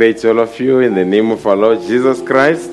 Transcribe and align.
Great 0.00 0.24
all 0.24 0.38
of 0.38 0.58
you 0.58 0.78
in 0.78 0.94
the 0.94 1.04
name 1.04 1.30
of 1.30 1.46
our 1.46 1.54
Lord 1.54 1.82
Jesus 1.82 2.22
Christ. 2.22 2.70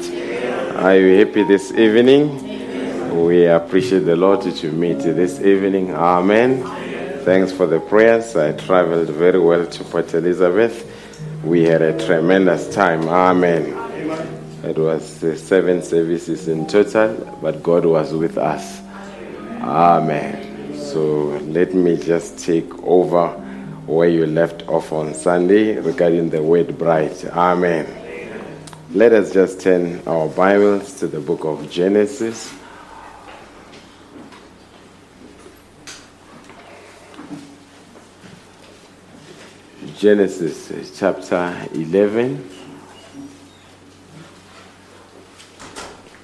Are 0.77 0.97
you 0.97 1.17
happy 1.17 1.43
this 1.43 1.73
evening? 1.73 3.21
We 3.25 3.47
appreciate 3.47 4.05
the 4.05 4.15
Lord 4.15 4.43
to 4.43 4.71
meet 4.71 5.03
you 5.03 5.13
this 5.13 5.41
evening. 5.41 5.93
Amen. 5.93 6.63
Thanks 7.25 7.51
for 7.51 7.67
the 7.67 7.81
prayers. 7.81 8.33
I 8.37 8.53
traveled 8.53 9.09
very 9.09 9.39
well 9.39 9.67
to 9.67 9.83
Port 9.83 10.13
Elizabeth. 10.13 10.89
We 11.43 11.63
had 11.65 11.81
a 11.81 12.05
tremendous 12.05 12.73
time. 12.73 13.09
Amen. 13.09 13.75
It 14.63 14.77
was 14.77 15.05
seven 15.05 15.81
services 15.81 16.47
in 16.47 16.65
total, 16.65 17.37
but 17.41 17.61
God 17.61 17.83
was 17.83 18.13
with 18.13 18.37
us. 18.37 18.81
Amen. 19.59 20.77
So 20.77 21.25
let 21.49 21.73
me 21.73 21.97
just 21.97 22.39
take 22.39 22.73
over 22.85 23.43
where 23.87 24.09
you 24.09 24.25
left 24.25 24.67
off 24.67 24.91
on 24.91 25.13
Sunday 25.13 25.77
regarding 25.79 26.29
the 26.29 26.43
word 26.43 26.77
bride. 26.77 27.15
Amen. 27.31 27.87
Let 28.91 29.13
us 29.13 29.31
just 29.33 29.61
turn 29.61 30.05
our 30.05 30.27
Bibles 30.27 30.99
to 30.99 31.07
the 31.07 31.21
book 31.21 31.45
of 31.45 31.71
Genesis. 31.71 32.53
Genesis 39.97 40.99
chapter 40.99 41.55
11. 41.73 42.49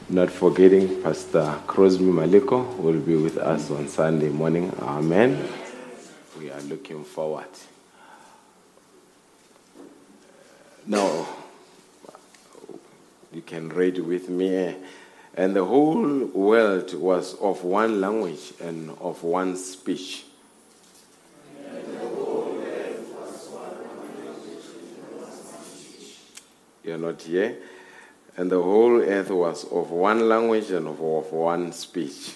Not 0.09 0.29
forgetting 0.29 1.01
Pastor 1.01 1.59
Crosby 1.65 2.03
Maliko 2.03 2.77
will 2.77 2.99
be 2.99 3.15
with 3.15 3.37
us 3.37 3.71
on 3.71 3.87
Sunday 3.87 4.29
morning. 4.29 4.71
Amen. 4.81 5.62
We 6.43 6.51
are 6.51 6.61
looking 6.63 7.05
forward. 7.05 7.47
Now, 10.85 11.25
you 13.31 13.41
can 13.41 13.69
read 13.69 13.97
with 13.99 14.27
me. 14.27 14.75
And 15.35 15.55
the 15.55 15.63
whole 15.63 16.25
world 16.25 16.95
was 16.95 17.35
of 17.35 17.63
one 17.63 18.01
language 18.01 18.51
and 18.59 18.89
of 18.99 19.23
one 19.23 19.55
speech. 19.55 20.25
You're 26.83 26.97
not 26.97 27.21
here. 27.21 27.55
And 28.35 28.51
the 28.51 28.61
whole 28.61 28.99
earth 28.99 29.29
was 29.29 29.63
of 29.71 29.91
one 29.91 30.27
language 30.27 30.71
and 30.71 30.89
of, 30.89 31.01
of 31.01 31.31
one 31.31 31.71
speech. 31.71 32.35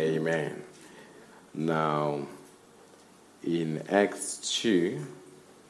Amen. 0.00 0.62
Now, 1.52 2.26
in 3.44 3.82
Acts 3.90 4.58
2, 4.62 5.06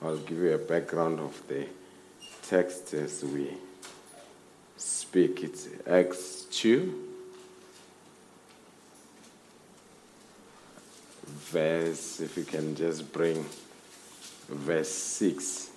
I'll 0.01 0.19
give 0.19 0.39
you 0.39 0.53
a 0.53 0.59
background 0.59 1.19
of 1.19 1.43
the 1.49 1.67
text 2.43 2.95
as 2.95 3.25
we 3.25 3.51
speak. 4.77 5.43
It's 5.43 5.67
Acts 5.85 6.43
2, 6.53 7.09
verse, 11.27 12.21
if 12.21 12.37
you 12.37 12.45
can 12.45 12.77
just 12.77 13.13
bring 13.13 13.45
verse 14.49 14.91
6. 14.91 15.71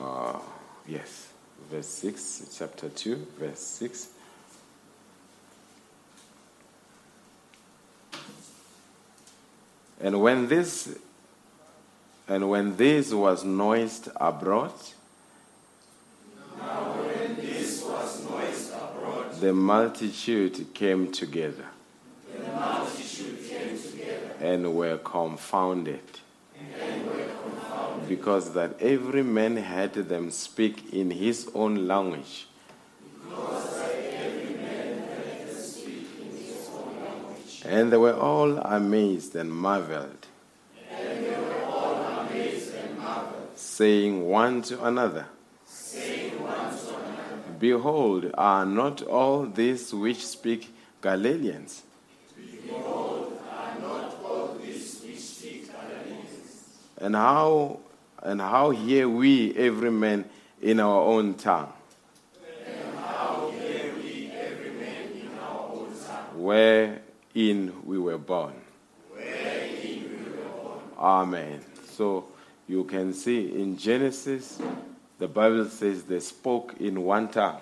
Uh, 0.00 0.40
yes, 0.88 1.28
verse 1.70 1.86
6, 1.86 2.56
chapter 2.58 2.88
2, 2.88 3.24
verse 3.38 3.60
6. 3.60 4.08
And 10.00 10.20
when 10.20 10.48
this 10.48 10.98
and 12.26 12.48
when 12.48 12.76
this 12.76 13.12
was 13.12 13.44
noised 13.44 14.08
abroad, 14.16 14.72
when 16.58 17.36
this 17.36 17.82
was 17.84 18.30
noised 18.30 18.72
abroad, 18.72 19.32
the 19.40 19.52
multitude 19.52 20.72
came 20.74 21.12
together 21.12 21.66
the 22.34 22.50
multitude 22.50 23.38
came 23.48 23.78
together 23.78 24.32
and 24.40 24.74
were 24.74 24.98
confounded, 24.98 26.00
and 26.80 27.06
were 27.06 27.28
confounded, 27.42 28.08
because 28.08 28.52
that 28.54 28.80
every 28.80 29.22
man 29.22 29.56
had 29.56 29.94
them 29.94 30.30
speak 30.30 30.92
in 30.92 31.10
his 31.10 31.50
own 31.54 31.86
language. 31.86 32.46
because 33.28 33.76
that 33.78 33.94
every 33.94 34.54
man 34.56 34.98
had 35.08 35.48
to 35.48 35.54
speak 35.62 36.08
in 36.20 36.30
his 36.36 36.68
own 36.74 37.04
language. 37.04 37.52
And 37.66 37.90
they 37.90 37.96
were 37.96 38.14
all 38.14 38.58
amazed 38.58 39.34
and 39.36 39.50
marveled, 39.50 40.26
all 41.64 41.94
amazed 41.94 42.74
and 42.74 42.98
marveled, 42.98 43.48
saying 43.56 44.26
one 44.26 44.60
to 44.62 44.84
another, 44.84 45.26
saying 45.66 46.42
one 46.42 46.70
to 46.70 46.88
another, 46.88 47.56
Behold, 47.58 48.30
are 48.34 48.66
not 48.66 49.00
all 49.02 49.46
these 49.46 49.94
which 49.94 50.26
speak 50.26 50.74
Galileans? 51.00 51.82
Behold, 52.36 53.40
are 53.50 53.80
not 53.80 54.14
all 54.22 54.58
these 54.62 55.00
which 55.00 55.20
speak 55.20 55.72
Galileans? 55.72 56.68
And 56.98 57.14
how 57.16 57.80
and 58.22 58.42
how 58.42 58.70
hear 58.70 59.08
we 59.08 59.54
every 59.56 59.90
man 59.90 60.26
in 60.60 60.80
our 60.80 61.00
own 61.00 61.34
tongue? 61.34 61.72
And 66.46 67.00
in 67.34 67.72
we 67.84 67.98
were 67.98 68.18
born. 68.18 68.54
we 69.14 69.22
were 69.22 70.62
born? 70.62 70.80
Amen. 70.98 71.60
So 71.90 72.26
you 72.66 72.84
can 72.84 73.12
see 73.12 73.52
in 73.60 73.76
Genesis, 73.76 74.60
the 75.18 75.28
Bible 75.28 75.66
says 75.66 76.04
they 76.04 76.20
spoke 76.20 76.76
in 76.80 77.02
one 77.02 77.28
tongue. 77.28 77.60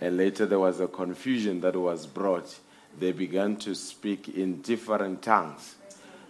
And 0.00 0.16
later 0.16 0.46
there 0.46 0.58
was 0.58 0.80
a 0.80 0.88
confusion 0.88 1.60
that 1.62 1.74
was 1.74 2.06
brought. 2.06 2.58
They 2.98 3.12
began 3.12 3.56
to 3.56 3.74
speak 3.74 4.28
in 4.28 4.62
different 4.62 5.22
tongues. 5.22 5.76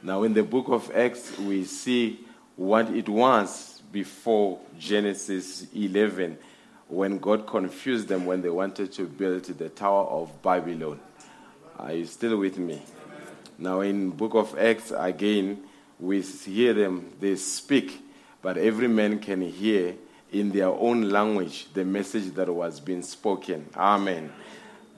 Now, 0.03 0.23
in 0.23 0.35
the 0.35 0.43
book 0.43 0.69
of 0.69 0.95
Acts, 0.95 1.37
we 1.39 1.65
see 1.65 2.21
what 2.55 2.91
it 2.91 3.09
was 3.09 3.83
before 3.91 4.61
Genesis 4.79 5.67
11 5.75 6.39
when 6.89 7.19
God 7.19 7.47
confused 7.47 8.09
them 8.09 8.27
when 8.27 8.43
they 8.43 8.49
wanted 8.49 8.93
to 8.93 9.05
build 9.05 9.45
the 9.45 9.69
Tower 9.69 10.05
of 10.07 10.43
Babylon. 10.43 11.01
Are 11.79 11.93
you 11.93 12.07
still 12.07 12.39
with 12.39 12.59
me? 12.59 12.81
Now, 13.59 13.81
in 13.81 14.11
book 14.11 14.35
of 14.35 14.59
Acts, 14.59 14.93
again, 14.97 15.63
we 16.01 16.23
hear 16.23 16.73
them, 16.73 17.13
they 17.21 17.37
speak, 17.37 18.03
but 18.41 18.57
every 18.57 18.89
man 18.89 19.19
can 19.19 19.43
hear 19.43 19.95
in 20.33 20.51
their 20.53 20.69
own 20.69 21.11
language 21.11 21.67
the 21.75 21.85
message 21.85 22.35
that 22.35 22.53
was 22.53 22.81
being 22.81 23.03
spoken. 23.03 23.69
Amen. 23.77 24.33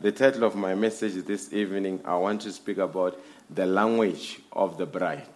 The 0.01 0.13
title 0.13 0.45
of 0.45 0.55
my 0.55 0.75
message 0.77 1.15
this 1.25 1.53
evening, 1.53 2.01
I 2.05 2.17
want 2.17 2.43
to 2.43 2.53
speak 2.53 2.79
about 2.79 3.21
the 3.51 3.67
language 3.67 4.41
of 4.53 4.79
the 4.79 4.87
bride. 4.87 5.27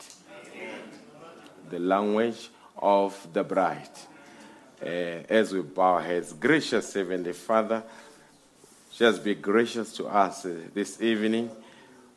The 1.70 1.78
language 1.80 2.50
of 2.76 3.16
the 3.32 3.42
bride. 3.42 3.88
Uh, 4.80 5.24
as 5.28 5.52
we 5.52 5.62
bow 5.62 5.94
our 5.94 6.02
heads, 6.02 6.32
gracious 6.32 6.92
Heavenly 6.92 7.32
Father, 7.32 7.82
just 8.96 9.24
be 9.24 9.34
gracious 9.34 9.92
to 9.94 10.06
us 10.06 10.44
uh, 10.44 10.54
this 10.74 11.00
evening. 11.00 11.50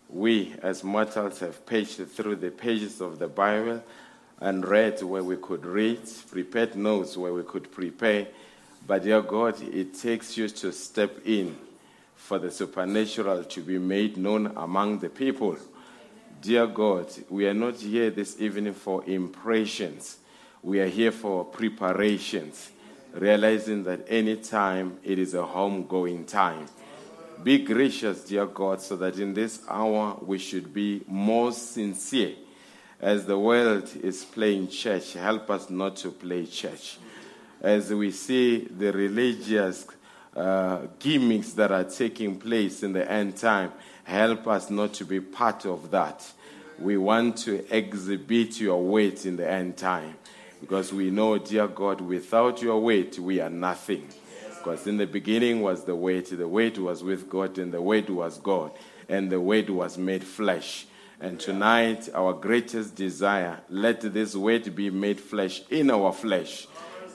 We, 0.10 0.54
as 0.62 0.84
mortals, 0.84 1.40
have 1.40 1.66
paged 1.66 2.06
through 2.10 2.36
the 2.38 2.52
pages 2.52 3.02
of 3.02 3.18
the 3.18 3.28
Bible 3.28 3.82
and 4.40 4.68
read 4.68 5.02
where 5.02 5.24
we 5.24 5.38
could 5.38 5.66
read, 5.66 6.02
prepared 6.30 6.76
notes 6.76 7.16
where 7.16 7.34
we 7.34 7.44
could 7.44 7.72
prepare. 7.72 8.28
But, 8.86 9.04
dear 9.04 9.22
God, 9.22 9.62
it 9.62 9.96
takes 9.96 10.38
you 10.38 10.50
to 10.50 10.72
step 10.72 11.26
in 11.26 11.56
for 12.16 12.40
the 12.40 12.52
supernatural 12.52 13.44
to 13.46 13.62
be 13.62 13.80
made 13.80 14.18
known 14.18 14.48
among 14.58 15.00
the 15.00 15.10
people. 15.10 15.58
Dear 16.42 16.68
God, 16.68 17.08
we 17.30 17.48
are 17.48 17.54
not 17.54 17.76
here 17.78 18.10
this 18.10 18.40
evening 18.40 18.74
for 18.74 19.04
impressions. 19.06 20.18
We 20.62 20.80
are 20.82 20.88
here 20.88 21.12
for 21.12 21.46
preparations, 21.46 22.70
realizing 23.16 23.84
that 23.86 24.06
any 24.10 24.36
time 24.36 24.98
it 25.04 25.18
is 25.18 25.34
a 25.34 25.38
homegoing 25.38 26.28
time. 26.28 26.66
Be 27.44 27.60
gracious, 27.60 28.26
dear 28.26 28.46
God, 28.46 28.82
so 28.82 28.96
that 28.98 29.18
in 29.18 29.34
this 29.34 29.62
hour 29.70 30.18
we 30.22 30.38
should 30.38 30.74
be 30.74 31.02
more 31.08 31.52
sincere. 31.52 32.36
As 33.00 33.26
the 33.26 33.38
world 33.38 33.90
is 34.02 34.26
playing 34.26 34.70
church, 34.70 35.14
help 35.14 35.50
us 35.50 35.70
not 35.70 35.96
to 35.98 36.12
play 36.12 36.46
church. 36.46 36.98
As 37.62 37.94
we 37.94 38.12
see 38.12 38.60
the 38.66 38.92
religious 38.92 39.88
uh, 40.36 40.82
gimmicks 41.00 41.54
that 41.54 41.72
are 41.72 41.84
taking 41.86 42.38
place 42.38 42.84
in 42.84 42.94
the 42.94 43.10
end 43.10 43.38
time, 43.38 43.72
help 44.04 44.48
us 44.48 44.70
not 44.70 44.94
to 44.94 45.06
be 45.06 45.20
part 45.20 45.66
of 45.66 45.92
that. 45.92 46.30
We 46.80 46.98
want 46.98 47.38
to 47.40 47.66
exhibit 47.74 48.60
your 48.60 48.84
weight 48.84 49.26
in 49.26 49.38
the 49.38 49.50
end 49.50 49.78
time 49.78 50.16
because 50.62 50.94
we 50.94 51.12
know, 51.12 51.38
dear 51.38 51.68
God, 51.68 52.02
without 52.02 52.62
your 52.62 52.80
weight, 52.80 53.20
we 53.20 53.40
are 53.40 53.50
nothing. 53.50 54.08
Because 54.58 54.88
in 54.88 54.98
the 54.98 55.06
beginning 55.06 55.62
was 55.62 55.84
the 55.84 55.96
weight, 55.96 56.36
the 56.36 56.48
weight 56.48 56.80
was 56.80 57.04
with 57.04 57.30
God, 57.30 57.58
and 57.58 57.72
the 57.72 57.82
weight 57.82 58.10
was 58.10 58.38
God. 58.40 58.72
and 59.10 59.30
the 59.30 59.40
weight 59.40 59.70
was 59.70 59.98
made 59.98 60.24
flesh. 60.24 60.88
And 61.20 61.40
tonight, 61.40 62.10
our 62.14 62.34
greatest 62.34 62.96
desire, 62.96 63.62
let 63.70 64.02
this 64.02 64.36
weight 64.36 64.76
be 64.76 64.90
made 64.90 65.20
flesh 65.20 65.62
in 65.70 65.90
our 65.90 66.12
flesh. 66.12 66.68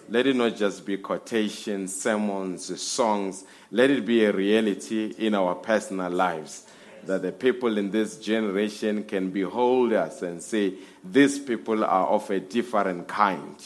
Let 0.08 0.26
it 0.26 0.34
not 0.34 0.56
just 0.56 0.84
be 0.84 0.96
quotations, 0.96 1.94
sermons, 2.00 2.81
songs. 2.81 3.44
Let 3.70 3.90
it 3.90 4.04
be 4.04 4.25
a 4.25 4.32
reality 4.32 5.14
in 5.19 5.34
our 5.34 5.54
personal 5.54 6.10
lives. 6.10 6.66
That 7.06 7.23
the 7.23 7.32
people 7.32 7.79
in 7.79 7.91
this 7.91 8.19
generation 8.19 9.05
can 9.05 9.31
behold 9.31 9.93
us 9.93 10.23
and 10.23 10.43
say, 10.43 10.75
These 11.05 11.38
people 11.38 11.85
are 11.85 12.06
of 12.06 12.31
a 12.31 12.41
different 12.41 13.08
kind. 13.08 13.56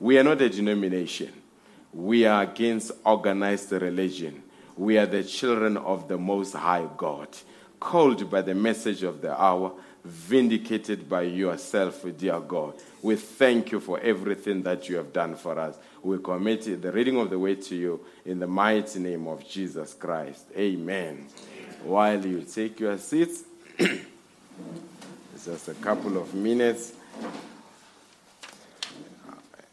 We 0.00 0.18
are 0.18 0.24
not 0.24 0.40
a 0.40 0.48
denomination, 0.48 1.32
we 1.92 2.24
are 2.24 2.42
against 2.42 2.92
organized 3.04 3.72
religion. 3.72 4.42
We 4.78 4.96
are 4.96 5.06
the 5.06 5.24
children 5.24 5.76
of 5.76 6.06
the 6.06 6.16
Most 6.16 6.52
High 6.54 6.86
God, 6.96 7.26
called 7.80 8.30
by 8.30 8.42
the 8.42 8.54
message 8.54 9.02
of 9.02 9.20
the 9.20 9.38
hour, 9.38 9.72
vindicated 10.04 11.08
by 11.08 11.22
yourself, 11.22 12.04
dear 12.16 12.38
God. 12.38 12.74
We 13.02 13.16
thank 13.16 13.72
you 13.72 13.80
for 13.80 13.98
everything 13.98 14.62
that 14.62 14.88
you 14.88 14.94
have 14.94 15.12
done 15.12 15.34
for 15.34 15.58
us. 15.58 15.76
We 16.00 16.18
commit 16.18 16.80
the 16.80 16.92
reading 16.92 17.18
of 17.18 17.28
the 17.28 17.40
word 17.40 17.62
to 17.62 17.74
you 17.74 18.00
in 18.24 18.38
the 18.38 18.46
mighty 18.46 19.00
name 19.00 19.26
of 19.26 19.46
Jesus 19.48 19.94
Christ. 19.94 20.44
Amen. 20.56 21.26
While 21.82 22.26
you 22.26 22.42
take 22.42 22.80
your 22.80 22.98
seats, 22.98 23.44
It's 25.38 25.46
just 25.46 25.68
a 25.68 25.74
couple 25.74 26.18
of 26.18 26.34
minutes. 26.34 26.94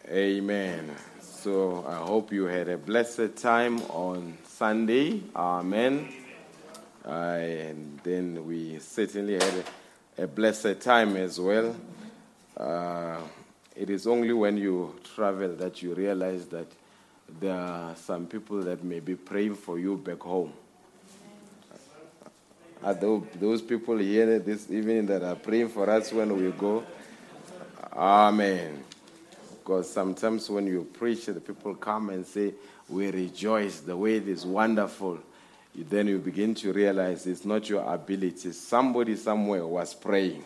Amen. 0.07 0.91
So 1.19 1.83
I 1.89 1.95
hope 1.95 2.31
you 2.31 2.45
had 2.45 2.69
a 2.69 2.77
blessed 2.77 3.35
time 3.37 3.81
on 3.89 4.37
Sunday. 4.45 5.23
Amen. 5.35 6.07
Uh, 7.03 7.09
and 7.09 7.99
then 8.03 8.45
we 8.45 8.77
certainly 8.77 9.33
had 9.33 9.65
a, 10.19 10.23
a 10.25 10.27
blessed 10.27 10.81
time 10.81 11.15
as 11.15 11.39
well. 11.39 11.75
Uh, 12.55 13.17
it 13.75 13.89
is 13.89 14.05
only 14.05 14.33
when 14.33 14.57
you 14.57 14.93
travel 15.15 15.55
that 15.55 15.81
you 15.81 15.95
realize 15.95 16.45
that 16.49 16.67
there 17.39 17.55
are 17.55 17.95
some 17.95 18.27
people 18.27 18.61
that 18.61 18.83
may 18.83 18.99
be 18.99 19.15
praying 19.15 19.55
for 19.55 19.79
you 19.79 19.97
back 19.97 20.19
home. 20.19 20.53
Uh, 22.85 22.89
are 22.89 22.93
those, 22.93 23.23
those 23.39 23.61
people 23.61 23.97
here 23.97 24.39
this 24.39 24.69
evening 24.69 25.07
that 25.07 25.23
are 25.23 25.35
praying 25.35 25.69
for 25.69 25.89
us 25.89 26.11
when 26.13 26.35
we 26.37 26.51
go? 26.51 26.83
Amen. 27.93 28.83
Because 29.59 29.91
sometimes 29.91 30.49
when 30.49 30.67
you 30.67 30.83
preach, 30.93 31.25
the 31.25 31.39
people 31.39 31.73
come 31.75 32.09
and 32.11 32.25
say, 32.25 32.53
We 32.87 33.09
rejoice, 33.09 33.79
the 33.79 33.97
way 33.97 34.17
is 34.17 34.45
wonderful. 34.45 35.19
Then 35.75 36.07
you 36.07 36.19
begin 36.19 36.53
to 36.55 36.71
realize 36.71 37.25
it's 37.27 37.43
not 37.43 37.67
your 37.69 37.81
ability. 37.91 38.51
Somebody 38.51 39.15
somewhere 39.15 39.65
was 39.65 39.93
praying. 39.93 40.43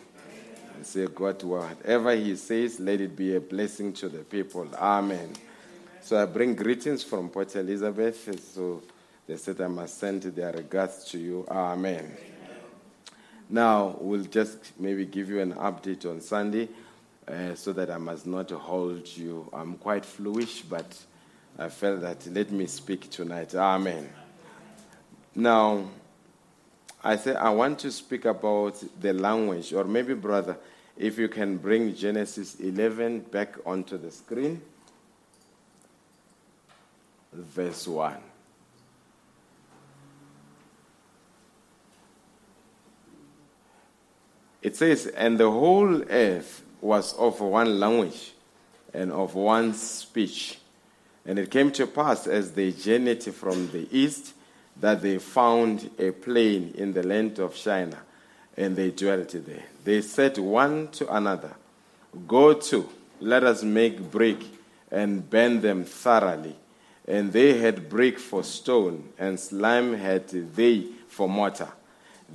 And 0.74 0.86
say, 0.86 1.06
God, 1.06 1.42
whatever 1.42 2.14
He 2.16 2.34
says, 2.36 2.80
let 2.80 3.00
it 3.00 3.14
be 3.14 3.36
a 3.36 3.40
blessing 3.40 3.92
to 3.94 4.08
the 4.08 4.24
people. 4.24 4.68
Amen. 4.76 5.34
So 6.02 6.20
I 6.20 6.24
bring 6.24 6.54
greetings 6.54 7.04
from 7.04 7.28
Port 7.28 7.54
Elizabeth. 7.54 8.40
So 8.54 8.82
they 9.30 9.36
said 9.36 9.60
I 9.60 9.68
must 9.68 9.98
send 9.98 10.22
their 10.22 10.52
regards 10.52 11.04
to 11.10 11.18
you. 11.18 11.46
Amen. 11.48 12.29
Now, 13.52 13.96
we'll 13.98 14.24
just 14.24 14.78
maybe 14.78 15.04
give 15.04 15.28
you 15.28 15.40
an 15.40 15.54
update 15.54 16.08
on 16.08 16.20
Sunday 16.20 16.68
uh, 17.26 17.56
so 17.56 17.72
that 17.72 17.90
I 17.90 17.98
must 17.98 18.24
not 18.24 18.48
hold 18.52 19.08
you. 19.08 19.48
I'm 19.52 19.74
quite 19.74 20.04
fluish, 20.04 20.62
but 20.62 20.86
I 21.58 21.68
felt 21.68 22.00
that 22.02 22.24
let 22.28 22.52
me 22.52 22.66
speak 22.66 23.10
tonight. 23.10 23.56
Amen. 23.56 24.08
Now, 25.34 25.84
I 27.02 27.16
said 27.16 27.36
I 27.36 27.50
want 27.50 27.80
to 27.80 27.90
speak 27.90 28.24
about 28.24 28.82
the 29.00 29.12
language, 29.12 29.72
or 29.72 29.82
maybe, 29.82 30.14
brother, 30.14 30.56
if 30.96 31.18
you 31.18 31.28
can 31.28 31.56
bring 31.56 31.92
Genesis 31.94 32.54
11 32.60 33.20
back 33.32 33.56
onto 33.66 33.98
the 33.98 34.12
screen. 34.12 34.62
Verse 37.32 37.88
1. 37.88 38.29
It 44.62 44.76
says, 44.76 45.06
And 45.06 45.38
the 45.38 45.50
whole 45.50 46.02
earth 46.10 46.62
was 46.80 47.14
of 47.14 47.40
one 47.40 47.78
language 47.80 48.32
and 48.92 49.12
of 49.12 49.34
one 49.34 49.74
speech. 49.74 50.58
And 51.26 51.38
it 51.38 51.50
came 51.50 51.70
to 51.72 51.86
pass 51.86 52.26
as 52.26 52.52
they 52.52 52.72
journeyed 52.72 53.22
from 53.22 53.70
the 53.70 53.88
east 53.90 54.34
that 54.80 55.02
they 55.02 55.18
found 55.18 55.90
a 55.98 56.10
plain 56.10 56.72
in 56.76 56.92
the 56.92 57.02
land 57.02 57.38
of 57.38 57.54
Shinar, 57.54 58.02
and 58.56 58.74
they 58.76 58.90
dwelt 58.90 59.30
there. 59.30 59.64
They 59.84 60.00
said 60.00 60.38
one 60.38 60.88
to 60.92 61.14
another, 61.14 61.54
Go 62.26 62.54
to, 62.54 62.88
let 63.20 63.44
us 63.44 63.62
make 63.62 64.10
brick 64.10 64.38
and 64.90 65.28
burn 65.28 65.60
them 65.60 65.84
thoroughly. 65.84 66.56
And 67.06 67.32
they 67.32 67.58
had 67.58 67.88
brick 67.88 68.18
for 68.18 68.42
stone, 68.42 69.10
and 69.18 69.38
slime 69.38 69.94
had 69.94 70.28
they 70.28 70.86
for 71.08 71.28
mortar. 71.28 71.68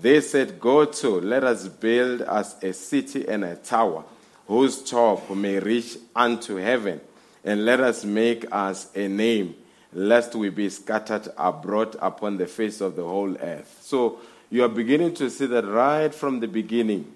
They 0.01 0.21
said, 0.21 0.59
Go 0.59 0.85
to, 0.85 1.21
let 1.21 1.43
us 1.43 1.67
build 1.67 2.21
us 2.21 2.61
a 2.61 2.73
city 2.73 3.27
and 3.27 3.43
a 3.43 3.55
tower, 3.55 4.03
whose 4.47 4.83
top 4.83 5.29
may 5.31 5.59
reach 5.59 5.97
unto 6.15 6.57
heaven, 6.57 7.01
and 7.43 7.65
let 7.65 7.79
us 7.79 8.03
make 8.03 8.45
us 8.51 8.89
a 8.95 9.07
name, 9.07 9.55
lest 9.93 10.35
we 10.35 10.49
be 10.49 10.69
scattered 10.69 11.29
abroad 11.37 11.95
upon 12.01 12.37
the 12.37 12.47
face 12.47 12.81
of 12.81 12.95
the 12.95 13.03
whole 13.03 13.35
earth. 13.37 13.79
So 13.81 14.19
you 14.49 14.63
are 14.63 14.69
beginning 14.69 15.13
to 15.15 15.29
see 15.29 15.45
that 15.47 15.65
right 15.65 16.13
from 16.13 16.39
the 16.39 16.47
beginning, 16.47 17.13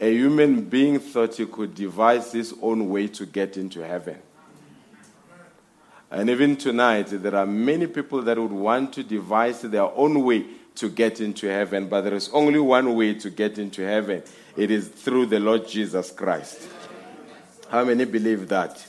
a 0.00 0.12
human 0.12 0.62
being 0.62 0.98
thought 0.98 1.36
he 1.36 1.46
could 1.46 1.74
devise 1.74 2.32
his 2.32 2.54
own 2.60 2.88
way 2.88 3.08
to 3.08 3.26
get 3.26 3.56
into 3.56 3.80
heaven. 3.80 4.18
And 6.10 6.30
even 6.30 6.56
tonight, 6.56 7.08
there 7.08 7.34
are 7.34 7.46
many 7.46 7.86
people 7.86 8.22
that 8.22 8.38
would 8.38 8.52
want 8.52 8.92
to 8.94 9.02
devise 9.02 9.62
their 9.62 9.82
own 9.82 10.22
way 10.22 10.44
to 10.76 10.88
get 10.88 11.20
into 11.20 11.46
heaven, 11.46 11.88
but 11.88 12.02
there 12.02 12.14
is 12.14 12.28
only 12.32 12.58
one 12.58 12.94
way 12.94 13.14
to 13.14 13.30
get 13.30 13.58
into 13.58 13.82
heaven 13.82 14.22
it 14.56 14.70
is 14.70 14.88
through 14.88 15.26
the 15.26 15.38
Lord 15.38 15.68
Jesus 15.68 16.10
Christ. 16.10 16.68
How 17.68 17.84
many 17.84 18.04
believe 18.04 18.48
that? 18.48 18.84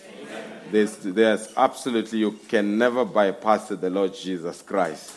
There's, 0.72 0.96
there's 0.98 1.54
absolutely, 1.56 2.20
you 2.20 2.32
can 2.48 2.78
never 2.78 3.04
bypass 3.04 3.70
the 3.70 3.90
Lord 3.90 4.14
Jesus 4.14 4.62
Christ. 4.62 5.14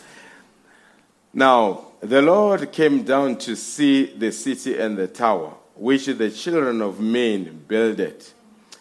Now, 1.33 1.85
the 2.01 2.21
Lord 2.21 2.71
came 2.71 3.03
down 3.03 3.37
to 3.39 3.55
see 3.55 4.05
the 4.05 4.31
city 4.31 4.77
and 4.77 4.97
the 4.97 5.07
tower, 5.07 5.53
which 5.75 6.07
the 6.07 6.31
children 6.31 6.81
of 6.81 6.99
men 6.99 7.63
builded. 7.67 8.25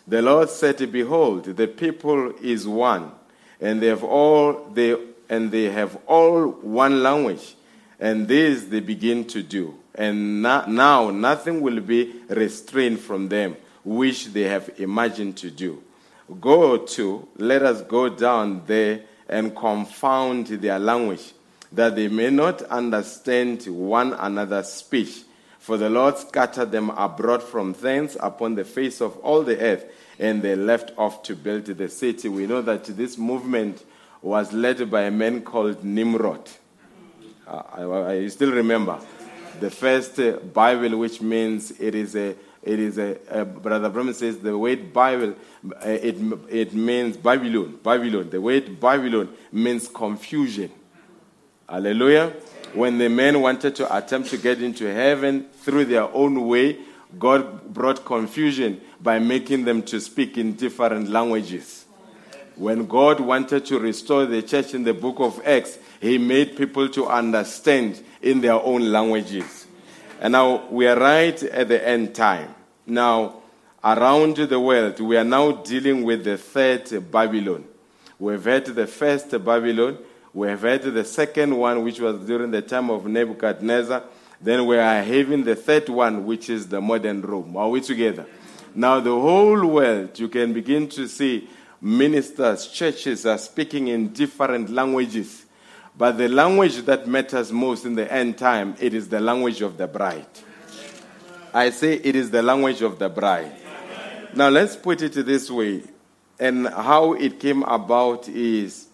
The 0.09 0.23
Lord 0.23 0.51
said, 0.51 0.91
Behold, 0.91 1.45
the 1.45 1.69
people 1.69 2.33
is 2.43 2.67
one, 2.67 3.13
and 3.61 3.81
they 3.81 3.87
have 3.87 4.03
all 4.03 4.71
they 4.73 4.97
and 5.29 5.53
they 5.53 5.71
have 5.71 5.97
all 6.07 6.49
one 6.49 7.05
language, 7.05 7.55
and 8.01 8.27
this 8.27 8.65
they 8.65 8.81
begin 8.81 9.25
to 9.27 9.43
do. 9.43 9.77
And 9.95 10.43
now 10.43 11.11
nothing 11.11 11.61
will 11.61 11.81
be 11.81 12.15
restrained 12.29 13.01
from 13.01 13.29
them, 13.29 13.57
which 13.85 14.27
they 14.29 14.45
have 14.45 14.71
imagined 14.79 15.37
to 15.39 15.51
do. 15.51 15.83
Go 16.41 16.79
to, 16.79 17.29
let 17.37 17.63
us 17.63 17.83
go 17.83 18.09
down 18.09 18.63
there 18.67 19.03
and 19.29 19.55
confound 19.55 20.47
their 20.47 20.79
language, 20.79 21.33
that 21.73 21.95
they 21.97 22.09
may 22.09 22.31
not 22.31 22.63
understand 22.63 23.65
one 23.67 24.15
another's 24.15 24.73
speech. 24.73 25.23
For 25.59 25.77
the 25.77 25.91
Lord 25.91 26.17
scattered 26.17 26.73
them 26.73 26.91
abroad 26.91 27.43
from 27.43 27.75
thence 27.75 28.17
upon 28.19 28.55
the 28.55 28.65
face 28.65 29.01
of 29.01 29.19
all 29.19 29.43
the 29.43 29.61
earth, 29.61 29.85
and 30.19 30.41
they 30.41 30.57
left 30.57 30.93
off 30.97 31.23
to 31.25 31.37
build 31.37 31.67
the 31.67 31.89
city. 31.89 32.29
We 32.29 32.47
know 32.47 32.63
that 32.63 32.85
this 32.85 33.19
movement 33.19 33.85
was 34.23 34.53
led 34.53 34.91
by 34.91 35.03
a 35.03 35.11
man 35.11 35.43
called 35.43 35.85
Nimrod. 35.85 36.49
I, 37.51 37.85
I, 37.85 38.29
still 38.29 38.53
remember 38.53 39.01
the 39.59 39.71
first 39.71 40.19
uh, 40.19 40.33
Bible, 40.33 40.99
which 40.99 41.21
means 41.21 41.73
it 41.73 41.95
is 41.95 42.15
a 42.15 42.37
it 42.63 42.79
is 42.79 42.99
a, 42.99 43.17
a 43.29 43.45
brother 43.45 43.89
Branham 43.89 44.15
says 44.15 44.39
the 44.39 44.57
word 44.57 44.93
Bible 44.93 45.35
uh, 45.65 45.89
it 45.89 46.17
it 46.49 46.75
means 46.75 47.17
Babylon 47.17 47.79
Babylon. 47.83 48.31
The 48.31 48.41
word 48.41 48.79
Babylon 48.79 49.31
means 49.51 49.89
confusion. 49.89 50.71
Hallelujah. 51.69 52.33
When 52.75 52.99
the 52.99 53.09
men 53.09 53.41
wanted 53.41 53.75
to 53.77 53.97
attempt 53.97 54.31
to 54.31 54.37
get 54.37 54.63
into 54.63 54.93
heaven 54.93 55.49
through 55.63 55.87
their 55.87 56.05
own 56.15 56.47
way 56.47 56.79
God 57.19 57.75
brought 57.75 58.05
confusion 58.05 58.81
by 59.01 59.19
making 59.19 59.65
them 59.65 59.83
to 59.85 60.01
speak 60.01 60.39
in 60.39 60.55
different 60.55 61.09
languages. 61.11 61.85
When 62.55 62.87
God 62.87 63.21
wanted 63.21 63.65
to 63.67 63.79
restore 63.79 64.27
the 64.27 64.43
church 64.43 64.75
in 64.75 64.85
the 64.85 64.95
book 64.95 65.17
of 65.19 65.41
Acts 65.47 65.79
he 66.01 66.19
made 66.19 66.57
people 66.57 66.89
to 66.89 67.07
understand 67.07 68.03
in 68.23 68.41
their 68.41 68.55
own 68.55 68.91
languages 68.91 69.67
and 70.21 70.33
now 70.33 70.67
we 70.71 70.87
are 70.87 70.99
right 70.99 71.43
at 71.45 71.69
the 71.69 71.89
end 71.89 72.15
time. 72.15 72.55
Now, 72.87 73.37
around 73.83 74.37
the 74.37 74.61
world, 74.61 75.01
we 75.01 75.17
are 75.17 75.25
now 75.25 75.53
dealing 75.53 76.05
with 76.05 76.25
the 76.25 76.37
third 76.37 77.11
Babylon. 77.11 77.65
We've 78.19 78.45
had 78.45 78.67
the 78.67 78.87
first 78.87 79.31
Babylon, 79.43 79.97
we 80.35 80.49
have 80.49 80.61
had 80.61 80.83
the 80.83 81.05
second 81.05 81.57
one, 81.57 81.83
which 81.83 82.01
was 82.01 82.19
during 82.27 82.51
the 82.51 82.61
time 82.61 82.91
of 82.91 83.07
Nebuchadnezzar, 83.07 84.03
Then 84.43 84.67
we 84.67 84.77
are 84.77 85.03
having 85.03 85.43
the 85.43 85.57
third 85.57 85.89
one, 85.89 86.27
which 86.27 86.51
is 86.51 86.69
the 86.69 86.83
modern 86.83 87.23
Rome. 87.23 87.57
Are 87.57 87.71
we 87.71 87.81
together? 87.81 88.27
Now, 88.75 89.01
the 89.01 89.11
whole 89.11 89.67
world, 89.67 90.19
you 90.19 90.29
can 90.29 90.53
begin 90.53 90.87
to 90.91 91.09
see 91.09 91.49
ministers, 91.81 92.69
churches 92.69 93.25
are 93.25 93.39
speaking 93.39 93.89
in 93.89 94.13
different 94.13 94.69
languages. 94.69 95.47
But 96.01 96.17
the 96.17 96.31
language 96.31 96.77
that 96.87 97.07
matters 97.07 97.53
most 97.53 97.85
in 97.85 97.95
the 97.95 98.11
end 98.11 98.39
time, 98.39 98.75
it 98.81 98.95
is 98.95 99.11
the 99.11 99.21
language 99.21 99.61
of 99.61 99.77
the 99.77 99.87
bride. 99.87 100.25
I 101.53 101.69
say 101.69 101.93
it 101.93 102.17
is 102.17 102.31
the 102.31 102.43
language 102.43 102.81
of 102.81 102.99
the 102.99 103.11
bride. 103.11 103.53
Now 104.35 104.49
let's 104.49 104.77
put 104.77 105.03
it 105.03 105.13
this 105.13 105.51
way. 105.51 105.83
And 106.39 106.67
how 106.69 107.13
it 107.13 107.39
came 107.39 107.65
about 107.65 108.31
is 108.31 108.87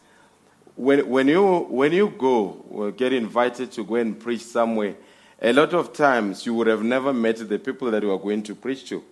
when, 0.75 1.09
when, 1.09 1.29
you, 1.29 1.69
when 1.71 1.93
you 1.93 2.09
go 2.09 2.65
or 2.69 2.91
get 2.91 3.13
invited 3.13 3.71
to 3.71 3.85
go 3.85 3.95
and 3.95 4.19
preach 4.19 4.43
somewhere, 4.43 4.97
a 5.41 5.53
lot 5.53 5.75
of 5.75 5.93
times 5.93 6.45
you 6.45 6.55
would 6.55 6.67
have 6.67 6.83
never 6.83 7.13
met 7.13 7.37
the 7.37 7.61
people 7.61 7.89
that 7.93 8.03
you 8.03 8.11
are 8.11 8.19
going 8.19 8.43
to 8.43 8.57
preach 8.57 8.89
to. 8.89 9.05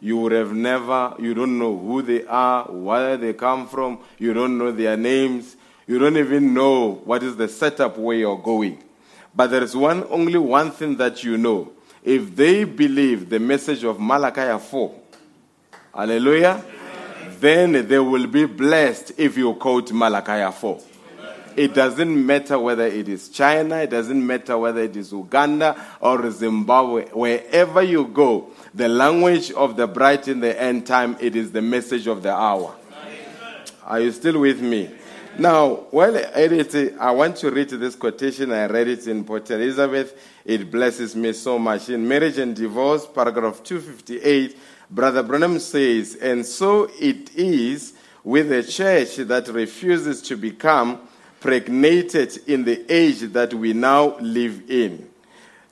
You 0.00 0.16
would 0.16 0.32
have 0.32 0.52
never, 0.52 1.14
you 1.20 1.32
don't 1.32 1.60
know 1.60 1.78
who 1.78 2.02
they 2.02 2.24
are, 2.24 2.64
where 2.64 3.16
they 3.16 3.34
come 3.34 3.68
from, 3.68 4.00
you 4.18 4.34
don't 4.34 4.58
know 4.58 4.72
their 4.72 4.96
names, 4.96 5.56
you 5.86 5.98
don't 5.98 6.16
even 6.16 6.52
know 6.52 7.00
what 7.04 7.22
is 7.22 7.36
the 7.36 7.48
setup 7.48 7.96
where 7.96 8.16
you're 8.16 8.38
going. 8.38 8.82
But 9.34 9.48
there 9.48 9.62
is 9.62 9.76
one, 9.76 10.04
only 10.10 10.38
one 10.38 10.70
thing 10.70 10.96
that 10.96 11.22
you 11.22 11.36
know. 11.36 11.72
If 12.02 12.34
they 12.34 12.64
believe 12.64 13.28
the 13.28 13.38
message 13.38 13.84
of 13.84 14.00
Malachi 14.00 14.58
4, 14.64 14.94
hallelujah, 15.94 16.64
then 17.40 17.86
they 17.86 17.98
will 17.98 18.26
be 18.26 18.46
blessed 18.46 19.12
if 19.18 19.36
you 19.36 19.54
quote 19.54 19.92
Malachi 19.92 20.50
4. 20.58 20.80
It 21.56 21.72
doesn't 21.72 22.26
matter 22.26 22.58
whether 22.58 22.86
it 22.86 23.08
is 23.08 23.28
China, 23.30 23.76
it 23.78 23.90
doesn't 23.90 24.26
matter 24.26 24.58
whether 24.58 24.82
it 24.82 24.94
is 24.94 25.10
Uganda 25.12 25.74
or 26.00 26.30
Zimbabwe. 26.30 27.06
Wherever 27.06 27.82
you 27.82 28.06
go, 28.06 28.50
the 28.74 28.88
language 28.88 29.52
of 29.52 29.76
the 29.76 29.86
bride 29.86 30.28
in 30.28 30.40
the 30.40 30.60
end 30.60 30.86
time, 30.86 31.16
it 31.18 31.34
is 31.34 31.52
the 31.52 31.62
message 31.62 32.06
of 32.06 32.22
the 32.22 32.32
hour. 32.32 32.74
Are 33.84 34.00
you 34.00 34.12
still 34.12 34.40
with 34.40 34.60
me? 34.60 34.90
Now, 35.38 35.74
while 35.90 36.16
I 36.16 36.46
read 36.46 36.74
it, 36.74 36.96
I 36.98 37.10
want 37.10 37.36
to 37.36 37.50
read 37.50 37.68
this 37.68 37.94
quotation. 37.94 38.52
I 38.52 38.66
read 38.66 38.88
it 38.88 39.06
in 39.06 39.22
Port 39.22 39.50
Elizabeth. 39.50 40.18
It 40.46 40.70
blesses 40.70 41.14
me 41.14 41.34
so 41.34 41.58
much. 41.58 41.90
In 41.90 42.08
Marriage 42.08 42.38
and 42.38 42.56
Divorce, 42.56 43.06
paragraph 43.06 43.62
258, 43.62 44.58
Brother 44.90 45.22
Branham 45.22 45.58
says, 45.58 46.14
And 46.16 46.46
so 46.46 46.90
it 46.98 47.34
is 47.34 47.92
with 48.24 48.50
a 48.50 48.62
church 48.62 49.16
that 49.16 49.48
refuses 49.48 50.22
to 50.22 50.38
become 50.38 51.06
pregnated 51.40 52.38
in 52.46 52.64
the 52.64 52.90
age 52.90 53.20
that 53.32 53.52
we 53.52 53.74
now 53.74 54.16
live 54.18 54.70
in 54.70 55.06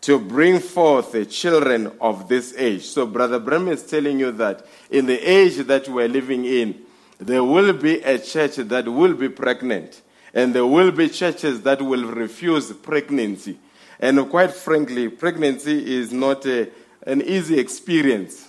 to 0.02 0.18
bring 0.18 0.60
forth 0.60 1.12
the 1.12 1.24
children 1.24 1.90
of 2.02 2.28
this 2.28 2.54
age. 2.58 2.84
So, 2.84 3.06
Brother 3.06 3.38
Branham 3.38 3.68
is 3.68 3.82
telling 3.82 4.18
you 4.18 4.30
that 4.32 4.66
in 4.90 5.06
the 5.06 5.18
age 5.18 5.56
that 5.56 5.88
we're 5.88 6.08
living 6.08 6.44
in, 6.44 6.84
there 7.18 7.44
will 7.44 7.72
be 7.72 8.00
a 8.02 8.18
church 8.18 8.56
that 8.56 8.88
will 8.88 9.14
be 9.14 9.28
pregnant, 9.28 10.02
and 10.32 10.54
there 10.54 10.66
will 10.66 10.90
be 10.90 11.08
churches 11.08 11.62
that 11.62 11.80
will 11.80 12.04
refuse 12.04 12.72
pregnancy. 12.72 13.58
And 14.00 14.28
quite 14.28 14.52
frankly, 14.52 15.08
pregnancy 15.08 15.96
is 15.96 16.12
not 16.12 16.44
a, 16.46 16.68
an 17.06 17.22
easy 17.22 17.58
experience. 17.58 18.48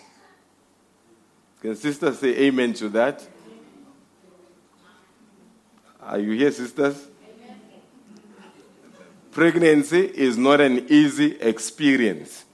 Can 1.61 1.75
sisters 1.75 2.19
say 2.19 2.37
amen 2.45 2.73
to 2.73 2.89
that? 2.89 3.27
Are 6.01 6.19
you 6.19 6.31
here, 6.31 6.51
sisters? 6.51 7.07
Pregnancy 9.31 9.99
is 9.99 10.37
not 10.37 10.61
an 10.61 10.85
easy 10.89 11.39
experience. 11.41 12.45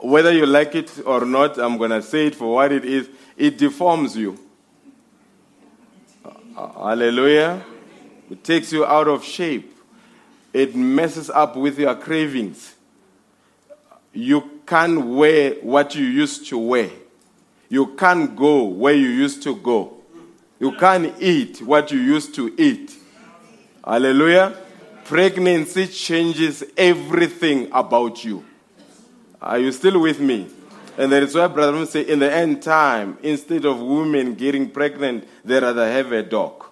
Whether 0.00 0.32
you 0.32 0.46
like 0.46 0.74
it 0.74 1.00
or 1.06 1.24
not, 1.24 1.58
I'm 1.58 1.78
going 1.78 1.90
to 1.90 2.02
say 2.02 2.26
it 2.26 2.34
for 2.34 2.54
what 2.54 2.70
it 2.70 2.84
is. 2.84 3.08
It 3.36 3.58
deforms 3.58 4.16
you. 4.16 4.38
Hallelujah. 6.54 7.64
It 8.30 8.44
takes 8.44 8.72
you 8.72 8.86
out 8.86 9.08
of 9.08 9.24
shape. 9.24 9.76
It 10.52 10.76
messes 10.76 11.28
up 11.28 11.56
with 11.56 11.78
your 11.78 11.94
cravings. 11.96 12.74
You 14.12 14.60
can't 14.64 15.04
wear 15.04 15.54
what 15.62 15.94
you 15.96 16.04
used 16.04 16.46
to 16.48 16.58
wear. 16.58 16.90
You 17.68 17.88
can't 17.96 18.36
go 18.36 18.62
where 18.64 18.94
you 18.94 19.08
used 19.08 19.42
to 19.42 19.56
go. 19.56 19.94
You 20.60 20.72
can't 20.76 21.12
eat 21.20 21.60
what 21.60 21.90
you 21.90 21.98
used 21.98 22.34
to 22.36 22.54
eat. 22.56 22.94
Hallelujah. 23.84 24.56
Pregnancy 25.04 25.88
changes 25.88 26.62
everything 26.76 27.68
about 27.72 28.24
you. 28.24 28.44
Are 29.42 29.58
you 29.58 29.72
still 29.72 30.00
with 30.00 30.20
me? 30.20 30.48
And 30.96 31.10
that 31.10 31.24
is 31.24 31.34
why 31.34 31.48
Brother 31.48 31.84
say, 31.86 32.02
in 32.02 32.20
the 32.20 32.32
end 32.32 32.62
time, 32.62 33.18
instead 33.22 33.64
of 33.64 33.80
women 33.80 34.34
getting 34.34 34.70
pregnant, 34.70 35.26
they 35.44 35.58
rather 35.58 35.90
have 35.90 36.12
a 36.12 36.22
dog. 36.22 36.64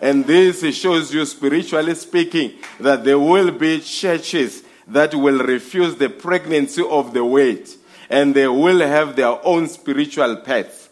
And 0.00 0.24
this 0.24 0.62
shows 0.76 1.12
you, 1.12 1.24
spiritually 1.24 1.94
speaking, 1.94 2.52
that 2.78 3.02
there 3.04 3.18
will 3.18 3.50
be 3.50 3.80
churches 3.80 4.62
that 4.86 5.14
will 5.14 5.38
refuse 5.38 5.96
the 5.96 6.08
pregnancy 6.08 6.82
of 6.82 7.12
the 7.12 7.24
wait, 7.24 7.76
and 8.08 8.34
they 8.34 8.46
will 8.46 8.80
have 8.80 9.16
their 9.16 9.44
own 9.44 9.66
spiritual 9.66 10.36
path 10.36 10.90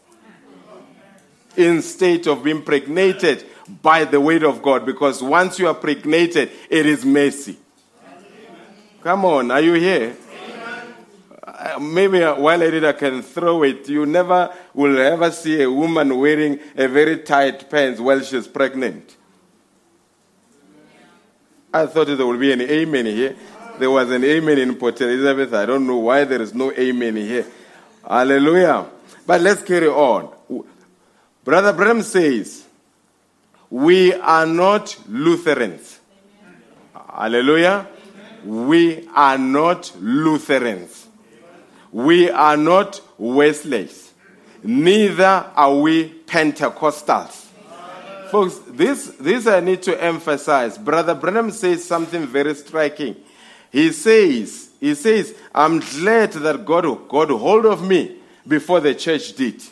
instead 1.56 2.26
of 2.26 2.42
being 2.42 2.62
pregnated 2.62 3.44
by 3.82 4.04
the 4.04 4.20
word 4.20 4.42
of 4.42 4.62
God. 4.62 4.84
Because 4.84 5.22
once 5.22 5.60
you 5.60 5.68
are 5.68 5.74
pregnated, 5.74 6.50
it 6.68 6.86
is 6.86 7.04
mercy. 7.04 7.56
Come 9.02 9.24
on, 9.26 9.50
are 9.52 9.60
you 9.60 9.74
here? 9.74 10.16
Uh, 11.64 11.78
maybe 11.80 12.20
while 12.20 12.62
I 12.62 12.68
did, 12.68 12.84
I 12.84 12.92
can 12.92 13.22
throw 13.22 13.62
it. 13.62 13.88
You 13.88 14.04
never 14.04 14.54
will 14.74 14.98
ever 14.98 15.30
see 15.30 15.62
a 15.62 15.70
woman 15.70 16.18
wearing 16.18 16.60
a 16.76 16.86
very 16.86 17.20
tight 17.20 17.70
pants 17.70 17.98
while 17.98 18.20
she's 18.20 18.46
pregnant. 18.46 19.16
I 21.72 21.86
thought 21.86 22.08
there 22.08 22.26
would 22.26 22.38
be 22.38 22.52
an 22.52 22.60
amen 22.60 23.06
here. 23.06 23.34
There 23.78 23.90
was 23.90 24.10
an 24.10 24.24
amen 24.24 24.58
in 24.58 24.74
Port 24.74 25.00
Elizabeth. 25.00 25.54
I 25.54 25.64
don't 25.64 25.86
know 25.86 25.96
why 25.96 26.24
there 26.24 26.42
is 26.42 26.52
no 26.52 26.70
amen 26.70 27.16
here. 27.16 27.46
Hallelujah. 28.06 28.86
But 29.26 29.40
let's 29.40 29.62
carry 29.62 29.88
on. 29.88 30.34
Brother 31.42 31.72
Branham 31.72 32.02
says, 32.02 32.62
We 33.70 34.12
are 34.12 34.44
not 34.44 34.98
Lutherans. 35.08 35.98
Hallelujah. 37.10 37.86
We 38.44 39.08
are 39.14 39.38
not 39.38 39.92
Lutherans. 39.98 41.03
We 41.94 42.28
are 42.28 42.56
not 42.56 43.00
Wesleys. 43.18 44.12
Neither 44.64 45.48
are 45.54 45.76
we 45.76 46.08
Pentecostals. 46.26 47.46
Folks, 48.32 48.58
this, 48.66 49.12
this 49.20 49.46
I 49.46 49.60
need 49.60 49.80
to 49.84 50.02
emphasize. 50.02 50.76
Brother 50.76 51.14
Branham 51.14 51.52
says 51.52 51.84
something 51.84 52.26
very 52.26 52.56
striking. 52.56 53.14
He 53.70 53.92
says, 53.92 54.70
he 54.80 54.96
says, 54.96 55.36
I'm 55.54 55.78
glad 55.78 56.32
that 56.32 56.64
God 56.64 57.08
got 57.08 57.30
hold 57.30 57.64
of 57.64 57.86
me 57.86 58.16
before 58.44 58.80
the 58.80 58.96
church 58.96 59.34
did. 59.34 59.62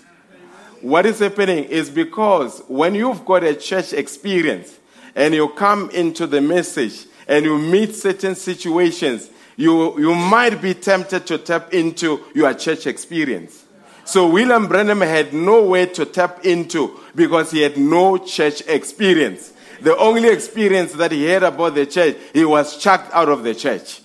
What 0.80 1.06
is 1.06 1.18
happening 1.18 1.64
is 1.64 1.90
because 1.90 2.62
when 2.68 2.94
you've 2.94 3.24
got 3.24 3.42
a 3.42 3.56
church 3.56 3.92
experience 3.92 4.78
and 5.16 5.34
you 5.34 5.48
come 5.48 5.90
into 5.90 6.28
the 6.28 6.40
message 6.40 7.06
and 7.26 7.44
you 7.44 7.58
meet 7.58 7.96
certain 7.96 8.36
situations, 8.36 9.28
you, 9.56 9.98
you 9.98 10.14
might 10.14 10.60
be 10.60 10.74
tempted 10.74 11.26
to 11.26 11.38
tap 11.38 11.72
into 11.72 12.24
your 12.34 12.52
church 12.54 12.86
experience. 12.86 13.64
So 14.04 14.28
William 14.28 14.66
Branham 14.66 15.00
had 15.00 15.32
no 15.32 15.64
way 15.64 15.86
to 15.86 16.04
tap 16.04 16.44
into 16.44 16.98
because 17.14 17.50
he 17.50 17.60
had 17.60 17.76
no 17.76 18.18
church 18.18 18.62
experience. 18.66 19.52
The 19.80 19.96
only 19.96 20.28
experience 20.28 20.92
that 20.94 21.12
he 21.12 21.24
had 21.24 21.42
about 21.42 21.74
the 21.74 21.86
church, 21.86 22.16
he 22.32 22.44
was 22.44 22.78
chucked 22.78 23.12
out 23.12 23.28
of 23.28 23.42
the 23.42 23.54
church. 23.54 24.00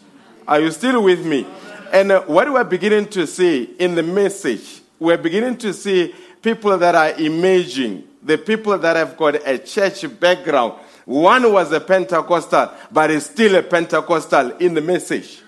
Are 0.47 0.59
you 0.59 0.71
still 0.71 1.03
with 1.03 1.25
me? 1.25 1.45
And 1.91 2.11
uh, 2.11 2.21
what 2.23 2.51
we're 2.51 2.63
beginning 2.63 3.07
to 3.09 3.27
see 3.27 3.63
in 3.79 3.95
the 3.95 4.03
message, 4.03 4.81
we're 4.99 5.17
beginning 5.17 5.57
to 5.57 5.73
see 5.73 6.13
people 6.41 6.77
that 6.77 6.95
are 6.95 7.11
emerging, 7.19 8.03
the 8.23 8.37
people 8.37 8.77
that 8.77 8.95
have 8.95 9.17
got 9.17 9.35
a 9.47 9.57
church 9.57 10.05
background. 10.19 10.73
One 11.07 11.53
was 11.53 11.71
a 11.71 11.79
Pentecostal, 11.79 12.69
but 12.91 13.09
is 13.11 13.27
still 13.27 13.55
a 13.55 13.63
Pentecostal 13.63 14.57
in 14.57 14.73
the 14.73 14.81
message. 14.81 15.41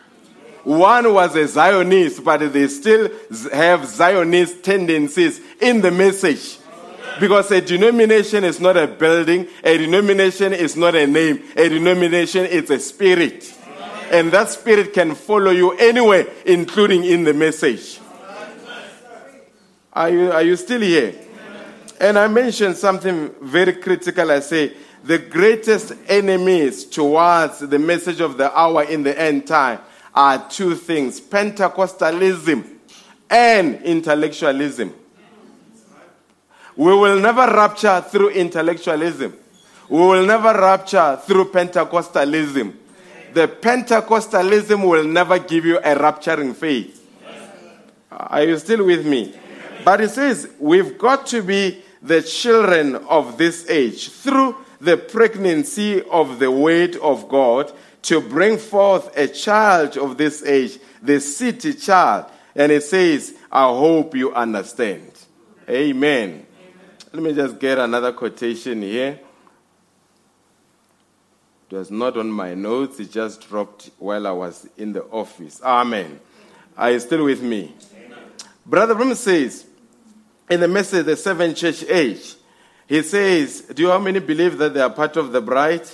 One 0.63 1.13
was 1.13 1.35
a 1.35 1.45
Zionist, 1.49 2.23
but 2.23 2.53
they 2.53 2.69
still 2.69 3.09
have 3.51 3.85
Zionist 3.85 4.63
tendencies 4.63 5.41
in 5.59 5.81
the 5.81 5.91
message. 5.91 6.59
Because 7.19 7.51
a 7.51 7.59
denomination 7.59 8.45
is 8.45 8.61
not 8.61 8.77
a 8.77 8.87
building, 8.87 9.47
a 9.61 9.77
denomination 9.77 10.53
is 10.53 10.77
not 10.77 10.95
a 10.95 11.05
name, 11.05 11.43
a 11.57 11.67
denomination 11.67 12.45
is 12.45 12.69
a 12.69 12.79
spirit. 12.79 13.53
And 14.13 14.31
that 14.31 14.49
spirit 14.51 14.93
can 14.93 15.13
follow 15.13 15.51
you 15.51 15.73
anywhere, 15.73 16.25
including 16.45 17.03
in 17.03 17.25
the 17.25 17.33
message. 17.33 17.99
Are 19.91 20.09
you, 20.09 20.31
are 20.31 20.41
you 20.41 20.55
still 20.55 20.79
here? 20.79 21.15
And 21.99 22.17
I 22.17 22.29
mentioned 22.29 22.77
something 22.77 23.35
very 23.41 23.73
critical. 23.73 24.31
I 24.31 24.39
say 24.39 24.73
the 25.03 25.17
greatest 25.17 25.93
enemies 26.07 26.85
towards 26.85 27.59
the 27.59 27.79
message 27.79 28.19
of 28.19 28.37
the 28.37 28.55
hour 28.57 28.83
in 28.83 29.03
the 29.03 29.19
end 29.19 29.47
time 29.47 29.79
are 30.13 30.49
two 30.49 30.75
things 30.75 31.21
Pentecostalism 31.21 32.67
and 33.29 33.81
intellectualism. 33.83 34.93
We 36.75 36.95
will 36.95 37.19
never 37.19 37.45
rapture 37.53 38.01
through 38.01 38.29
intellectualism. 38.29 39.35
We 39.89 39.99
will 39.99 40.25
never 40.25 40.53
rapture 40.53 41.19
through 41.25 41.51
Pentecostalism. 41.51 42.73
The 43.33 43.47
Pentecostalism 43.47 44.87
will 44.87 45.03
never 45.03 45.39
give 45.39 45.65
you 45.65 45.77
a 45.77 45.95
rapturing 45.95 46.55
faith. 46.55 46.95
Are 48.11 48.43
you 48.43 48.57
still 48.57 48.85
with 48.85 49.05
me? 49.05 49.35
But 49.83 50.01
it 50.01 50.09
says 50.09 50.49
we've 50.59 50.97
got 50.97 51.27
to 51.27 51.41
be 51.41 51.83
the 52.01 52.21
children 52.21 52.95
of 52.95 53.37
this 53.37 53.69
age 53.69 54.09
through 54.09 54.55
the 54.81 54.97
pregnancy 54.97 56.01
of 56.03 56.39
the 56.39 56.51
word 56.51 56.95
of 56.97 57.27
God 57.27 57.71
to 58.03 58.21
bring 58.21 58.57
forth 58.57 59.15
a 59.17 59.27
child 59.27 59.97
of 59.97 60.17
this 60.17 60.43
age, 60.43 60.79
the 61.01 61.19
city 61.19 61.73
child. 61.73 62.25
And 62.55 62.71
it 62.71 62.83
says, 62.83 63.35
I 63.51 63.67
hope 63.67 64.15
you 64.15 64.33
understand. 64.33 65.11
Amen. 65.69 66.29
Amen. 66.29 66.45
Let 67.13 67.23
me 67.23 67.33
just 67.33 67.59
get 67.59 67.77
another 67.77 68.13
quotation 68.13 68.81
here. 68.81 69.19
It 71.69 71.75
was 71.75 71.91
not 71.91 72.17
on 72.17 72.31
my 72.31 72.55
notes, 72.55 72.99
it 72.99 73.11
just 73.11 73.47
dropped 73.47 73.91
while 73.99 74.25
I 74.25 74.31
was 74.31 74.67
in 74.77 74.93
the 74.93 75.03
office. 75.03 75.61
Amen. 75.61 76.19
Are 76.75 76.91
you 76.91 76.99
still 76.99 77.25
with 77.25 77.43
me? 77.43 77.75
Amen. 77.93 78.17
Brother 78.65 78.95
Branham 78.95 79.15
says, 79.15 79.67
in 80.49 80.61
the 80.61 80.67
message, 80.67 81.05
the 81.05 81.15
seven 81.15 81.53
church 81.53 81.83
age, 81.83 82.35
he 82.89 83.03
says, 83.03 83.61
Do 83.61 83.83
you 83.83 83.89
how 83.89 83.99
many 83.99 84.17
believe 84.17 84.57
that 84.57 84.73
they 84.73 84.81
are 84.81 84.89
part 84.89 85.15
of 85.15 85.31
the 85.31 85.39
bride? 85.39 85.87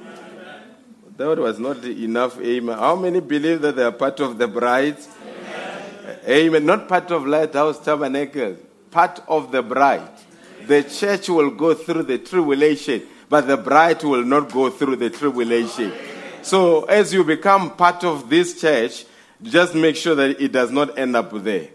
Amen. 0.00 0.62
That 1.18 1.38
was 1.38 1.58
not 1.58 1.84
enough. 1.84 2.40
Amen. 2.40 2.78
How 2.78 2.96
many 2.96 3.20
believe 3.20 3.60
that 3.60 3.76
they 3.76 3.82
are 3.82 3.92
part 3.92 4.18
of 4.20 4.38
the 4.38 4.48
bride? 4.48 4.96
Amen. 6.06 6.18
Amen. 6.26 6.64
Not 6.64 6.88
part 6.88 7.10
of 7.10 7.26
Lighthouse 7.26 7.84
Tabernacle, 7.84 8.56
part 8.90 9.20
of 9.28 9.52
the 9.52 9.62
bride. 9.62 10.08
The 10.66 10.82
church 10.84 11.28
will 11.28 11.50
go 11.50 11.74
through 11.74 12.04
the 12.04 12.16
tribulation, 12.16 13.02
but 13.28 13.46
the 13.46 13.58
bride 13.58 14.02
will 14.02 14.24
not 14.24 14.50
go 14.50 14.70
through 14.70 14.96
the 14.96 15.10
tribulation. 15.10 15.92
So, 16.40 16.84
as 16.84 17.12
you 17.12 17.24
become 17.24 17.76
part 17.76 18.04
of 18.04 18.30
this 18.30 18.58
church, 18.58 19.04
just 19.42 19.74
make 19.74 19.96
sure 19.96 20.14
that 20.14 20.40
it 20.40 20.50
does 20.50 20.70
not 20.70 20.98
end 20.98 21.14
up 21.14 21.30
there. 21.44 21.68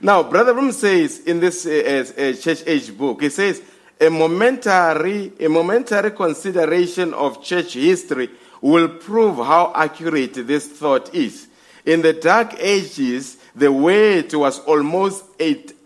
Now, 0.00 0.22
Brother 0.22 0.54
Branham 0.54 0.72
says 0.72 1.18
in 1.20 1.40
this 1.40 1.66
uh, 1.66 2.06
uh, 2.16 2.32
church 2.40 2.62
age 2.66 2.96
book, 2.96 3.20
he 3.20 3.28
says, 3.28 3.60
a 4.00 4.08
momentary, 4.08 5.32
a 5.40 5.48
momentary 5.48 6.12
consideration 6.12 7.12
of 7.14 7.42
church 7.42 7.74
history 7.74 8.30
will 8.60 8.88
prove 8.88 9.36
how 9.36 9.72
accurate 9.74 10.34
this 10.46 10.68
thought 10.68 11.14
is. 11.14 11.48
In 11.84 12.02
the 12.02 12.12
Dark 12.12 12.54
Ages, 12.60 13.38
the 13.54 13.72
word 13.72 14.32
was 14.34 14.60
almost 14.60 15.24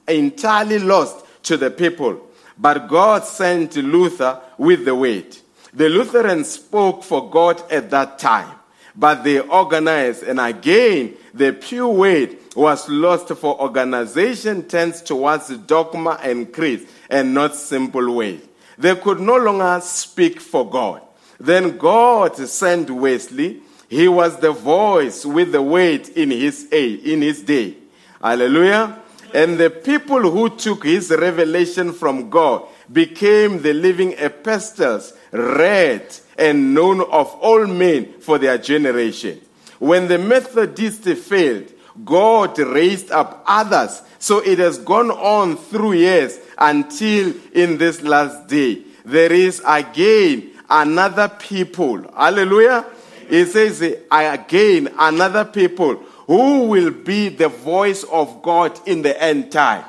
entirely 0.08 0.78
lost 0.78 1.24
to 1.44 1.56
the 1.56 1.70
people, 1.70 2.28
but 2.58 2.88
God 2.88 3.24
sent 3.24 3.76
Luther 3.76 4.40
with 4.58 4.84
the 4.84 4.94
word. 4.94 5.36
The 5.72 5.88
Lutherans 5.88 6.50
spoke 6.50 7.02
for 7.02 7.30
God 7.30 7.62
at 7.70 7.90
that 7.90 8.18
time, 8.18 8.56
but 8.94 9.24
they 9.24 9.40
organized, 9.40 10.22
and 10.22 10.38
again, 10.38 11.14
the 11.32 11.52
pure 11.52 11.88
word 11.88 12.36
was 12.54 12.88
lost 12.90 13.28
for 13.28 13.58
organization 13.60 14.68
tends 14.68 15.00
towards 15.00 15.48
dogma 15.58 16.18
and 16.22 16.52
creed 16.52 16.86
and 17.12 17.34
not 17.34 17.54
simple 17.54 18.14
way. 18.14 18.40
They 18.78 18.96
could 18.96 19.20
no 19.20 19.36
longer 19.36 19.78
speak 19.82 20.40
for 20.40 20.68
God. 20.68 21.02
Then 21.38 21.76
God 21.76 22.36
sent 22.36 22.90
Wesley. 22.90 23.60
He 23.88 24.08
was 24.08 24.38
the 24.38 24.52
voice 24.52 25.26
with 25.26 25.52
the 25.52 25.60
weight 25.60 26.08
in 26.16 26.30
his 26.30 26.66
a 26.72 26.92
in 26.94 27.20
his 27.20 27.42
day. 27.42 27.76
Hallelujah. 28.20 28.98
And 29.34 29.58
the 29.58 29.70
people 29.70 30.30
who 30.30 30.48
took 30.50 30.84
his 30.84 31.10
revelation 31.10 31.92
from 31.92 32.30
God 32.30 32.64
became 32.90 33.62
the 33.62 33.72
living 33.72 34.12
epistles, 34.12 35.14
read 35.30 36.14
and 36.38 36.74
known 36.74 37.00
of 37.00 37.28
all 37.40 37.66
men 37.66 38.20
for 38.20 38.38
their 38.38 38.58
generation. 38.58 39.40
When 39.78 40.08
the 40.08 40.18
Methodists 40.18 41.26
failed, 41.26 41.71
God 42.04 42.58
raised 42.58 43.10
up 43.10 43.42
others. 43.46 44.02
So 44.18 44.38
it 44.38 44.58
has 44.58 44.78
gone 44.78 45.10
on 45.10 45.56
through 45.56 45.94
years 45.94 46.38
until 46.58 47.34
in 47.52 47.78
this 47.78 48.02
last 48.02 48.48
day. 48.48 48.82
There 49.04 49.32
is 49.32 49.60
again 49.66 50.52
another 50.70 51.28
people. 51.28 52.02
Hallelujah. 52.14 52.86
It 53.28 53.46
says 53.46 53.82
again 54.10 54.92
another 54.98 55.44
people 55.44 55.96
who 56.26 56.64
will 56.68 56.90
be 56.90 57.28
the 57.28 57.48
voice 57.48 58.04
of 58.04 58.42
God 58.42 58.78
in 58.86 59.02
the 59.02 59.20
end 59.20 59.50
time. 59.52 59.84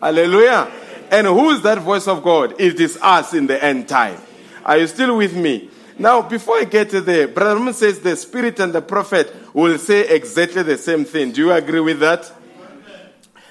Hallelujah. 0.00 0.70
And 1.10 1.26
who 1.26 1.50
is 1.50 1.62
that 1.62 1.78
voice 1.78 2.08
of 2.08 2.22
God? 2.22 2.60
It 2.60 2.80
is 2.80 2.98
us 3.00 3.34
in 3.34 3.46
the 3.46 3.62
end 3.62 3.88
time. 3.88 4.20
Are 4.64 4.78
you 4.78 4.86
still 4.86 5.16
with 5.16 5.36
me? 5.36 5.70
Now, 5.98 6.22
before 6.22 6.56
I 6.56 6.64
get 6.64 6.90
to 6.90 7.00
there, 7.00 7.28
Brother 7.28 7.54
Branham 7.54 7.72
says 7.72 8.00
the 8.00 8.16
Spirit 8.16 8.58
and 8.60 8.72
the 8.72 8.82
prophet 8.82 9.34
will 9.54 9.78
say 9.78 10.08
exactly 10.08 10.62
the 10.62 10.76
same 10.76 11.04
thing. 11.04 11.32
Do 11.32 11.40
you 11.40 11.52
agree 11.52 11.80
with 11.80 12.00
that? 12.00 12.32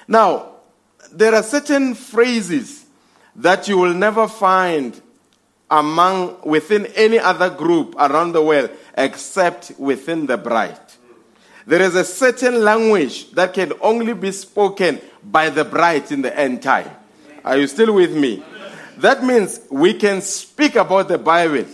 Now, 0.06 0.52
there 1.10 1.34
are 1.34 1.42
certain 1.42 1.94
phrases 1.94 2.84
that 3.36 3.66
you 3.68 3.78
will 3.78 3.94
never 3.94 4.28
find 4.28 5.00
among 5.70 6.36
within 6.44 6.86
any 6.94 7.18
other 7.18 7.50
group 7.50 7.94
around 7.98 8.32
the 8.32 8.42
world 8.42 8.70
except 8.96 9.72
within 9.78 10.26
the 10.26 10.36
bride. 10.36 10.78
There 11.66 11.80
is 11.80 11.94
a 11.94 12.04
certain 12.04 12.62
language 12.62 13.30
that 13.32 13.54
can 13.54 13.72
only 13.80 14.12
be 14.12 14.32
spoken 14.32 15.00
by 15.22 15.48
the 15.48 15.64
bride 15.64 16.12
in 16.12 16.20
the 16.20 16.38
end 16.38 16.62
time. 16.62 16.90
Are 17.42 17.56
you 17.56 17.66
still 17.66 17.94
with 17.94 18.14
me? 18.14 18.44
That 18.98 19.24
means 19.24 19.60
we 19.70 19.94
can 19.94 20.20
speak 20.20 20.76
about 20.76 21.08
the 21.08 21.18
Bible, 21.18 21.64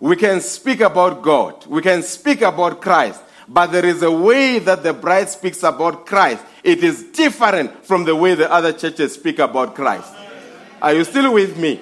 we 0.00 0.16
can 0.16 0.40
speak 0.40 0.80
about 0.80 1.22
God, 1.22 1.66
we 1.66 1.82
can 1.82 2.02
speak 2.02 2.42
about 2.42 2.80
Christ, 2.80 3.20
but 3.48 3.68
there 3.68 3.86
is 3.86 4.02
a 4.02 4.10
way 4.10 4.58
that 4.58 4.82
the 4.82 4.92
bride 4.92 5.28
speaks 5.28 5.62
about 5.62 6.06
Christ. 6.06 6.44
It 6.62 6.84
is 6.84 7.02
different 7.04 7.84
from 7.84 8.04
the 8.04 8.14
way 8.14 8.34
the 8.34 8.50
other 8.52 8.72
churches 8.72 9.14
speak 9.14 9.38
about 9.38 9.74
Christ. 9.74 10.12
Are 10.80 10.94
you 10.94 11.04
still 11.04 11.32
with 11.32 11.56
me? 11.58 11.80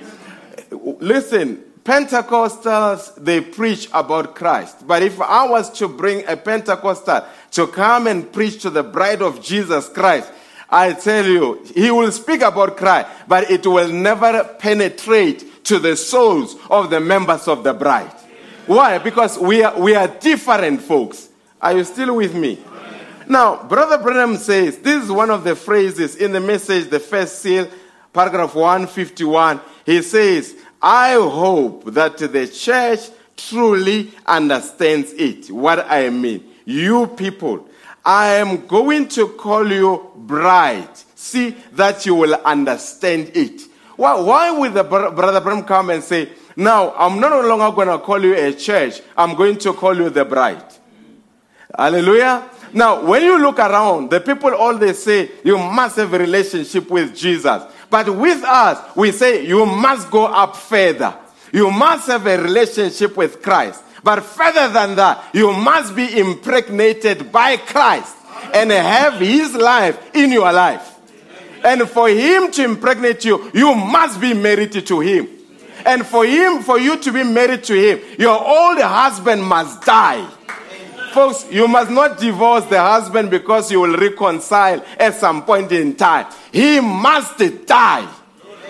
Listen, 0.71 1.63
Pentecostals, 1.85 3.15
they 3.17 3.41
preach 3.41 3.89
about 3.93 4.35
Christ. 4.35 4.87
But 4.87 5.03
if 5.03 5.21
I 5.21 5.47
was 5.47 5.71
to 5.79 5.87
bring 5.87 6.27
a 6.27 6.37
Pentecostal 6.37 7.25
to 7.53 7.67
come 7.69 8.07
and 8.07 8.33
preach 8.33 8.63
to 8.63 8.71
the 8.71 8.83
bride 8.83 9.23
of 9.23 9.43
Jesus 9.43 9.89
Christ, 9.89 10.33
I 10.69 10.95
tell 10.95 11.25
you, 11.25 11.63
he 11.75 11.93
will 11.93 12.11
speak 12.11 12.43
about 12.43 12.77
Christ, 12.77 13.09
but 13.29 13.51
it 13.51 13.65
will 13.67 13.89
never 13.89 14.43
penetrate 14.59 15.56
to 15.67 15.79
the 15.79 15.97
souls 15.97 16.57
of 16.71 16.91
the 16.91 17.01
members 17.01 17.49
of 17.49 17.65
the 17.65 17.75
bride. 17.75 18.13
Why? 18.67 18.99
Because 18.99 19.39
we 19.39 19.63
are, 19.63 19.79
we 19.79 19.95
are 19.95 20.09
different 20.09 20.83
folks. 20.83 21.29
Are 21.61 21.77
you 21.77 21.85
still 21.85 22.17
with 22.17 22.35
me? 22.35 22.59
Now, 23.29 23.65
Brother 23.65 23.99
Branham 23.99 24.37
says 24.37 24.79
this 24.79 25.05
is 25.05 25.11
one 25.11 25.31
of 25.31 25.43
the 25.45 25.57
phrases 25.57 26.17
in 26.17 26.33
the 26.33 26.41
message, 26.41 26.89
the 26.89 27.01
first 27.01 27.41
seal, 27.41 27.69
paragraph 28.13 28.55
151. 28.55 29.61
He 29.85 30.03
says, 30.03 30.55
I 30.81 31.15
hope 31.15 31.93
that 31.95 32.19
the 32.19 32.47
church 32.47 33.01
truly 33.37 34.13
understands 34.25 35.13
it. 35.13 35.51
What 35.51 35.87
I 35.91 36.11
mean, 36.11 36.45
you 36.65 37.09
people, 37.09 37.69
I 38.05 38.35
am 38.35 38.67
going 38.67 39.09
to 39.09 39.29
call 39.29 39.71
you 39.71 40.13
bride. 40.17 40.97
See 41.17 41.51
that 41.73 42.07
you 42.07 42.15
will 42.15 42.35
understand 42.35 43.33
it. 43.35 43.63
Why, 43.97 44.21
why 44.21 44.51
would 44.51 44.75
the 44.75 44.85
brother 44.85 45.41
Branham 45.41 45.65
come 45.65 45.91
and 45.91 46.03
say, 46.03 46.31
now 46.55 46.95
I'm 46.97 47.19
no 47.21 47.41
longer 47.41 47.75
going 47.75 47.89
to 47.89 47.99
call 47.99 48.23
you 48.23 48.35
a 48.35 48.53
church, 48.53 49.01
I'm 49.17 49.35
going 49.35 49.59
to 49.59 49.73
call 49.73 49.97
you 49.97 50.11
the 50.11 50.25
bride? 50.25 50.65
Hallelujah. 51.77 52.49
Now, 52.73 53.05
when 53.05 53.23
you 53.23 53.39
look 53.39 53.59
around, 53.59 54.11
the 54.11 54.21
people 54.21 54.55
all 54.55 54.77
they 54.77 54.93
say, 54.93 55.31
you 55.45 55.59
must 55.59 55.97
have 55.97 56.13
a 56.13 56.19
relationship 56.19 56.91
with 56.91 57.15
Jesus. 57.15 57.63
But 57.89 58.09
with 58.15 58.43
us, 58.45 58.97
we 58.97 59.13
say, 59.13 59.47
you 59.47 59.65
must 59.65 60.11
go 60.11 60.27
up 60.27 60.57
further. 60.57 61.17
You 61.53 61.71
must 61.71 62.09
have 62.09 62.27
a 62.27 62.41
relationship 62.43 63.17
with 63.17 63.41
Christ. 63.43 63.83
But 64.03 64.23
further 64.23 64.69
than 64.69 64.97
that, 64.97 65.25
you 65.33 65.53
must 65.53 65.95
be 65.95 66.19
impregnated 66.19 67.33
by 67.33 67.57
Christ 67.57 68.15
and 68.53 68.71
have 68.71 69.15
his 69.21 69.55
life 69.55 70.15
in 70.15 70.33
your 70.33 70.53
life. 70.53 70.96
And 71.67 71.89
for 71.89 72.09
him 72.09 72.53
to 72.53 72.65
impregnate 72.65 73.25
you, 73.25 73.51
you 73.53 73.75
must 73.75 74.21
be 74.21 74.33
married 74.33 74.87
to 74.87 75.01
him. 75.01 75.29
And 75.85 76.07
for 76.07 76.25
him, 76.25 76.63
for 76.63 76.79
you 76.79 76.97
to 76.99 77.13
be 77.13 77.25
married 77.25 77.65
to 77.65 77.75
him, 77.75 78.01
your 78.21 78.39
old 78.39 78.79
husband 78.79 79.43
must 79.43 79.83
die. 79.83 80.25
Folks, 81.13 81.45
you 81.51 81.67
must 81.67 81.91
not 81.91 82.19
divorce 82.19 82.65
the 82.67 82.81
husband 82.81 83.31
because 83.31 83.73
you 83.73 83.81
will 83.81 83.97
reconcile 83.97 84.85
at 84.97 85.15
some 85.15 85.45
point 85.45 85.73
in 85.73 85.97
time. 85.97 86.27
He 86.53 86.79
must 86.79 87.39
die. 87.67 88.09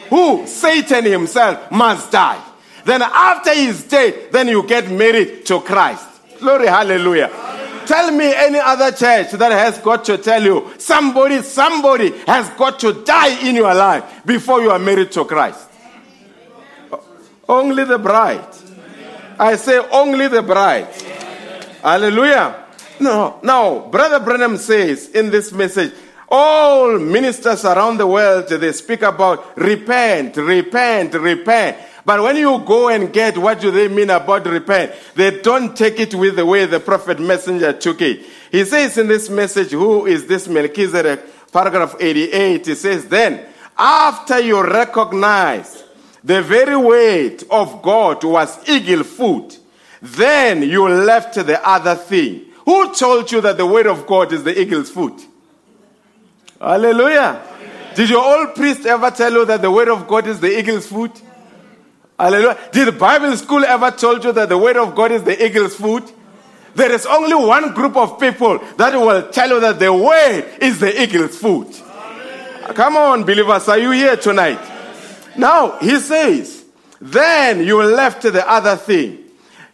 Who? 0.09 0.47
Satan 0.47 1.05
himself 1.05 1.71
must 1.71 2.11
die. 2.11 2.43
Then 2.85 3.03
after 3.03 3.53
he's 3.53 3.83
dead, 3.83 4.33
then 4.33 4.49
you 4.49 4.63
get 4.63 4.91
married 4.91 5.45
to 5.47 5.61
Christ. 5.61 6.07
Glory, 6.39 6.69
hallelujah. 6.69 7.56
Tell 7.87 8.11
me 8.11 8.33
any 8.35 8.59
other 8.59 8.91
church 8.91 9.31
that 9.33 9.53
has 9.53 9.79
got 9.79 10.05
to 10.07 10.19
tell 10.19 10.43
you 10.43 10.73
somebody, 10.79 11.43
somebody 11.43 12.11
has 12.27 12.49
got 12.51 12.81
to 12.81 13.05
die 13.05 13.49
in 13.49 13.55
your 13.55 13.75
life 13.75 14.05
before 14.27 14.61
you 14.61 14.71
are 14.71 14.79
married 14.79 15.13
to 15.13 15.25
Christ. 15.25 15.69
Only 17.49 17.85
the 17.85 17.99
bride. 17.99 18.45
I 19.39 19.57
say 19.57 19.79
only 19.91 20.29
the 20.29 20.43
bride. 20.43 20.89
Hallelujah. 21.83 22.65
No, 22.99 23.39
now, 23.43 23.89
Brother 23.89 24.19
Branham 24.21 24.57
says 24.57 25.11
in 25.11 25.31
this 25.31 25.53
message, 25.53 25.93
all 26.29 26.99
ministers 26.99 27.65
around 27.65 27.99
the 27.99 28.07
world, 28.07 28.49
they 28.49 28.73
speak 28.73 29.03
about 29.03 29.57
repent, 29.57 30.37
repent, 30.37 31.15
repent. 31.15 31.77
But 32.07 32.23
when 32.23 32.37
you 32.37 32.61
go 32.61 32.89
and 32.89 33.13
get 33.13 33.37
what 33.37 33.61
do 33.61 33.73
they 33.73 33.89
mean 33.89 34.11
about 34.11 34.47
repent, 34.47 34.93
they 35.17 35.43
don't 35.43 35.77
take 35.77 35.99
it 35.99 36.15
with 36.15 36.37
the 36.37 36.47
way 36.47 36.65
the 36.65 36.79
prophet 36.79 37.19
messenger 37.19 37.73
took 37.73 38.01
it. 38.01 38.25
He 38.53 38.65
says 38.65 38.97
in 38.97 39.09
this 39.09 39.29
message, 39.29 39.73
who 39.73 40.07
is 40.07 40.25
this 40.27 40.47
Melchizedek? 40.47 41.53
Paragraph 41.53 41.97
88, 41.99 42.65
he 42.65 42.75
says, 42.77 43.09
then, 43.09 43.45
after 43.77 44.39
you 44.39 44.63
recognize 44.63 45.83
the 46.23 46.43
very 46.43 46.77
weight 46.77 47.43
of 47.51 47.83
God 47.83 48.23
was 48.23 48.57
eagle 48.69 49.03
foot, 49.03 49.59
then 50.01 50.63
you 50.63 50.89
left 50.89 51.35
the 51.35 51.69
other 51.69 51.97
thing. 51.97 52.47
Who 52.67 52.95
told 52.95 53.33
you 53.33 53.41
that 53.41 53.57
the 53.57 53.67
word 53.67 53.89
of 53.89 54.07
God 54.07 54.33
is 54.33 54.45
the 54.45 54.57
eagle's 54.57 54.91
foot? 54.91 55.27
Hallelujah. 56.61 57.43
Did 57.97 58.11
your 58.11 58.25
old 58.25 58.55
priest 58.55 58.87
ever 58.87 59.11
tell 59.11 59.33
you 59.33 59.45
that 59.47 59.61
the 59.61 59.71
word 59.73 59.89
of 59.89 60.07
God 60.07 60.29
is 60.29 60.39
the 60.39 60.57
eagle's 60.57 60.87
foot? 60.87 61.21
Hallelujah. 62.19 62.59
Did 62.73 62.89
the 62.89 62.93
Bible 62.93 63.37
school 63.37 63.65
ever 63.65 63.91
told 63.91 64.25
you 64.25 64.33
that 64.33 64.49
the 64.49 64.57
word 64.57 64.77
of 64.77 64.95
God 64.95 65.13
is 65.13 65.23
the 65.23 65.45
eagle's 65.45 65.75
foot? 65.75 66.13
There 66.75 66.93
is 66.93 67.07
only 67.07 67.35
one 67.35 67.73
group 67.75 67.97
of 67.97 68.19
people 68.21 68.59
that 68.77 68.95
will 68.95 69.31
tell 69.31 69.49
you 69.49 69.61
that 69.61 69.79
the 69.79 69.93
word 69.93 70.45
is 70.61 70.79
the 70.81 71.03
eagle's 71.03 71.39
foot. 71.39 71.83
Come 72.75 72.97
on, 72.97 73.25
believers, 73.25 73.69
are 73.69 73.79
you 73.79 73.93
here 73.93 74.17
tonight? 74.17 74.61
Now, 75.37 75.79
he 75.79 75.99
says, 76.01 76.65
then 77.01 77.65
you 77.65 77.83
left 77.83 78.23
the 78.23 78.49
other 78.51 78.77
thing. 78.77 79.25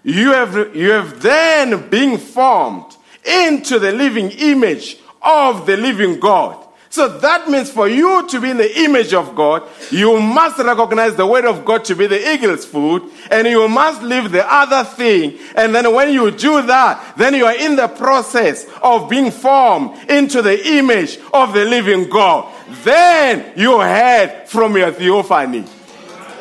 You 0.02 0.32
have, 0.32 0.76
you 0.76 0.90
have 0.90 1.22
then 1.22 1.88
been 1.88 2.18
formed 2.18 2.96
into 3.24 3.78
the 3.78 3.92
living 3.92 4.30
image 4.30 4.98
of 5.22 5.66
the 5.66 5.76
living 5.76 6.18
God. 6.18 6.61
So 6.92 7.08
that 7.08 7.48
means 7.48 7.70
for 7.70 7.88
you 7.88 8.28
to 8.28 8.38
be 8.38 8.50
in 8.50 8.58
the 8.58 8.80
image 8.82 9.14
of 9.14 9.34
God, 9.34 9.66
you 9.90 10.20
must 10.20 10.58
recognize 10.58 11.16
the 11.16 11.26
word 11.26 11.46
of 11.46 11.64
God 11.64 11.86
to 11.86 11.96
be 11.96 12.06
the 12.06 12.34
eagle's 12.34 12.66
food, 12.66 13.10
and 13.30 13.46
you 13.46 13.66
must 13.66 14.02
leave 14.02 14.30
the 14.30 14.44
other 14.46 14.84
thing. 14.84 15.38
And 15.56 15.74
then 15.74 15.94
when 15.94 16.12
you 16.12 16.30
do 16.30 16.60
that, 16.60 17.16
then 17.16 17.32
you 17.32 17.46
are 17.46 17.56
in 17.56 17.76
the 17.76 17.88
process 17.88 18.66
of 18.82 19.08
being 19.08 19.30
formed 19.30 19.96
into 20.10 20.42
the 20.42 20.76
image 20.76 21.18
of 21.32 21.54
the 21.54 21.64
living 21.64 22.10
God. 22.10 22.52
Then 22.84 23.54
you 23.56 23.80
heard 23.80 24.44
from 24.48 24.76
your 24.76 24.92
theophany. 24.92 25.62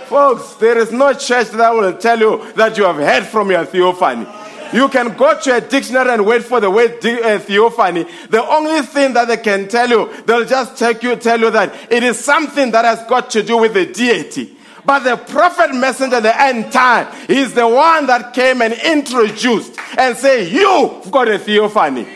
Folks, 0.07 0.55
there 0.55 0.77
is 0.77 0.91
no 0.91 1.13
church 1.13 1.47
that 1.51 1.73
will 1.73 1.97
tell 1.97 2.19
you 2.19 2.51
that 2.55 2.77
you 2.77 2.83
have 2.83 2.97
heard 2.97 3.23
from 3.23 3.51
your 3.51 3.63
theophany. 3.63 4.27
You 4.73 4.87
can 4.89 5.15
go 5.17 5.39
to 5.39 5.55
a 5.55 5.61
dictionary 5.61 6.11
and 6.11 6.25
wait 6.25 6.43
for 6.43 6.59
the 6.59 6.71
word 6.71 7.05
uh, 7.05 7.39
theophany. 7.39 8.05
The 8.29 8.43
only 8.45 8.81
thing 8.81 9.13
that 9.13 9.27
they 9.27 9.37
can 9.37 9.67
tell 9.67 9.89
you, 9.89 10.23
they'll 10.23 10.45
just 10.45 10.77
take 10.77 11.03
you, 11.03 11.15
tell 11.15 11.39
you 11.39 11.51
that 11.51 11.73
it 11.91 12.03
is 12.03 12.23
something 12.23 12.71
that 12.71 12.85
has 12.85 13.03
got 13.07 13.29
to 13.31 13.43
do 13.43 13.57
with 13.57 13.73
the 13.73 13.85
deity. 13.85 14.57
But 14.85 14.99
the 14.99 15.17
prophet 15.17 15.75
messenger, 15.75 16.21
the 16.21 16.41
end 16.41 16.71
time, 16.71 17.07
is 17.29 17.53
the 17.53 17.67
one 17.67 18.07
that 18.07 18.33
came 18.33 18.61
and 18.61 18.73
introduced 18.73 19.77
and 19.97 20.17
say, 20.17 20.49
you've 20.49 21.11
got 21.11 21.27
a 21.27 21.37
theophany. 21.37 22.07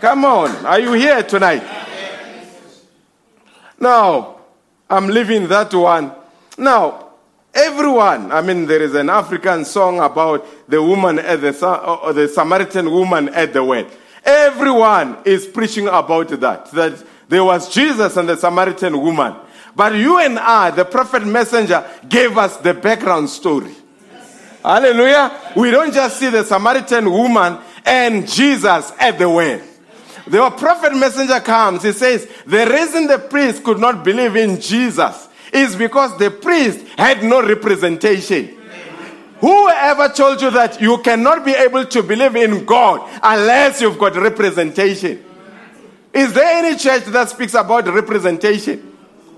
Come 0.00 0.24
on, 0.24 0.64
are 0.64 0.80
you 0.80 0.92
here 0.92 1.22
tonight? 1.22 1.62
Now, 3.78 4.36
I'm 4.88 5.08
leaving 5.08 5.48
that 5.48 5.72
one. 5.74 6.12
Now, 6.56 7.09
Everyone, 7.62 8.32
I 8.32 8.40
mean, 8.40 8.64
there 8.64 8.80
is 8.80 8.94
an 8.94 9.10
African 9.10 9.66
song 9.66 10.00
about 10.00 10.46
the 10.66 10.82
woman 10.82 11.18
at 11.18 11.42
the, 11.42 11.66
uh, 11.66 12.10
the 12.10 12.26
Samaritan 12.26 12.90
woman 12.90 13.28
at 13.28 13.52
the 13.52 13.62
well. 13.62 13.86
Everyone 14.24 15.18
is 15.26 15.46
preaching 15.46 15.86
about 15.86 16.28
that, 16.28 16.70
that 16.70 17.04
there 17.28 17.44
was 17.44 17.72
Jesus 17.72 18.16
and 18.16 18.26
the 18.30 18.36
Samaritan 18.38 18.98
woman. 18.98 19.36
But 19.76 19.94
you 19.94 20.18
and 20.18 20.38
I, 20.38 20.70
the 20.70 20.86
prophet 20.86 21.26
messenger, 21.26 21.84
gave 22.08 22.38
us 22.38 22.56
the 22.56 22.72
background 22.72 23.28
story. 23.28 23.74
Hallelujah. 24.64 25.52
We 25.54 25.70
don't 25.70 25.92
just 25.92 26.18
see 26.18 26.30
the 26.30 26.44
Samaritan 26.44 27.10
woman 27.10 27.58
and 27.84 28.26
Jesus 28.26 28.90
at 28.98 29.18
the 29.18 29.28
well. 29.28 29.60
The 30.26 30.50
prophet 30.50 30.96
messenger 30.96 31.40
comes, 31.40 31.82
he 31.82 31.92
says, 31.92 32.26
the 32.46 32.66
reason 32.66 33.06
the 33.06 33.18
priest 33.18 33.62
could 33.64 33.78
not 33.78 34.02
believe 34.02 34.36
in 34.36 34.58
Jesus 34.62 35.28
is 35.52 35.76
because 35.76 36.16
the 36.18 36.30
priest 36.30 36.86
had 36.96 37.22
no 37.22 37.42
representation. 37.42 38.56
Whoever 39.40 40.08
told 40.10 40.42
you 40.42 40.50
that 40.50 40.80
you 40.80 40.98
cannot 40.98 41.44
be 41.44 41.52
able 41.52 41.86
to 41.86 42.02
believe 42.02 42.36
in 42.36 42.64
God 42.66 43.08
unless 43.22 43.80
you've 43.80 43.98
got 43.98 44.14
representation? 44.14 45.24
Is 46.12 46.32
there 46.32 46.64
any 46.64 46.76
church 46.76 47.04
that 47.04 47.28
speaks 47.30 47.54
about 47.54 47.86
representation? 47.86 48.96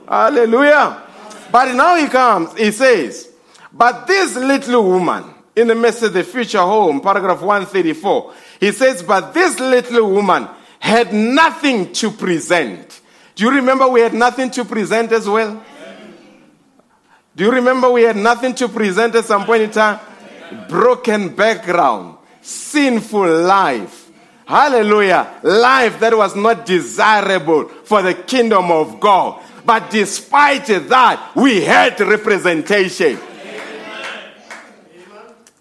Hallelujah. 0.09 1.03
But 1.53 1.75
now 1.75 1.97
he 1.97 2.07
comes, 2.09 2.57
he 2.57 2.73
says, 2.73 3.31
But 3.73 4.07
this 4.07 4.35
little 4.35 4.85
woman, 4.85 5.25
in 5.55 5.69
the 5.69 5.75
message, 5.75 6.13
The 6.13 6.25
Future 6.25 6.59
Home, 6.59 7.01
paragraph 7.01 7.41
134, 7.41 8.35
he 8.59 8.73
says, 8.73 9.03
But 9.03 9.33
this 9.35 9.61
little 9.61 10.11
woman 10.11 10.49
had 10.81 11.13
nothing 11.13 11.93
to 11.93 12.11
present. 12.11 13.03
Do 13.35 13.45
you 13.45 13.51
remember 13.51 13.87
we 13.87 14.01
had 14.01 14.15
nothing 14.15 14.51
to 14.53 14.65
present 14.65 15.13
as 15.13 15.29
well? 15.29 15.63
Do 17.35 17.45
you 17.45 17.51
remember 17.51 17.91
we 17.91 18.03
had 18.03 18.17
nothing 18.17 18.55
to 18.57 18.69
present 18.69 19.15
at 19.15 19.25
some 19.25 19.45
point 19.45 19.63
in 19.63 19.71
time? 19.71 20.01
Broken 20.69 21.35
background, 21.35 22.19
sinful 22.43 23.43
life. 23.43 24.11
Hallelujah. 24.45 25.41
Life 25.43 25.99
that 26.01 26.15
was 26.17 26.37
not 26.37 26.67
desirable 26.67 27.69
for 27.85 28.03
the 28.03 28.13
kingdom 28.13 28.71
of 28.71 29.01
God. 29.01 29.43
But 29.65 29.91
despite 29.91 30.67
that, 30.67 31.33
we 31.35 31.63
had 31.63 31.99
representation. 32.01 33.19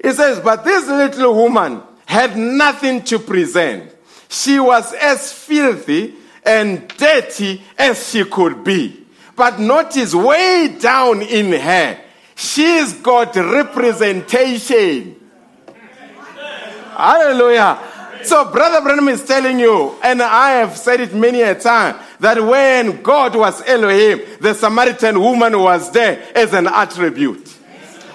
He 0.03 0.12
says, 0.12 0.39
But 0.39 0.65
this 0.65 0.88
little 0.88 1.36
woman 1.36 1.84
had 2.05 2.36
nothing 2.36 3.03
to 3.03 3.19
present. 3.19 3.95
She 4.27 4.60
was 4.60 4.91
as 4.93 5.31
filthy 5.31 6.15
and 6.43 6.88
dirty 6.97 7.62
as 7.77 8.10
she 8.10 8.25
could 8.25 8.63
be. 8.63 9.01
But 9.41 9.60
notice 9.60 10.13
way 10.13 10.77
down 10.80 11.23
in 11.23 11.51
her, 11.51 11.99
she's 12.36 12.93
got 12.93 13.36
representation. 13.36 15.15
Hallelujah. 16.95 17.80
So, 18.21 18.51
Brother 18.51 18.82
Branham 18.82 19.08
is 19.08 19.25
telling 19.25 19.60
you, 19.60 19.95
and 20.04 20.21
I 20.21 20.51
have 20.60 20.77
said 20.77 21.01
it 21.01 21.15
many 21.15 21.41
a 21.41 21.56
time, 21.56 21.99
that 22.19 22.39
when 22.39 23.01
God 23.01 23.36
was 23.36 23.67
Elohim, 23.67 24.21
the 24.39 24.54
Samaritan 24.54 25.19
woman 25.19 25.60
was 25.60 25.89
there 25.89 26.23
as 26.36 26.54
an 26.54 26.67
attribute. 26.67 27.49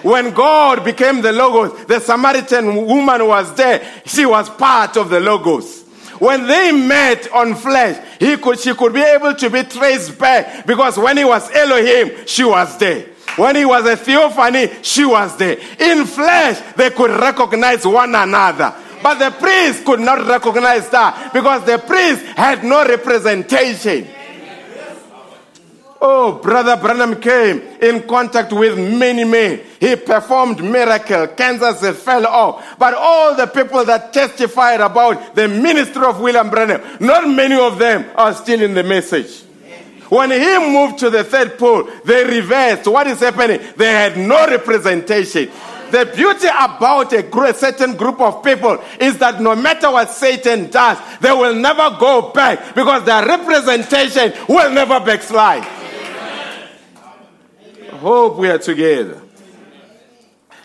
When 0.03 0.33
God 0.33 0.85
became 0.85 1.21
the 1.21 1.33
Logos, 1.33 1.87
the 1.87 1.99
Samaritan 1.99 2.85
woman 2.85 3.27
was 3.27 3.53
there. 3.55 3.85
She 4.05 4.25
was 4.25 4.49
part 4.51 4.95
of 4.95 5.09
the 5.09 5.19
Logos. 5.19 5.83
When 6.19 6.47
they 6.47 6.71
met 6.71 7.31
on 7.31 7.55
flesh, 7.55 8.03
he 8.19 8.37
could, 8.37 8.59
she 8.59 8.73
could 8.73 8.93
be 8.93 9.01
able 9.01 9.35
to 9.35 9.49
be 9.49 9.63
traced 9.63 10.17
back 10.17 10.65
because 10.65 10.97
when 10.97 11.17
he 11.17 11.25
was 11.25 11.49
Elohim, 11.51 12.25
she 12.25 12.43
was 12.43 12.77
there. 12.77 13.05
When 13.35 13.55
he 13.55 13.65
was 13.65 13.85
a 13.85 13.95
theophany, 13.95 14.71
she 14.81 15.05
was 15.05 15.37
there. 15.37 15.57
In 15.79 16.05
flesh, 16.05 16.59
they 16.75 16.89
could 16.89 17.11
recognize 17.11 17.85
one 17.85 18.15
another. 18.15 18.73
But 19.03 19.19
the 19.19 19.31
priest 19.37 19.85
could 19.85 19.99
not 19.99 20.25
recognize 20.25 20.89
that 20.89 21.31
because 21.33 21.63
the 21.65 21.77
priest 21.77 22.25
had 22.35 22.63
no 22.63 22.83
representation. 22.83 24.07
Oh, 25.99 26.39
Brother 26.41 26.77
Branham 26.77 27.19
came 27.19 27.61
in 27.81 28.07
contact 28.07 28.53
with 28.53 28.77
many 28.77 29.23
men. 29.23 29.61
He 29.79 29.95
performed 29.95 30.63
miracle. 30.63 31.27
Kansas 31.27 32.01
fell 32.03 32.27
off. 32.27 32.77
But 32.77 32.93
all 32.93 33.35
the 33.35 33.47
people 33.47 33.83
that 33.85 34.13
testified 34.13 34.79
about 34.81 35.35
the 35.35 35.47
ministry 35.47 36.05
of 36.05 36.19
William 36.19 36.49
Branham, 36.49 36.81
not 36.99 37.27
many 37.27 37.55
of 37.55 37.79
them 37.79 38.05
are 38.15 38.33
still 38.33 38.61
in 38.61 38.73
the 38.73 38.83
message. 38.83 39.43
When 40.09 40.31
he 40.31 40.57
moved 40.71 40.99
to 40.99 41.09
the 41.09 41.23
third 41.23 41.57
pole, 41.57 41.89
they 42.05 42.23
reversed. 42.23 42.87
What 42.87 43.07
is 43.07 43.19
happening? 43.19 43.59
They 43.75 43.91
had 43.91 44.17
no 44.17 44.47
representation. 44.47 45.51
The 45.91 46.05
beauty 46.13 46.47
about 46.47 47.13
a 47.13 47.53
certain 47.53 47.95
group 47.95 48.19
of 48.19 48.43
people 48.43 48.83
is 48.99 49.17
that 49.19 49.41
no 49.41 49.55
matter 49.55 49.89
what 49.89 50.09
Satan 50.09 50.69
does, 50.69 50.97
they 51.21 51.31
will 51.31 51.55
never 51.55 51.95
go 51.97 52.31
back 52.33 52.75
because 52.75 53.05
their 53.05 53.25
representation 53.25 54.33
will 54.49 54.69
never 54.71 54.99
backslide. 54.99 55.65
Hope 57.97 58.37
we 58.37 58.49
are 58.49 58.57
together. 58.57 59.21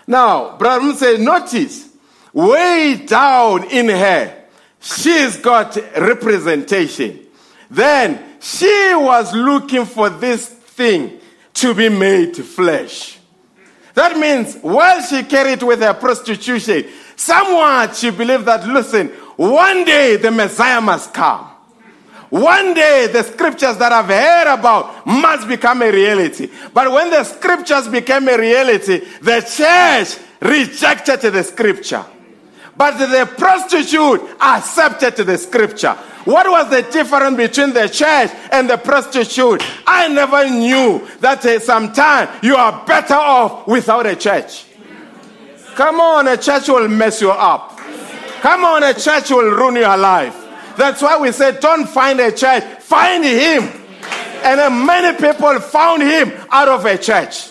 Now, 0.07 0.57
Brother 0.57 0.95
said, 0.95 1.21
notice, 1.21 1.88
way 2.33 3.03
down 3.07 3.64
in 3.71 3.88
her, 3.88 4.45
she's 4.81 5.37
got 5.38 5.77
representation. 5.97 7.21
Then 7.71 8.37
she 8.40 8.92
was 8.95 9.33
looking 9.35 9.85
for 9.85 10.11
this 10.11 10.49
thing 10.49 11.21
to 11.55 11.75
be 11.75 11.88
made 11.88 12.37
flesh. 12.37 13.18
That 13.95 14.18
means 14.18 14.57
while 14.57 15.01
she 15.03 15.23
carried 15.23 15.62
with 15.62 15.81
her 15.81 15.95
prostitution, 15.95 16.85
somewhat 17.14 17.95
she 17.97 18.11
believed 18.11 18.47
that, 18.47 18.66
listen, 18.66 19.09
one 19.37 19.85
day 19.85 20.16
the 20.16 20.31
Messiah 20.31 20.81
must 20.81 21.14
come. 21.14 21.52
One 22.33 22.73
day 22.73 23.09
the 23.12 23.25
scriptures 23.25 23.77
that 23.77 23.92
I've 23.92 24.07
heard 24.07 24.55
about 24.55 25.07
must 25.07 25.47
become 25.47 25.83
a 25.83 25.92
reality. 25.92 26.49
But 26.73 26.90
when 26.90 27.11
the 27.11 27.25
scriptures 27.25 27.88
became 27.88 28.27
a 28.27 28.38
reality, 28.38 29.01
the 29.21 29.42
church 29.42 30.18
rejected 30.40 31.31
the 31.31 31.42
scripture. 31.45 32.03
But 32.75 32.97
the 32.97 33.27
prostitute 33.37 34.23
accepted 34.40 35.27
the 35.27 35.37
scripture. 35.37 35.92
What 36.25 36.51
was 36.51 36.71
the 36.71 36.90
difference 36.90 37.37
between 37.37 37.75
the 37.75 37.87
church 37.88 38.31
and 38.51 38.71
the 38.71 38.79
prostitute? 38.79 39.62
I 39.87 40.09
never 40.09 40.49
knew 40.49 41.07
that 41.21 41.45
uh, 41.45 41.61
sometimes 41.61 42.31
you 42.42 42.57
are 42.57 42.83
better 42.87 43.12
off 43.12 43.66
without 43.66 44.07
a 44.07 44.16
church. 44.16 44.64
Come 45.75 46.01
on, 46.01 46.29
a 46.29 46.38
church 46.38 46.66
will 46.68 46.88
mess 46.88 47.21
you 47.21 47.31
up. 47.31 47.77
Come 48.40 48.64
on, 48.64 48.85
a 48.85 48.95
church 48.95 49.29
will 49.29 49.51
ruin 49.51 49.77
your 49.77 49.99
life. 49.99 50.41
That's 50.77 51.03
why 51.03 51.19
we 51.19 51.33
say, 51.33 51.59
don't 51.61 51.87
find 51.87 52.21
a 52.21 52.33
church, 52.33 52.63
find 52.81 53.25
him. 53.25 53.65
And 54.45 54.61
uh, 54.61 54.71
many 54.71 55.17
people 55.17 55.59
found 55.61 56.03
him 56.03 56.33
out 56.51 56.69
of 56.69 56.85
a 56.85 56.99
church. 56.99 57.51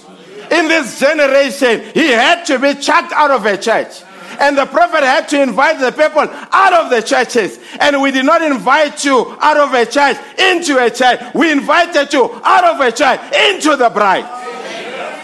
In 0.51 0.67
this 0.67 0.99
generation, 0.99 1.81
he 1.93 2.09
had 2.09 2.43
to 2.45 2.59
be 2.59 2.73
chucked 2.75 3.13
out 3.13 3.31
of 3.31 3.45
a 3.45 3.57
church. 3.57 4.03
And 4.39 4.57
the 4.57 4.65
prophet 4.65 5.03
had 5.03 5.29
to 5.29 5.41
invite 5.41 5.79
the 5.79 5.91
people 5.91 6.27
out 6.51 6.73
of 6.73 6.89
the 6.89 7.01
churches. 7.01 7.59
And 7.79 8.01
we 8.01 8.11
did 8.11 8.25
not 8.25 8.41
invite 8.41 9.05
you 9.05 9.37
out 9.39 9.57
of 9.57 9.73
a 9.73 9.85
church 9.85 10.17
into 10.39 10.83
a 10.83 10.89
church. 10.89 11.21
We 11.33 11.51
invited 11.51 12.11
you 12.11 12.29
out 12.43 12.65
of 12.65 12.79
a 12.81 12.91
church 12.91 13.19
into 13.33 13.75
the 13.75 13.89
bride. 13.89 14.25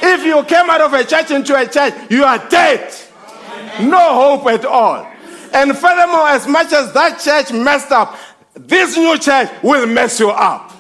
If 0.02 0.24
you 0.24 0.44
came 0.44 0.70
out 0.70 0.82
of 0.82 0.94
a 0.94 1.04
church 1.04 1.32
into 1.32 1.56
a 1.56 1.68
church, 1.68 1.94
you 2.10 2.24
are 2.24 2.38
dead. 2.48 2.94
No 3.82 4.38
hope 4.38 4.48
at 4.48 4.66
all. 4.66 5.12
And 5.58 5.76
furthermore, 5.76 6.28
as 6.28 6.48
much 6.48 6.72
as 6.72 6.94
that 6.94 7.20
church 7.20 7.52
messed 7.52 7.92
up, 7.92 8.16
this 8.54 8.96
new 8.96 9.18
church 9.18 9.50
will 9.64 9.88
mess 9.88 10.20
you 10.20 10.30
up. 10.30 10.72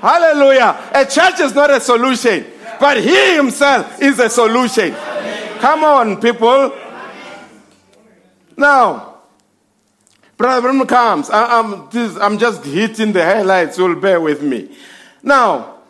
Hallelujah. 0.00 0.90
A 0.94 1.04
church 1.04 1.40
is 1.40 1.54
not 1.54 1.70
a 1.70 1.78
solution, 1.78 2.46
but 2.80 2.96
He 2.96 3.34
Himself 3.34 4.00
is 4.00 4.18
a 4.18 4.30
solution. 4.30 4.94
Come 5.58 5.84
on, 5.84 6.22
people. 6.22 6.74
Now, 8.56 9.18
Brother 10.38 10.62
Branham 10.62 10.86
comes. 10.86 11.28
I, 11.28 11.58
am 11.58 11.88
this, 11.90 12.16
I'm 12.16 12.38
just 12.38 12.64
hitting 12.64 13.12
the 13.12 13.22
highlights. 13.22 13.76
You'll 13.76 14.00
bear 14.00 14.22
with 14.22 14.42
me. 14.42 14.74
Now, 15.22 15.80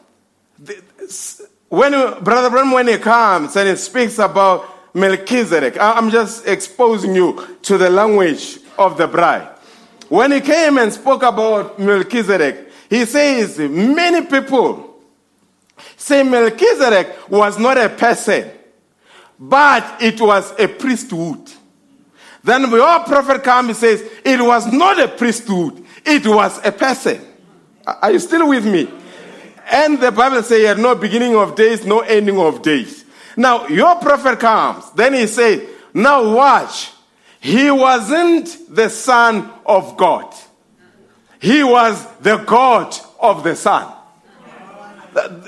when 1.68 1.92
Brother 2.24 2.50
Branham, 2.50 2.72
when 2.72 2.88
he 2.88 2.98
comes 2.98 3.54
and 3.54 3.68
he 3.68 3.76
speaks 3.76 4.18
about 4.18 4.77
Melchizedek, 4.94 5.76
I'm 5.80 6.10
just 6.10 6.46
exposing 6.46 7.14
you 7.14 7.58
to 7.62 7.78
the 7.78 7.90
language 7.90 8.58
of 8.78 8.96
the 8.96 9.06
bride. 9.06 9.48
When 10.08 10.32
he 10.32 10.40
came 10.40 10.78
and 10.78 10.92
spoke 10.92 11.22
about 11.22 11.78
Melchizedek, 11.78 12.68
he 12.88 13.04
says 13.04 13.58
many 13.58 14.26
people 14.26 15.02
say 15.96 16.22
Melchizedek 16.22 17.30
was 17.30 17.58
not 17.58 17.76
a 17.76 17.88
person, 17.90 18.50
but 19.38 20.02
it 20.02 20.20
was 20.20 20.58
a 20.58 20.66
priesthood. 20.66 21.52
Then 22.42 22.70
your 22.70 23.00
prophet 23.00 23.44
comes 23.44 23.68
and 23.68 23.76
says, 23.76 24.02
it 24.24 24.40
was 24.40 24.72
not 24.72 24.98
a 24.98 25.08
priesthood, 25.08 25.84
it 26.06 26.26
was 26.26 26.58
a 26.64 26.72
person. 26.72 27.20
Are 27.86 28.10
you 28.12 28.18
still 28.18 28.48
with 28.48 28.64
me? 28.64 28.88
And 29.70 30.00
the 30.00 30.10
Bible 30.10 30.42
says, 30.42 30.78
no 30.78 30.94
beginning 30.94 31.36
of 31.36 31.54
days, 31.54 31.84
no 31.84 32.00
ending 32.00 32.38
of 32.38 32.62
days. 32.62 33.04
Now, 33.38 33.66
your 33.68 33.94
prophet 33.96 34.40
comes, 34.40 34.90
then 34.92 35.14
he 35.14 35.26
says, 35.26 35.62
now 35.94 36.34
watch. 36.34 36.92
He 37.40 37.70
wasn't 37.70 38.74
the 38.74 38.90
son 38.90 39.50
of 39.64 39.96
God. 39.96 40.34
He 41.40 41.62
was 41.62 42.04
the 42.18 42.38
God 42.38 42.94
of 43.20 43.44
the 43.44 43.54
Son. 43.54 43.94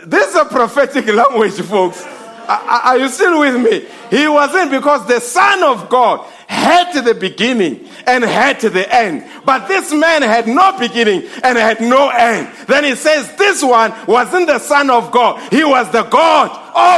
This 0.06 0.30
is 0.30 0.36
a 0.36 0.44
prophetic 0.44 1.06
language, 1.14 1.60
folks. 1.62 2.06
Are 2.48 2.98
you 2.98 3.08
still 3.08 3.38
with 3.40 3.60
me? 3.60 3.86
He 4.10 4.26
wasn't 4.26 4.72
because 4.72 5.06
the 5.06 5.20
Son 5.20 5.62
of 5.62 5.88
God 5.88 6.26
had 6.48 6.92
the 7.04 7.14
beginning 7.14 7.88
and 8.06 8.24
had 8.24 8.60
the 8.60 8.92
end. 8.92 9.24
But 9.44 9.68
this 9.68 9.92
man 9.92 10.22
had 10.22 10.48
no 10.48 10.76
beginning 10.76 11.28
and 11.44 11.56
had 11.56 11.80
no 11.80 12.08
end. 12.08 12.48
Then 12.66 12.82
he 12.84 12.96
says, 12.96 13.36
This 13.36 13.62
one 13.62 13.92
wasn't 14.06 14.48
the 14.48 14.58
Son 14.58 14.90
of 14.90 15.12
God, 15.12 15.40
he 15.52 15.64
was 15.64 15.90
the 15.92 16.02
God 16.04 16.50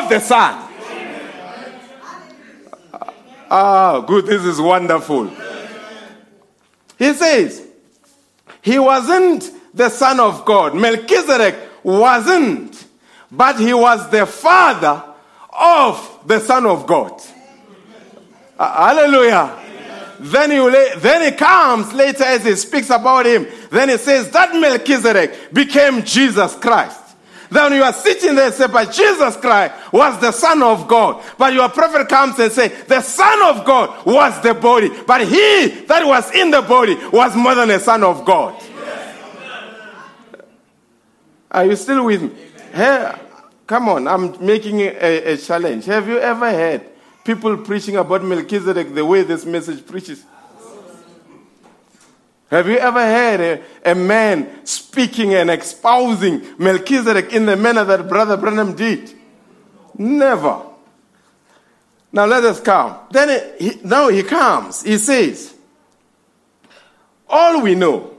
of 0.04 0.08
the 0.08 0.20
Son. 0.20 0.71
Ah, 3.54 4.00
good. 4.00 4.24
This 4.24 4.46
is 4.46 4.58
wonderful. 4.58 5.30
He 6.98 7.12
says, 7.12 7.66
He 8.62 8.78
wasn't 8.78 9.50
the 9.74 9.90
Son 9.90 10.18
of 10.20 10.46
God. 10.46 10.74
Melchizedek 10.74 11.56
wasn't, 11.82 12.82
but 13.30 13.60
he 13.60 13.74
was 13.74 14.08
the 14.10 14.24
Father 14.24 15.04
of 15.52 16.20
the 16.24 16.40
Son 16.40 16.64
of 16.64 16.86
God. 16.86 17.20
Uh, 18.58 18.94
hallelujah. 18.94 19.58
Then 20.18 20.50
he, 20.50 21.00
then 21.00 21.30
he 21.30 21.36
comes 21.36 21.92
later 21.92 22.24
as 22.24 22.46
he 22.46 22.56
speaks 22.56 22.88
about 22.88 23.26
him. 23.26 23.46
Then 23.70 23.90
he 23.90 23.98
says 23.98 24.30
that 24.30 24.54
Melchizedek 24.54 25.52
became 25.52 26.02
Jesus 26.04 26.54
Christ. 26.54 27.01
Then 27.52 27.74
you 27.74 27.82
are 27.82 27.92
sitting 27.92 28.34
there 28.34 28.46
and 28.46 28.54
say, 28.54 28.66
but 28.66 28.90
Jesus 28.90 29.36
Christ 29.36 29.74
was 29.92 30.18
the 30.20 30.32
Son 30.32 30.62
of 30.62 30.88
God. 30.88 31.22
But 31.36 31.52
your 31.52 31.68
prophet 31.68 32.08
comes 32.08 32.38
and 32.38 32.50
say, 32.50 32.68
the 32.68 33.02
Son 33.02 33.42
of 33.42 33.64
God 33.64 34.06
was 34.06 34.40
the 34.42 34.54
body. 34.54 34.90
But 35.06 35.26
he 35.26 35.84
that 35.86 36.06
was 36.06 36.34
in 36.34 36.50
the 36.50 36.62
body 36.62 36.96
was 37.12 37.36
more 37.36 37.54
than 37.54 37.70
a 37.70 37.78
Son 37.78 38.02
of 38.02 38.24
God. 38.24 38.60
Are 41.50 41.66
you 41.66 41.76
still 41.76 42.06
with 42.06 42.22
me? 42.22 42.30
Hey, 42.72 43.14
come 43.66 43.90
on, 43.90 44.08
I'm 44.08 44.44
making 44.44 44.80
a, 44.80 45.34
a 45.34 45.36
challenge. 45.36 45.84
Have 45.84 46.08
you 46.08 46.18
ever 46.18 46.50
heard 46.50 46.86
people 47.22 47.58
preaching 47.58 47.96
about 47.96 48.24
Melchizedek 48.24 48.94
the 48.94 49.04
way 49.04 49.22
this 49.22 49.44
message 49.44 49.86
preaches? 49.86 50.24
Have 52.52 52.68
you 52.68 52.76
ever 52.76 53.00
heard 53.00 53.40
a, 53.40 53.92
a, 53.92 53.94
man 53.94 54.66
speaking 54.66 55.32
and 55.32 55.50
espousing 55.50 56.42
Melchizedek 56.58 57.32
in 57.32 57.46
the 57.46 57.56
manner 57.56 57.82
that 57.82 58.06
Brother 58.06 58.36
Branham 58.36 58.76
did? 58.76 59.10
Never. 59.96 60.60
Now 62.12 62.26
let 62.26 62.44
us 62.44 62.60
come. 62.60 62.94
Then 63.10 63.54
he, 63.58 63.80
now 63.82 64.08
he 64.08 64.22
comes. 64.22 64.82
He 64.82 64.98
says, 64.98 65.54
All 67.26 67.62
we 67.62 67.74
know, 67.74 68.18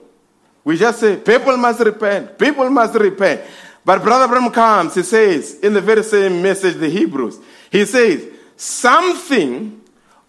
we 0.64 0.78
just 0.78 1.00
say, 1.00 1.18
people 1.18 1.56
must 1.58 1.82
repent, 1.82 2.40
people 2.40 2.72
must 2.72 2.96
repent. 2.96 3.42
But 3.86 4.02
Brother 4.02 4.28
Branham 4.28 4.52
comes, 4.52 4.96
he 4.96 5.04
says, 5.04 5.60
in 5.60 5.74
the 5.74 5.82
very 5.82 6.02
same 6.02 6.42
message, 6.42 6.78
the 6.78 6.90
Hebrews, 6.90 7.38
he 7.72 7.86
says, 7.86 8.28
something 8.56 9.80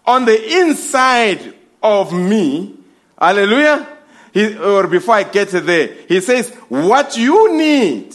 on 0.05 0.25
the 0.25 0.59
inside 0.59 1.55
of 1.81 2.13
me, 2.13 2.77
hallelujah, 3.17 3.93
he, 4.35 4.57
or 4.57 4.85
before 4.85 5.15
I 5.15 5.23
get 5.23 5.47
there, 5.47 5.87
he 6.09 6.19
says, 6.19 6.49
what 6.67 7.15
you 7.15 7.55
need 7.55 8.13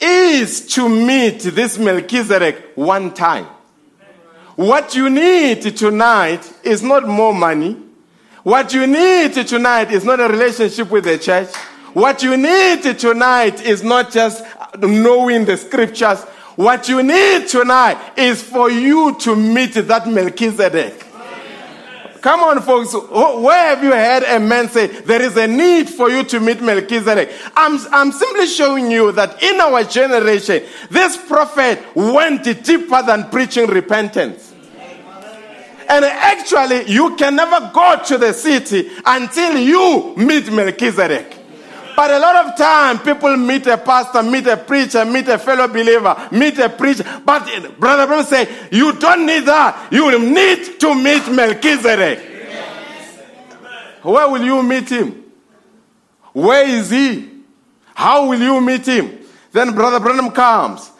is 0.00 0.66
to 0.74 0.88
meet 0.88 1.38
this 1.38 1.78
Melchizedek 1.78 2.72
one 2.74 3.14
time. 3.14 3.46
What 4.56 4.96
you 4.96 5.08
need 5.08 5.62
tonight 5.76 6.52
is 6.64 6.82
not 6.82 7.06
more 7.06 7.32
money. 7.32 7.76
What 8.42 8.74
you 8.74 8.88
need 8.88 9.34
tonight 9.34 9.92
is 9.92 10.04
not 10.04 10.18
a 10.18 10.26
relationship 10.26 10.90
with 10.90 11.04
the 11.04 11.16
church. 11.16 11.54
What 11.92 12.24
you 12.24 12.36
need 12.36 12.82
tonight 12.98 13.64
is 13.64 13.84
not 13.84 14.10
just 14.10 14.44
knowing 14.80 15.44
the 15.44 15.56
scriptures. 15.56 16.24
What 16.56 16.88
you 16.88 17.04
need 17.04 17.46
tonight 17.46 18.18
is 18.18 18.42
for 18.42 18.68
you 18.68 19.14
to 19.20 19.36
meet 19.36 19.74
that 19.74 20.08
Melchizedek. 20.08 21.05
Come 22.26 22.40
on, 22.40 22.60
folks. 22.60 22.92
Where 22.92 23.76
have 23.76 23.84
you 23.84 23.92
heard 23.92 24.24
a 24.24 24.40
man 24.40 24.68
say 24.68 24.88
there 24.88 25.22
is 25.22 25.36
a 25.36 25.46
need 25.46 25.88
for 25.88 26.10
you 26.10 26.24
to 26.24 26.40
meet 26.40 26.60
Melchizedek? 26.60 27.30
I'm, 27.54 27.78
I'm 27.92 28.10
simply 28.10 28.48
showing 28.48 28.90
you 28.90 29.12
that 29.12 29.40
in 29.44 29.60
our 29.60 29.84
generation, 29.84 30.64
this 30.90 31.16
prophet 31.16 31.80
went 31.94 32.42
deeper 32.42 33.00
than 33.04 33.30
preaching 33.30 33.68
repentance. 33.68 34.52
And 35.88 36.04
actually, 36.04 36.90
you 36.90 37.14
can 37.14 37.36
never 37.36 37.70
go 37.72 38.02
to 38.06 38.18
the 38.18 38.32
city 38.32 38.90
until 39.04 39.56
you 39.56 40.16
meet 40.16 40.50
Melchizedek. 40.50 41.45
But 41.96 42.10
a 42.10 42.18
lot 42.18 42.46
of 42.46 42.56
time, 42.56 42.98
people 42.98 43.34
meet 43.38 43.66
a 43.66 43.78
pastor, 43.78 44.22
meet 44.22 44.46
a 44.46 44.58
preacher, 44.58 45.04
meet 45.06 45.28
a 45.28 45.38
fellow 45.38 45.66
believer, 45.66 46.28
meet 46.30 46.58
a 46.58 46.68
preacher. 46.68 47.04
But 47.24 47.80
Brother 47.80 48.06
Branham 48.06 48.26
say, 48.26 48.68
you 48.70 48.92
don't 48.98 49.24
need 49.24 49.46
that. 49.46 49.90
You 49.90 50.18
need 50.18 50.78
to 50.78 50.94
meet 50.94 51.26
Melchizedek. 51.32 52.18
Where 54.02 54.28
will 54.28 54.44
you 54.44 54.62
meet 54.62 54.90
him? 54.90 55.24
Where 56.34 56.68
is 56.68 56.90
he? 56.90 57.30
How 57.94 58.28
will 58.28 58.40
you 58.40 58.60
meet 58.60 58.86
him? 58.86 59.18
Then 59.52 59.74
Brother 59.74 59.98
Branham 59.98 60.30
comes. 60.32 60.90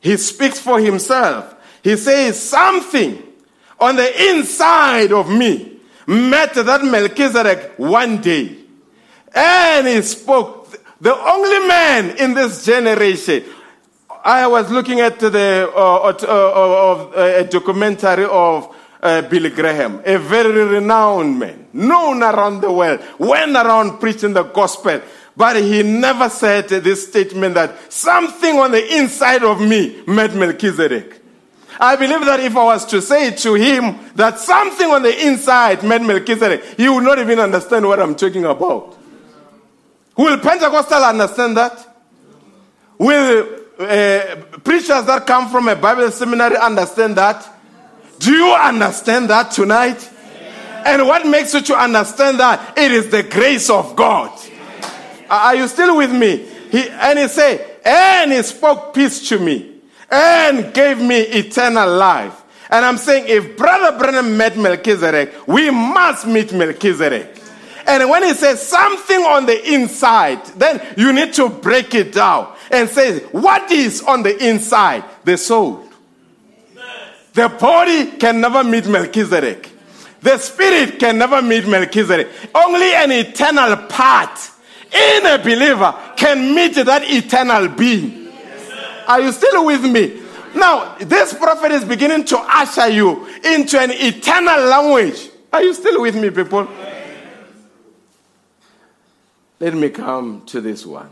He 0.00 0.18
speaks 0.18 0.58
for 0.60 0.78
himself. 0.78 1.56
He 1.82 1.96
says, 1.96 2.40
Something 2.40 3.22
on 3.80 3.96
the 3.96 4.30
inside 4.30 5.12
of 5.12 5.30
me 5.30 5.80
met 6.06 6.54
that 6.54 6.84
Melchizedek 6.84 7.78
one 7.78 8.20
day. 8.20 8.61
And 9.34 9.86
he 9.86 10.02
spoke. 10.02 10.62
The 11.00 11.14
only 11.14 11.66
man 11.66 12.16
in 12.18 12.34
this 12.34 12.64
generation. 12.64 13.44
I 14.24 14.46
was 14.46 14.70
looking 14.70 15.00
at 15.00 15.18
the 15.18 15.68
uh, 15.74 16.14
uh, 16.14 17.10
uh, 17.16 17.40
a 17.40 17.44
documentary 17.44 18.24
of 18.24 18.72
uh, 19.02 19.22
Billy 19.22 19.50
Graham, 19.50 20.00
a 20.04 20.16
very 20.16 20.64
renowned 20.64 21.40
man, 21.40 21.66
known 21.72 22.22
around 22.22 22.60
the 22.60 22.70
world, 22.70 23.00
went 23.18 23.56
around 23.56 23.98
preaching 23.98 24.32
the 24.32 24.44
gospel. 24.44 25.00
But 25.36 25.56
he 25.56 25.82
never 25.82 26.28
said 26.28 26.68
this 26.68 27.08
statement 27.08 27.54
that 27.54 27.92
something 27.92 28.58
on 28.58 28.70
the 28.70 28.96
inside 28.96 29.42
of 29.42 29.60
me 29.60 30.02
met 30.06 30.34
Melchizedek. 30.34 31.20
I 31.80 31.96
believe 31.96 32.24
that 32.26 32.38
if 32.40 32.54
I 32.54 32.64
was 32.64 32.84
to 32.86 33.02
say 33.02 33.34
to 33.34 33.54
him 33.54 33.98
that 34.14 34.38
something 34.38 34.88
on 34.88 35.02
the 35.02 35.26
inside 35.26 35.82
met 35.82 36.02
Melchizedek, 36.02 36.62
he 36.76 36.88
would 36.88 37.02
not 37.02 37.18
even 37.18 37.40
understand 37.40 37.86
what 37.86 37.98
I'm 37.98 38.14
talking 38.14 38.44
about. 38.44 38.96
Will 40.16 40.38
Pentecostal 40.38 41.02
understand 41.02 41.56
that? 41.56 41.96
Will 42.98 43.60
uh, 43.78 44.36
preachers 44.62 45.04
that 45.06 45.24
come 45.26 45.48
from 45.50 45.68
a 45.68 45.76
Bible 45.76 46.10
seminary 46.10 46.56
understand 46.56 47.16
that? 47.16 47.48
Do 48.18 48.32
you 48.32 48.52
understand 48.52 49.30
that 49.30 49.50
tonight? 49.50 50.08
And 50.84 51.06
what 51.06 51.26
makes 51.26 51.54
you 51.54 51.60
to 51.62 51.76
understand 51.76 52.40
that? 52.40 52.76
It 52.76 52.92
is 52.92 53.08
the 53.08 53.22
grace 53.22 53.70
of 53.70 53.96
God. 53.96 54.30
Are 55.30 55.54
you 55.54 55.66
still 55.68 55.96
with 55.96 56.12
me? 56.12 56.46
He, 56.70 56.88
and 56.88 57.18
he 57.18 57.28
said, 57.28 57.80
and 57.84 58.32
he 58.32 58.42
spoke 58.42 58.94
peace 58.94 59.28
to 59.30 59.38
me 59.38 59.80
and 60.10 60.72
gave 60.74 60.98
me 60.98 61.20
eternal 61.20 61.88
life. 61.96 62.42
And 62.70 62.84
I'm 62.84 62.98
saying, 62.98 63.24
if 63.28 63.56
Brother 63.56 63.98
Branham 63.98 64.36
met 64.36 64.56
Melchizedek, 64.56 65.46
we 65.46 65.70
must 65.70 66.26
meet 66.26 66.52
Melchizedek. 66.52 67.41
And 67.86 68.08
when 68.08 68.22
he 68.22 68.34
says 68.34 68.66
something 68.66 69.20
on 69.22 69.46
the 69.46 69.74
inside, 69.74 70.44
then 70.56 70.80
you 70.96 71.12
need 71.12 71.34
to 71.34 71.48
break 71.48 71.94
it 71.94 72.12
down 72.12 72.54
and 72.70 72.88
say, 72.88 73.20
what 73.26 73.70
is 73.70 74.02
on 74.02 74.22
the 74.22 74.48
inside? 74.48 75.04
The 75.24 75.36
soul. 75.36 75.88
The 77.34 77.48
body 77.48 78.12
can 78.18 78.40
never 78.40 78.62
meet 78.62 78.86
Melchizedek. 78.86 79.70
The 80.20 80.38
spirit 80.38 80.98
can 80.98 81.18
never 81.18 81.42
meet 81.42 81.66
Melchizedek. 81.66 82.28
Only 82.54 82.94
an 82.94 83.10
eternal 83.10 83.76
part 83.88 84.38
in 84.92 85.26
a 85.26 85.38
believer 85.38 85.94
can 86.16 86.54
meet 86.54 86.74
that 86.74 87.02
eternal 87.04 87.68
being. 87.68 88.30
Are 89.08 89.20
you 89.20 89.32
still 89.32 89.66
with 89.66 89.84
me? 89.84 90.20
Now, 90.54 90.96
this 90.98 91.34
prophet 91.34 91.72
is 91.72 91.84
beginning 91.84 92.24
to 92.26 92.38
usher 92.38 92.88
you 92.88 93.26
into 93.42 93.80
an 93.80 93.90
eternal 93.90 94.60
language. 94.66 95.30
Are 95.52 95.62
you 95.62 95.74
still 95.74 96.00
with 96.02 96.14
me, 96.14 96.30
people? 96.30 96.68
Let 99.62 99.74
me 99.74 99.90
come 99.90 100.44
to 100.46 100.60
this 100.60 100.84
one. 100.84 101.08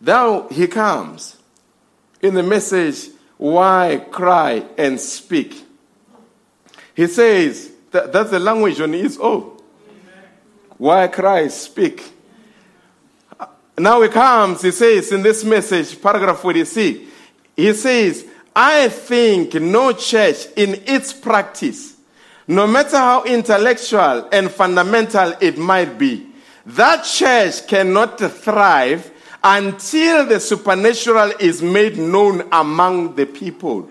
Now 0.00 0.48
he 0.48 0.66
comes 0.66 1.36
in 2.20 2.34
the 2.34 2.42
message, 2.42 3.10
Why 3.36 4.04
Cry 4.10 4.64
and 4.76 4.98
Speak? 4.98 5.64
He 6.96 7.06
says, 7.06 7.70
that, 7.92 8.12
That's 8.12 8.30
the 8.30 8.40
language 8.40 8.80
on 8.80 8.92
his 8.94 9.16
own. 9.18 9.56
Why 10.76 11.06
cry, 11.06 11.46
speak. 11.46 12.02
Now 13.78 14.02
he 14.02 14.08
comes, 14.08 14.62
he 14.62 14.72
says 14.72 15.12
in 15.12 15.22
this 15.22 15.44
message, 15.44 16.02
paragraph 16.02 16.40
46, 16.40 16.98
he 17.54 17.72
says, 17.74 18.26
I 18.56 18.88
think 18.88 19.54
no 19.54 19.92
church 19.92 20.46
in 20.56 20.82
its 20.84 21.12
practice, 21.12 21.94
no 22.48 22.66
matter 22.66 22.96
how 22.96 23.22
intellectual 23.22 24.28
and 24.32 24.50
fundamental 24.50 25.34
it 25.40 25.56
might 25.56 25.96
be, 25.96 26.25
that 26.66 27.04
church 27.04 27.66
cannot 27.68 28.18
thrive 28.18 29.10
until 29.42 30.26
the 30.26 30.40
supernatural 30.40 31.32
is 31.38 31.62
made 31.62 31.96
known 31.96 32.48
among 32.50 33.14
the 33.14 33.26
people. 33.26 33.88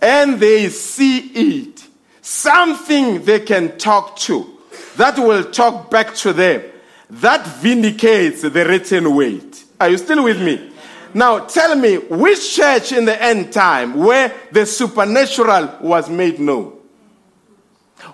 And 0.00 0.38
they 0.38 0.68
see 0.68 1.18
it. 1.18 1.86
Something 2.20 3.24
they 3.24 3.40
can 3.40 3.78
talk 3.78 4.16
to 4.18 4.58
that 4.96 5.18
will 5.18 5.44
talk 5.50 5.90
back 5.90 6.14
to 6.16 6.32
them. 6.34 6.62
That 7.08 7.46
vindicates 7.46 8.42
the 8.42 8.50
written 8.50 9.14
word. 9.14 9.56
Are 9.80 9.88
you 9.88 9.96
still 9.96 10.22
with 10.22 10.40
me? 10.40 10.70
Now 11.14 11.46
tell 11.46 11.74
me 11.74 11.96
which 11.96 12.54
church 12.54 12.92
in 12.92 13.06
the 13.06 13.20
end 13.20 13.52
time 13.52 13.94
where 13.94 14.32
the 14.52 14.66
supernatural 14.66 15.78
was 15.80 16.08
made 16.10 16.38
known? 16.38 16.79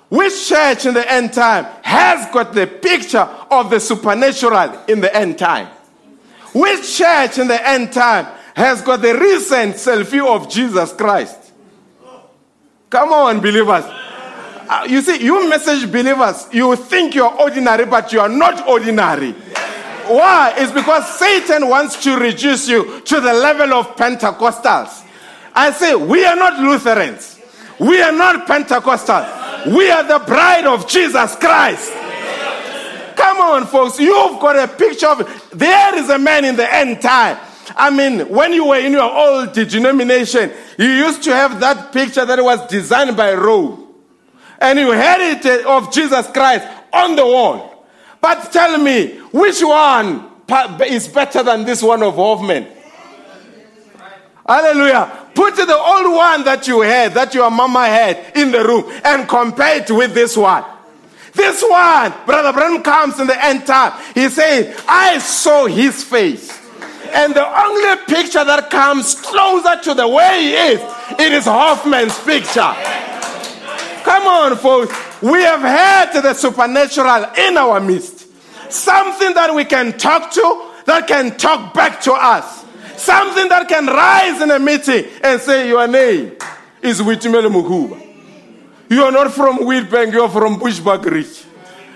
Which 0.09 0.49
church 0.49 0.87
in 0.87 0.95
the 0.95 1.11
end 1.11 1.33
time 1.33 1.67
has 1.83 2.33
got 2.33 2.55
the 2.55 2.67
picture 2.67 3.29
of 3.51 3.71
the 3.71 3.81
supernatural 3.81 4.85
in 4.89 5.01
the 5.01 5.15
end 5.15 5.39
time? 5.39 5.69
Which 6.55 6.97
church 6.97 7.39
in 7.39 7.49
the 7.49 7.69
end 7.69 7.93
time 7.93 8.27
has 8.55 8.83
got 8.83 9.03
the 9.03 9.19
recent 9.19 9.75
selfie 9.75 10.25
of 10.25 10.49
Jesus 10.49 10.93
Christ? 10.93 11.53
Come 12.89 13.13
on, 13.13 13.41
believers. 13.41 13.85
Uh, 14.69 14.87
you 14.89 15.01
see, 15.03 15.23
you 15.23 15.49
message 15.49 15.91
believers, 15.91 16.49
you 16.53 16.75
think 16.77 17.15
you're 17.15 17.33
ordinary, 17.41 17.85
but 17.85 18.13
you 18.13 18.21
are 18.21 18.29
not 18.29 18.67
ordinary. 18.67 19.33
Why? 20.07 20.55
It's 20.57 20.73
because 20.73 21.19
Satan 21.19 21.69
wants 21.69 22.03
to 22.05 22.17
reduce 22.17 22.69
you 22.69 23.01
to 23.01 23.21
the 23.21 23.33
level 23.33 23.75
of 23.75 23.97
Pentecostals. 23.97 25.05
I 25.55 25.73
say, 25.73 25.95
we 25.95 26.25
are 26.25 26.37
not 26.37 26.61
Lutherans. 26.61 27.41
We 27.79 28.01
are 28.01 28.13
not 28.13 28.47
Pentecostals. 28.47 29.46
We 29.67 29.91
are 29.91 30.05
the 30.05 30.25
bride 30.25 30.67
of 30.67 30.89
Jesus 30.89 31.35
Christ. 31.37 31.93
Come 33.17 33.39
on, 33.39 33.67
folks. 33.67 33.99
You've 33.99 34.41
got 34.41 34.57
a 34.57 34.69
picture 34.69 35.09
of 35.09 35.51
there 35.53 35.95
is 35.97 36.09
a 36.09 36.19
man 36.19 36.45
in 36.45 36.57
the 36.57 36.73
end 36.73 37.03
time. 37.03 37.39
I 37.77 37.91
mean, 37.91 38.29
when 38.29 38.53
you 38.53 38.67
were 38.67 38.79
in 38.79 38.93
your 38.93 39.11
old 39.11 39.53
denomination, 39.53 40.53
you 40.79 40.87
used 40.87 41.25
to 41.25 41.35
have 41.35 41.59
that 41.61 41.93
picture 41.93 42.25
that 42.25 42.43
was 42.43 42.65
designed 42.69 43.17
by 43.17 43.35
Rowe. 43.35 43.89
And 44.61 44.79
you 44.79 44.93
had 44.93 45.21
it 45.21 45.67
of 45.67 45.93
Jesus 45.93 46.27
Christ 46.29 46.67
on 46.93 47.17
the 47.17 47.25
wall. 47.25 47.87
But 48.21 48.53
tell 48.53 48.79
me, 48.79 49.19
which 49.33 49.63
one 49.63 50.31
is 50.89 51.09
better 51.09 51.43
than 51.43 51.65
this 51.65 51.83
one 51.83 52.03
of 52.03 52.15
Hofmann? 52.15 52.67
Hallelujah. 54.47 55.26
Put 55.37 55.55
the 55.57 55.77
old 55.77 56.17
one 56.17 56.45
that 56.45 56.67
you 56.67 56.81
had, 56.81 57.13
that 57.13 57.35
your 57.35 57.51
mama 57.51 57.87
had 57.87 58.33
in 58.35 58.51
the 58.51 58.65
room, 58.65 58.91
and 59.05 59.29
compare 59.29 59.83
it 59.83 59.91
with 59.91 60.15
this 60.15 60.35
one. 60.37 60.65
This 61.35 61.63
one, 61.63 62.15
Brother 62.25 62.55
Branham 62.55 62.83
comes 62.83 63.21
in 63.21 63.27
the 63.27 63.45
end 63.45 63.67
time. 63.67 63.93
He 64.15 64.31
says, 64.31 64.75
I 64.89 65.19
saw 65.19 65.67
his 65.67 66.03
face. 66.03 66.51
And 67.13 67.35
the 67.35 67.47
only 67.47 67.97
picture 68.07 68.45
that 68.45 68.71
comes 68.71 69.15
closer 69.15 69.81
to 69.83 69.95
the 69.95 70.09
way 70.09 70.41
he 70.41 70.53
is, 70.55 70.81
it 71.21 71.33
is 71.33 71.45
Hofmann's 71.45 72.19
picture. 72.25 72.73
Come 74.03 74.27
on, 74.27 74.57
folks. 74.57 74.95
We 75.21 75.43
have 75.43 75.61
had 75.61 76.21
the 76.23 76.33
supernatural 76.33 77.27
in 77.37 77.59
our 77.59 77.81
midst. 77.81 78.27
Something 78.73 79.35
that 79.35 79.55
we 79.55 79.65
can 79.67 79.99
talk 79.99 80.31
to, 80.33 80.71
that 80.87 81.07
can 81.07 81.37
talk 81.37 81.75
back 81.75 82.01
to 82.03 82.13
us. 82.13 82.66
Something 82.97 83.49
that 83.49 83.69
can 83.69 83.87
rise 83.87 84.41
in 84.41 84.51
a 84.51 84.59
meeting 84.59 85.05
and 85.23 85.41
say, 85.41 85.69
Your 85.69 85.87
name 85.87 86.37
is 86.83 87.01
Witimele 87.01 87.51
Mukuba. 87.51 88.03
You 88.89 89.03
are 89.05 89.13
not 89.13 89.33
from 89.33 89.59
Wheatbank, 89.59 90.13
you 90.13 90.23
are 90.23 90.31
from 90.31 90.59
Bushbuckridge. 90.61 91.45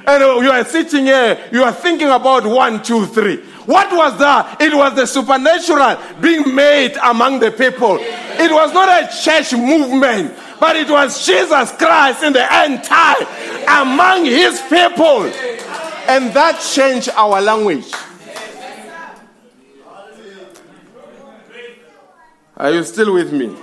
And 0.06 0.22
uh, 0.22 0.40
you 0.40 0.50
are 0.50 0.64
sitting 0.64 1.04
here, 1.04 1.48
you 1.52 1.62
are 1.62 1.72
thinking 1.72 2.08
about 2.08 2.44
one, 2.44 2.82
two, 2.82 3.06
three. 3.06 3.36
What 3.66 3.92
was 3.92 4.18
that? 4.18 4.60
It 4.60 4.74
was 4.74 4.96
the 4.96 5.06
supernatural 5.06 5.96
being 6.20 6.54
made 6.54 6.96
among 7.04 7.38
the 7.38 7.52
people. 7.52 7.98
It 8.00 8.50
was 8.50 8.72
not 8.72 8.88
a 8.88 9.06
church 9.22 9.52
movement, 9.52 10.34
but 10.58 10.74
it 10.74 10.90
was 10.90 11.24
Jesus 11.24 11.70
Christ 11.76 12.22
in 12.24 12.32
the 12.32 12.52
end 12.52 12.82
time 12.82 13.26
among 13.68 14.24
his 14.24 14.60
people. 14.62 15.24
And 16.08 16.34
that 16.34 16.60
changed 16.60 17.10
our 17.10 17.40
language. 17.40 17.92
Are 22.60 22.70
you 22.72 22.84
still 22.84 23.14
with 23.14 23.32
me? 23.32 23.56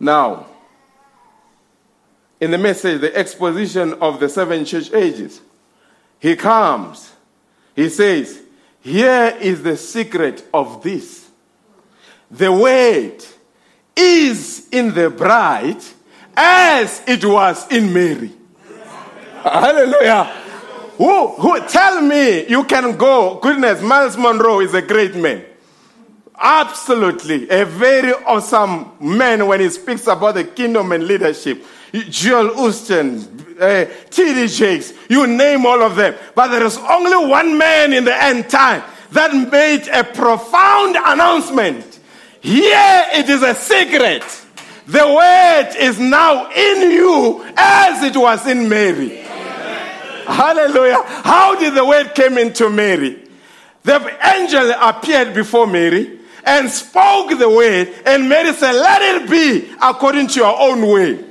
Now, 0.00 0.46
in 2.40 2.50
the 2.50 2.58
message, 2.58 3.00
the 3.00 3.16
exposition 3.16 3.92
of 4.00 4.18
the 4.18 4.28
seven 4.28 4.64
church 4.64 4.92
ages, 4.92 5.40
he 6.18 6.34
comes. 6.34 7.12
He 7.76 7.90
says, 7.90 8.42
Here 8.80 9.38
is 9.40 9.62
the 9.62 9.76
secret 9.76 10.44
of 10.52 10.82
this. 10.82 11.30
The 12.32 12.50
word 12.50 13.24
is 13.94 14.66
in 14.72 14.94
the 14.94 15.10
bride 15.10 15.84
as 16.36 17.02
it 17.06 17.24
was 17.24 17.70
in 17.70 17.92
Mary. 17.92 18.32
Hallelujah. 19.44 20.41
Who, 20.96 21.28
who, 21.28 21.66
tell 21.68 22.00
me 22.00 22.46
you 22.48 22.64
can 22.64 22.96
go. 22.96 23.38
Goodness, 23.40 23.82
Myles 23.82 24.16
Munroe 24.16 24.60
is 24.60 24.74
a 24.74 24.82
great 24.82 25.14
man. 25.14 25.44
Absolutely. 26.38 27.48
A 27.50 27.64
very 27.64 28.12
awesome 28.12 28.92
man 29.00 29.46
when 29.46 29.60
he 29.60 29.70
speaks 29.70 30.06
about 30.06 30.34
the 30.34 30.44
kingdom 30.44 30.92
and 30.92 31.04
leadership. 31.04 31.64
Joel 31.92 32.54
Osteen, 32.54 33.60
uh, 33.60 33.84
T.D. 34.10 34.48
Jakes, 34.48 34.94
you 35.08 35.26
name 35.26 35.66
all 35.66 35.82
of 35.82 35.94
them. 35.96 36.14
But 36.34 36.48
there 36.48 36.64
is 36.64 36.78
only 36.78 37.28
one 37.28 37.56
man 37.56 37.92
in 37.92 38.04
the 38.04 38.22
end 38.22 38.48
time 38.48 38.82
that 39.12 39.32
made 39.34 39.86
a 39.88 40.02
profound 40.02 40.96
announcement. 40.96 42.00
Here 42.40 43.04
it 43.12 43.28
is 43.28 43.42
a 43.42 43.54
secret. 43.54 44.24
The 44.86 45.06
word 45.06 45.76
is 45.78 46.00
now 46.00 46.50
in 46.50 46.90
you 46.90 47.44
as 47.56 48.02
it 48.02 48.16
was 48.16 48.46
in 48.48 48.68
Mary. 48.68 49.20
Hallelujah. 50.26 51.02
How 51.04 51.58
did 51.58 51.74
the 51.74 51.84
word 51.84 52.14
came 52.14 52.38
into 52.38 52.70
Mary? 52.70 53.28
The 53.84 54.36
angel 54.36 54.72
appeared 54.80 55.34
before 55.34 55.66
Mary 55.66 56.20
and 56.44 56.70
spoke 56.70 57.38
the 57.38 57.48
word, 57.48 57.92
and 58.04 58.28
Mary 58.28 58.52
said, 58.52 58.72
Let 58.72 59.02
it 59.02 59.30
be 59.30 59.72
according 59.80 60.28
to 60.28 60.40
your 60.40 60.58
own 60.58 60.86
way. 60.86 61.24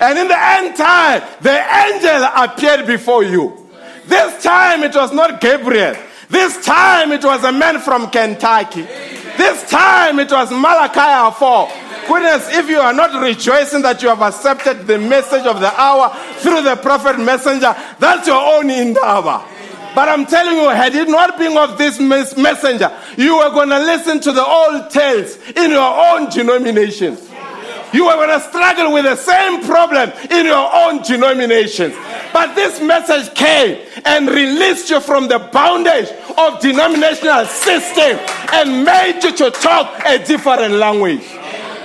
And 0.00 0.18
in 0.18 0.28
the 0.28 0.38
end 0.38 0.76
time, 0.76 1.22
the 1.40 1.52
angel 1.52 2.22
appeared 2.36 2.86
before 2.86 3.22
you. 3.22 3.68
This 4.06 4.42
time 4.42 4.82
it 4.82 4.94
was 4.94 5.12
not 5.12 5.40
Gabriel. 5.40 5.96
This 6.28 6.64
time 6.64 7.12
it 7.12 7.24
was 7.24 7.44
a 7.44 7.52
man 7.52 7.80
from 7.80 8.10
Kentucky. 8.10 8.82
This 8.82 9.68
time 9.70 10.18
it 10.18 10.30
was 10.30 10.50
Malachi 10.50 11.36
4. 11.38 11.68
Goodness, 12.06 12.48
if 12.54 12.68
you 12.68 12.78
are 12.78 12.92
not 12.92 13.22
rejoicing 13.22 13.82
that 13.82 14.02
you 14.02 14.08
have 14.08 14.20
accepted 14.22 14.86
the 14.86 14.98
message 14.98 15.46
of 15.46 15.60
the 15.60 15.72
hour 15.80 16.14
through 16.38 16.62
the 16.62 16.76
prophet 16.76 17.18
messenger, 17.18 17.74
that's 17.98 18.26
your 18.26 18.40
own 18.40 18.70
indaba. 18.70 19.44
But 19.94 20.08
I'm 20.08 20.26
telling 20.26 20.56
you, 20.56 20.68
had 20.68 20.94
it 20.94 21.08
not 21.08 21.38
been 21.38 21.56
of 21.56 21.78
this 21.78 22.00
messenger, 22.00 22.90
you 23.16 23.38
were 23.38 23.50
going 23.50 23.68
to 23.68 23.78
listen 23.78 24.20
to 24.20 24.32
the 24.32 24.44
old 24.44 24.90
tales 24.90 25.38
in 25.50 25.70
your 25.70 25.80
own 25.80 26.28
denominations. 26.30 27.30
You 27.92 28.06
were 28.06 28.14
going 28.14 28.40
to 28.40 28.40
struggle 28.40 28.92
with 28.92 29.04
the 29.04 29.14
same 29.14 29.62
problem 29.62 30.10
in 30.28 30.46
your 30.46 30.68
own 30.74 31.00
denominations. 31.02 31.94
But 32.32 32.56
this 32.56 32.80
message 32.82 33.32
came 33.36 33.86
and 34.04 34.28
released 34.28 34.90
you 34.90 34.98
from 34.98 35.28
the 35.28 35.38
bondage 35.38 36.10
of 36.36 36.58
denominational 36.60 37.46
system 37.46 38.18
and 38.52 38.84
made 38.84 39.20
you 39.22 39.36
to 39.36 39.50
talk 39.52 40.02
a 40.04 40.18
different 40.24 40.74
language. 40.74 41.22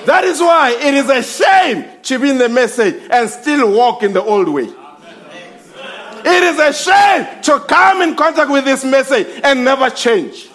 That 0.09 0.23
is 0.23 0.39
why 0.39 0.71
it 0.71 0.95
is 0.95 1.07
a 1.07 1.21
shame 1.21 1.85
to 2.01 2.17
be 2.17 2.31
in 2.31 2.39
the 2.39 2.49
message 2.49 2.99
and 3.11 3.29
still 3.29 3.71
walk 3.71 4.01
in 4.01 4.11
the 4.11 4.23
old 4.23 4.49
way. 4.49 4.63
It 4.63 6.43
is 6.43 6.57
a 6.57 6.73
shame 6.73 7.43
to 7.43 7.59
come 7.67 8.01
in 8.01 8.15
contact 8.15 8.49
with 8.49 8.65
this 8.65 8.83
message 8.83 9.27
and 9.43 9.63
never 9.63 9.87
change. 9.91 10.49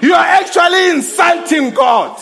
You 0.00 0.14
are 0.14 0.24
actually 0.24 0.88
insulting 0.88 1.74
God. 1.74 2.18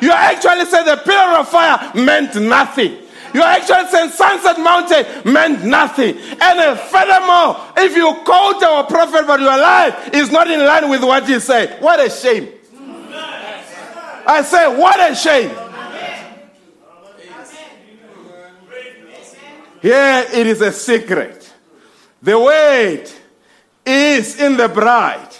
You 0.00 0.12
are 0.12 0.22
actually 0.22 0.66
saying 0.66 0.86
the 0.86 0.98
pillar 0.98 1.40
of 1.40 1.48
fire 1.48 1.90
meant 1.96 2.36
nothing. 2.36 2.96
You 3.34 3.42
are 3.42 3.50
actually 3.58 3.88
saying 3.88 4.10
Sunset 4.10 4.60
Mountain 4.60 5.32
meant 5.32 5.64
nothing. 5.64 6.16
And 6.16 6.60
uh, 6.60 6.76
furthermore, 6.76 7.56
if 7.76 7.96
you 7.96 8.14
quote 8.24 8.62
our 8.62 8.84
prophet 8.84 9.26
but 9.26 9.40
your 9.40 9.58
life 9.58 10.14
is 10.14 10.30
not 10.30 10.48
in 10.48 10.60
line 10.60 10.88
with 10.90 11.02
what 11.02 11.28
he 11.28 11.40
said, 11.40 11.82
what 11.82 11.98
a 11.98 12.08
shame. 12.08 12.50
I 14.28 14.42
say, 14.42 14.78
what 14.78 15.10
a 15.10 15.16
shame. 15.16 15.67
Here 19.88 20.26
it 20.34 20.46
is 20.46 20.60
a 20.60 20.70
secret. 20.70 21.50
The 22.20 22.38
word 22.38 23.10
is 23.86 24.38
in 24.38 24.58
the 24.58 24.68
bride. 24.68 25.34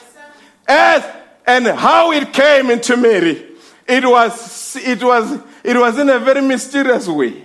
As, 0.66 1.05
and 1.46 1.66
how 1.66 2.12
it 2.12 2.32
came 2.32 2.70
into 2.70 2.96
Mary, 2.96 3.44
it 3.86 4.07
was, 4.07 4.74
it, 4.76 5.03
was, 5.03 5.38
it 5.62 5.76
was 5.76 5.99
in 5.99 6.09
a 6.09 6.18
very 6.18 6.40
mysterious 6.40 7.07
way. 7.09 7.44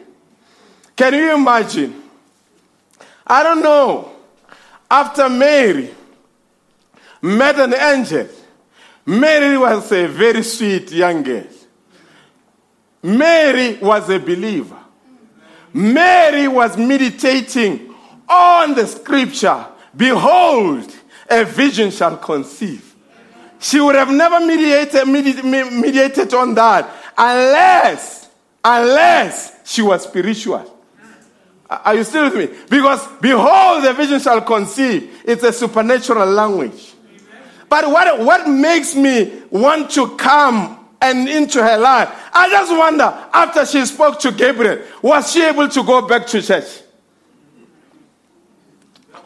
Can 0.95 1.14
you 1.14 1.34
imagine? 1.34 2.04
I 3.28 3.43
don't 3.43 3.62
know. 3.62 4.14
After 4.89 5.28
Mary 5.28 5.93
met 7.22 7.60
an 7.60 7.74
angel, 7.74 8.30
Mary 9.06 9.58
was 9.58 9.91
a 9.91 10.08
very 10.08 10.41
sweet 10.41 10.89
young 10.93 11.22
girl. 11.22 11.47
Mary 13.01 13.78
was 13.80 14.10
a 14.10 14.20
believer. 14.20 14.83
Mary 15.74 16.48
was 16.48 16.78
meditating 16.78 17.94
on 18.30 18.76
the 18.76 18.86
scripture 18.88 19.68
Behold, 19.96 20.92
a 21.30 21.46
vision 21.46 21.92
shall 21.92 22.18
conceive. 22.18 22.96
She 23.60 23.80
would 23.80 23.96
have 23.96 24.12
never 24.12 24.46
mediated, 24.46 25.08
mediated 25.08 26.34
on 26.34 26.54
that 26.56 26.90
unless, 27.18 28.30
unless 28.64 29.60
she 29.64 29.82
was 29.82 30.04
spiritual. 30.04 30.70
Are 31.70 31.96
you 31.96 32.04
still 32.04 32.26
with 32.26 32.36
me? 32.36 32.58
Because 32.70 33.08
behold, 33.22 33.84
the 33.84 33.94
vision 33.94 34.20
shall 34.20 34.42
conceive. 34.42 35.22
It's 35.24 35.44
a 35.44 35.54
supernatural 35.54 36.28
language. 36.28 36.94
But 37.70 37.90
what, 37.90 38.20
what 38.20 38.48
makes 38.48 38.96
me 38.96 39.44
want 39.50 39.92
to 39.92 40.16
come 40.18 40.83
and 41.04 41.28
into 41.28 41.62
her 41.62 41.78
life. 41.78 42.10
I 42.34 42.49
just 42.49 42.72
wonder, 42.72 43.04
after 43.34 43.66
she 43.66 43.86
spoke 43.86 44.22
to 44.22 44.32
Gabriel, 44.32 44.80
was 45.01 45.32
she 45.34 45.43
able 45.43 45.68
to 45.68 45.84
go 45.84 46.08
back 46.08 46.26
to 46.28 46.41
church? 46.41 46.80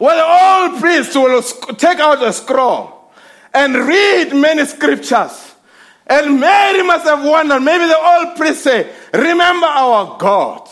Well, 0.00 0.24
all 0.24 0.80
priests 0.80 1.14
will 1.14 1.40
take 1.76 2.00
out 2.00 2.22
a 2.22 2.32
scroll 2.32 3.12
and 3.54 3.74
read 3.76 4.34
many 4.34 4.66
scriptures. 4.66 5.54
And 6.06 6.40
Mary 6.40 6.82
must 6.82 7.04
have 7.04 7.24
wondered, 7.24 7.60
maybe 7.60 7.86
the 7.86 7.96
old 7.96 8.36
priest 8.36 8.64
say, 8.64 8.90
remember 9.14 9.66
our 9.66 10.18
God 10.18 10.68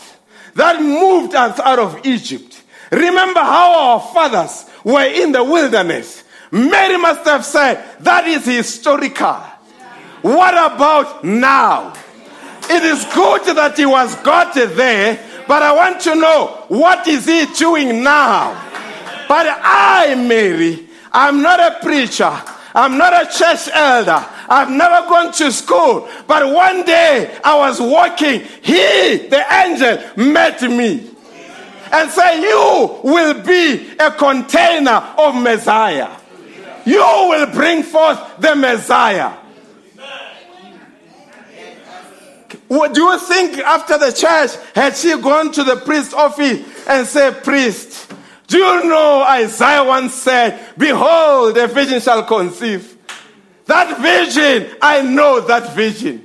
that 0.55 0.81
moved 0.81 1.35
us 1.35 1.59
out 1.59 1.79
of 1.79 2.05
Egypt. 2.05 2.63
Remember 2.91 3.39
how 3.39 3.73
our 3.73 4.01
fathers 4.13 4.65
were 4.83 5.05
in 5.05 5.31
the 5.31 5.43
wilderness. 5.43 6.23
Mary 6.51 6.97
must 6.97 7.23
have 7.25 7.45
said, 7.45 7.83
that 8.01 8.27
is 8.27 8.45
historical. 8.45 9.41
What 10.21 10.53
about 10.53 11.23
now? 11.23 11.93
It 12.69 12.83
is 12.83 13.05
good 13.13 13.55
that 13.55 13.77
he 13.77 13.85
was 13.85 14.15
got 14.17 14.53
there, 14.53 15.19
but 15.47 15.61
I 15.63 15.73
want 15.73 16.01
to 16.01 16.15
know 16.15 16.65
what 16.67 17.07
is 17.07 17.25
he 17.25 17.45
doing 17.57 18.03
now? 18.03 18.51
But 19.27 19.47
I, 19.49 20.15
Mary, 20.15 20.87
I'm 21.11 21.41
not 21.41 21.59
a 21.59 21.79
preacher. 21.81 22.41
I'm 22.73 22.97
not 22.97 23.13
a 23.13 23.25
church 23.25 23.69
elder. 23.73 24.23
I've 24.49 24.69
never 24.69 25.07
gone 25.07 25.33
to 25.33 25.51
school. 25.51 26.07
But 26.27 26.53
one 26.53 26.85
day 26.85 27.37
I 27.43 27.57
was 27.57 27.81
walking. 27.81 28.41
He, 28.61 29.27
the 29.27 29.43
angel, 29.51 29.99
met 30.15 30.61
me 30.61 31.09
and 31.91 32.11
said, 32.11 32.41
You 32.41 32.99
will 33.03 33.41
be 33.43 33.97
a 33.97 34.11
container 34.11 35.03
of 35.17 35.35
Messiah. 35.41 36.15
You 36.85 36.99
will 36.99 37.47
bring 37.47 37.83
forth 37.83 38.19
the 38.39 38.55
Messiah. 38.55 39.33
What 42.47 42.56
do 42.69 43.01
you 43.01 43.19
think 43.19 43.57
after 43.59 43.97
the 43.97 44.11
church 44.11 44.51
had 44.75 44.95
she 44.95 45.19
gone 45.21 45.51
to 45.53 45.63
the 45.63 45.77
priest's 45.77 46.13
office 46.13 46.87
and 46.87 47.07
said, 47.07 47.43
Priest, 47.43 48.13
do 48.47 48.57
you 48.57 48.83
know 48.85 49.23
Isaiah 49.27 49.83
once 49.83 50.13
said, 50.13 50.59
Behold, 50.77 51.57
a 51.57 51.67
vision 51.67 52.01
shall 52.01 52.23
conceive? 52.23 52.97
That 53.65 53.99
vision, 53.99 54.75
I 54.81 55.01
know 55.01 55.41
that 55.41 55.75
vision. 55.75 56.23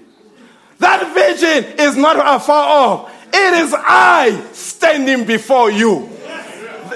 That 0.78 1.14
vision 1.14 1.78
is 1.78 1.96
not 1.96 2.16
afar 2.16 2.64
off. 2.64 3.26
It 3.32 3.54
is 3.54 3.74
I 3.76 4.48
standing 4.52 5.24
before 5.24 5.70
you. 5.70 6.08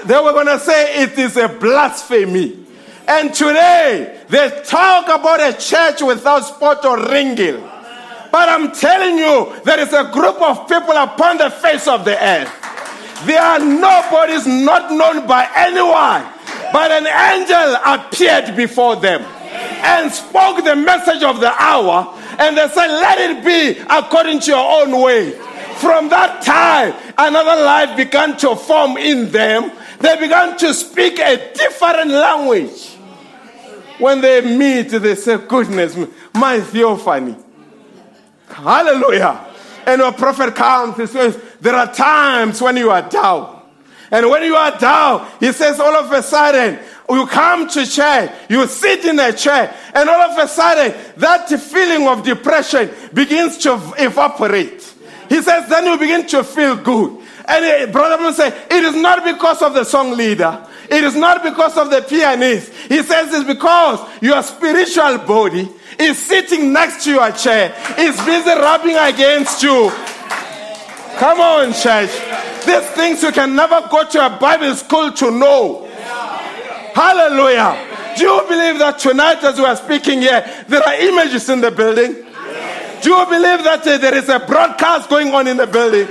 They 0.05 0.15
were 0.15 0.33
going 0.33 0.47
to 0.47 0.59
say 0.59 1.03
it 1.03 1.17
is 1.17 1.35
a 1.37 1.47
blasphemy. 1.47 2.65
And 3.07 3.33
today, 3.33 4.23
they 4.29 4.61
talk 4.65 5.05
about 5.05 5.39
a 5.41 5.57
church 5.57 6.01
without 6.01 6.41
spot 6.41 6.85
or 6.85 6.97
wrinkle. 7.09 7.66
But 8.31 8.49
I'm 8.49 8.71
telling 8.71 9.17
you, 9.17 9.53
there 9.63 9.79
is 9.79 9.93
a 9.93 10.09
group 10.11 10.41
of 10.41 10.67
people 10.67 10.95
upon 10.95 11.37
the 11.37 11.49
face 11.49 11.87
of 11.87 12.05
the 12.05 12.21
earth. 12.21 12.51
There 13.25 13.41
are 13.41 13.59
nobodies 13.59 14.45
not 14.45 14.91
known 14.91 15.25
by 15.27 15.49
anyone, 15.55 16.23
but 16.71 16.91
an 16.91 17.07
angel 17.07 17.75
appeared 17.83 18.55
before 18.55 18.95
them 18.95 19.21
and 19.21 20.11
spoke 20.11 20.63
the 20.63 20.75
message 20.75 21.23
of 21.23 21.39
the 21.39 21.51
hour. 21.51 22.13
And 22.39 22.55
they 22.55 22.67
said, 22.67 22.87
Let 22.87 23.17
it 23.17 23.43
be 23.43 23.79
according 23.89 24.41
to 24.41 24.51
your 24.51 24.81
own 24.81 25.01
way. 25.01 25.31
From 25.77 26.09
that 26.09 26.43
time, 26.43 26.93
another 27.17 27.63
life 27.63 27.97
began 27.97 28.37
to 28.37 28.55
form 28.55 28.97
in 28.97 29.31
them. 29.31 29.71
They 29.99 30.19
began 30.19 30.57
to 30.57 30.73
speak 30.73 31.19
a 31.19 31.53
different 31.53 32.11
language. 32.11 32.95
When 33.97 34.21
they 34.21 34.41
meet, 34.41 34.89
they 34.89 35.15
say, 35.15 35.37
Goodness, 35.37 35.97
my 36.33 36.59
theophany. 36.59 37.35
Hallelujah. 38.47 39.45
And 39.85 40.01
a 40.01 40.11
prophet 40.11 40.55
comes, 40.55 40.97
he 40.97 41.07
says, 41.07 41.39
There 41.61 41.75
are 41.75 41.93
times 41.93 42.61
when 42.61 42.77
you 42.77 42.89
are 42.89 43.07
down. 43.07 43.57
And 44.11 44.29
when 44.29 44.43
you 44.43 44.55
are 44.55 44.77
down, 44.77 45.27
he 45.39 45.51
says, 45.51 45.79
all 45.79 45.93
of 45.95 46.11
a 46.11 46.23
sudden, 46.23 46.79
you 47.09 47.27
come 47.27 47.67
to 47.67 47.85
church, 47.85 48.31
you 48.49 48.65
sit 48.67 49.05
in 49.05 49.19
a 49.19 49.33
chair, 49.33 49.75
and 49.93 50.09
all 50.09 50.21
of 50.21 50.37
a 50.37 50.47
sudden, 50.47 50.97
that 51.17 51.49
feeling 51.49 52.07
of 52.07 52.23
depression 52.23 52.89
begins 53.13 53.57
to 53.59 53.73
evaporate. 53.97 54.93
He 55.29 55.41
says, 55.41 55.67
then 55.67 55.85
you 55.85 55.97
begin 55.97 56.25
to 56.27 56.43
feel 56.43 56.77
good. 56.77 57.21
And 57.45 57.91
Brother 57.91 58.17
Branham 58.17 58.33
say, 58.33 58.47
it 58.47 58.83
is 58.83 58.95
not 58.95 59.23
because 59.23 59.61
of 59.61 59.73
the 59.73 59.83
song 59.83 60.15
leader. 60.15 60.65
It 60.89 61.03
is 61.03 61.15
not 61.15 61.43
because 61.43 61.77
of 61.77 61.89
the 61.89 62.01
pianist. 62.01 62.71
He 62.87 63.03
says 63.03 63.33
it's 63.33 63.45
because 63.45 63.99
your 64.21 64.41
spiritual 64.41 65.17
body 65.19 65.69
is 65.99 66.17
sitting 66.17 66.71
next 66.73 67.03
to 67.03 67.11
your 67.11 67.31
chair, 67.31 67.75
is 67.97 68.15
busy 68.25 68.49
rubbing 68.49 68.95
against 68.95 69.63
you. 69.63 69.91
Come 71.17 71.39
on, 71.39 71.73
church. 71.73 72.11
These 72.65 72.87
things 72.91 73.23
you 73.23 73.31
can 73.31 73.55
never 73.55 73.81
go 73.89 74.07
to 74.07 74.25
a 74.25 74.37
Bible 74.37 74.75
school 74.75 75.11
to 75.13 75.31
know. 75.31 75.87
Hallelujah. 76.93 78.15
Do 78.17 78.23
you 78.23 78.41
believe 78.47 78.79
that 78.79 78.99
tonight, 78.99 79.43
as 79.43 79.57
we 79.57 79.65
are 79.65 79.75
speaking 79.75 80.21
here, 80.21 80.43
there 80.67 80.81
are 80.81 80.95
images 80.95 81.49
in 81.49 81.61
the 81.61 81.71
building? 81.71 82.13
Do 83.01 83.11
you 83.11 83.25
believe 83.25 83.63
that 83.63 83.85
uh, 83.85 83.97
there 83.99 84.15
is 84.15 84.27
a 84.27 84.39
broadcast 84.39 85.09
going 85.09 85.33
on 85.33 85.47
in 85.47 85.57
the 85.57 85.67
building? 85.67 86.07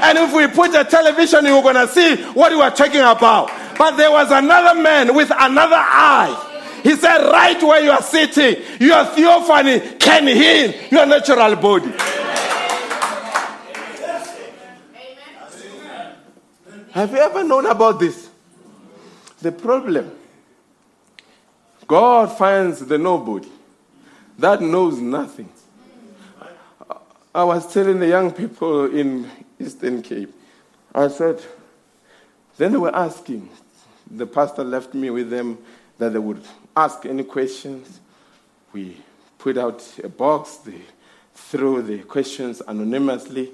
And 0.00 0.18
if 0.18 0.32
we 0.32 0.46
put 0.46 0.74
a 0.74 0.84
television, 0.84 1.44
you're 1.44 1.62
going 1.62 1.74
to 1.74 1.88
see 1.88 2.16
what 2.32 2.52
we 2.52 2.60
are 2.60 2.70
talking 2.70 3.00
about. 3.00 3.50
But 3.76 3.96
there 3.96 4.10
was 4.10 4.30
another 4.30 4.80
man 4.80 5.14
with 5.14 5.30
another 5.30 5.76
eye. 5.76 6.47
He 6.88 6.96
said, 6.96 7.18
right 7.30 7.62
where 7.62 7.84
you 7.84 7.90
are 7.90 8.00
sitting, 8.00 8.62
your 8.80 9.04
theophany 9.04 9.98
can 9.98 10.26
heal 10.26 10.72
your 10.90 11.04
natural 11.04 11.54
body. 11.56 11.92
Have 16.92 17.12
you 17.12 17.18
ever 17.18 17.44
known 17.44 17.66
about 17.66 18.00
this? 18.00 18.30
The 19.42 19.52
problem 19.52 20.10
God 21.86 22.38
finds 22.38 22.80
the 22.80 22.96
nobody 22.96 23.50
that 24.38 24.62
knows 24.62 24.98
nothing. 24.98 25.50
I 27.34 27.44
was 27.44 27.70
telling 27.70 28.00
the 28.00 28.08
young 28.08 28.32
people 28.32 28.86
in 28.86 29.30
Eastern 29.60 30.00
Cape, 30.00 30.32
I 30.94 31.08
said, 31.08 31.38
then 32.56 32.72
they 32.72 32.78
were 32.78 32.96
asking. 32.96 33.50
The 34.10 34.26
pastor 34.26 34.64
left 34.64 34.94
me 34.94 35.10
with 35.10 35.28
them 35.28 35.58
that 35.98 36.14
they 36.14 36.18
would 36.18 36.42
ask 36.84 37.06
any 37.06 37.24
questions. 37.24 38.00
We 38.72 38.96
put 39.38 39.56
out 39.56 39.82
a 40.02 40.08
box, 40.08 40.56
they 40.56 40.80
throw 41.34 41.80
the 41.80 41.98
questions 42.00 42.62
anonymously 42.66 43.52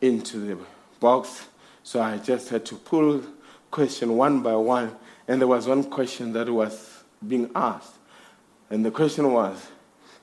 into 0.00 0.38
the 0.38 0.58
box 1.00 1.46
so 1.82 2.00
I 2.00 2.18
just 2.18 2.48
had 2.48 2.64
to 2.66 2.76
pull 2.76 3.22
question 3.70 4.16
one 4.16 4.42
by 4.42 4.54
one, 4.54 4.94
and 5.26 5.40
there 5.40 5.48
was 5.48 5.66
one 5.66 5.84
question 5.84 6.32
that 6.32 6.48
was 6.48 7.02
being 7.26 7.50
asked. 7.54 7.94
And 8.70 8.84
the 8.84 8.90
question 8.90 9.32
was, 9.32 9.66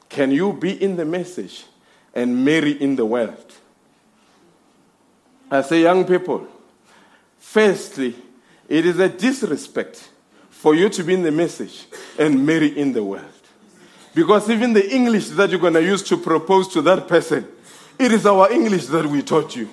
can 0.07 0.31
you 0.31 0.53
be 0.53 0.81
in 0.81 0.95
the 0.95 1.05
message 1.05 1.65
and 2.13 2.43
marry 2.43 2.71
in 2.71 2.95
the 2.95 3.05
world? 3.05 3.53
I 5.51 5.61
say, 5.61 5.81
young 5.81 6.05
people, 6.05 6.47
firstly, 7.39 8.15
it 8.67 8.85
is 8.85 8.99
a 8.99 9.09
disrespect 9.09 10.08
for 10.59 10.75
you 10.75 10.89
to 10.89 11.03
be 11.05 11.13
in 11.13 11.23
the 11.23 11.31
message 11.31 11.85
and 12.17 12.45
marry 12.45 12.77
in 12.77 12.91
the 12.91 13.01
world. 13.01 13.23
Because 14.13 14.49
even 14.49 14.73
the 14.73 14.93
English 14.93 15.29
that 15.29 15.49
you're 15.49 15.59
going 15.59 15.73
to 15.75 15.81
use 15.81 16.03
to 16.03 16.17
propose 16.17 16.67
to 16.73 16.81
that 16.81 17.07
person, 17.07 17.47
it 17.97 18.11
is 18.11 18.25
our 18.25 18.51
English 18.51 18.87
that 18.87 19.05
we 19.05 19.21
taught 19.21 19.55
you. 19.55 19.69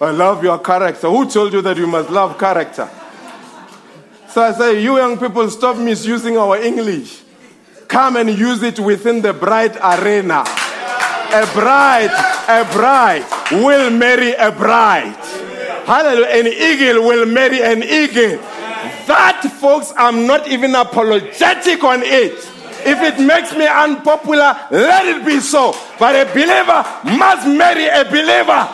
I 0.00 0.10
love 0.12 0.44
your 0.44 0.60
character. 0.60 1.08
Who 1.10 1.28
told 1.28 1.52
you 1.52 1.62
that 1.62 1.76
you 1.76 1.88
must 1.88 2.10
love 2.10 2.38
character? 2.38 2.88
So 4.28 4.42
I 4.42 4.52
say, 4.52 4.80
you 4.80 4.96
young 4.96 5.18
people, 5.18 5.50
stop 5.50 5.78
misusing 5.78 6.38
our 6.38 6.56
English. 6.62 7.22
Come 7.88 8.18
and 8.18 8.28
use 8.28 8.62
it 8.62 8.78
within 8.78 9.20
the 9.20 9.32
bride 9.32 9.76
arena. 9.82 10.44
A 11.32 11.44
bride, 11.52 12.44
a 12.46 12.64
bride 12.72 13.26
will 13.50 13.90
marry 13.90 14.32
a 14.34 14.52
bride. 14.52 15.45
Hallelujah. 15.86 16.26
An 16.26 16.46
eagle 16.48 17.06
will 17.06 17.26
marry 17.26 17.62
an 17.62 17.82
eagle. 17.82 18.38
That, 19.06 19.48
folks, 19.60 19.92
I'm 19.96 20.26
not 20.26 20.48
even 20.48 20.74
apologetic 20.74 21.84
on 21.84 22.02
it. 22.02 22.32
If 22.84 23.00
it 23.02 23.20
makes 23.24 23.52
me 23.52 23.66
unpopular, 23.66 24.56
let 24.70 25.06
it 25.06 25.24
be 25.24 25.38
so. 25.40 25.74
But 25.98 26.14
a 26.16 26.24
believer 26.32 26.84
must 27.16 27.46
marry 27.46 27.86
a 27.86 28.04
believer. 28.04 28.68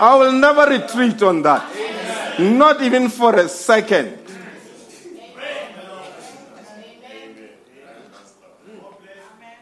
I 0.00 0.16
will 0.18 0.32
never 0.32 0.66
retreat 0.68 1.22
on 1.22 1.42
that. 1.42 1.68
Not 2.40 2.82
even 2.82 3.08
for 3.08 3.36
a 3.36 3.48
second. 3.48 4.18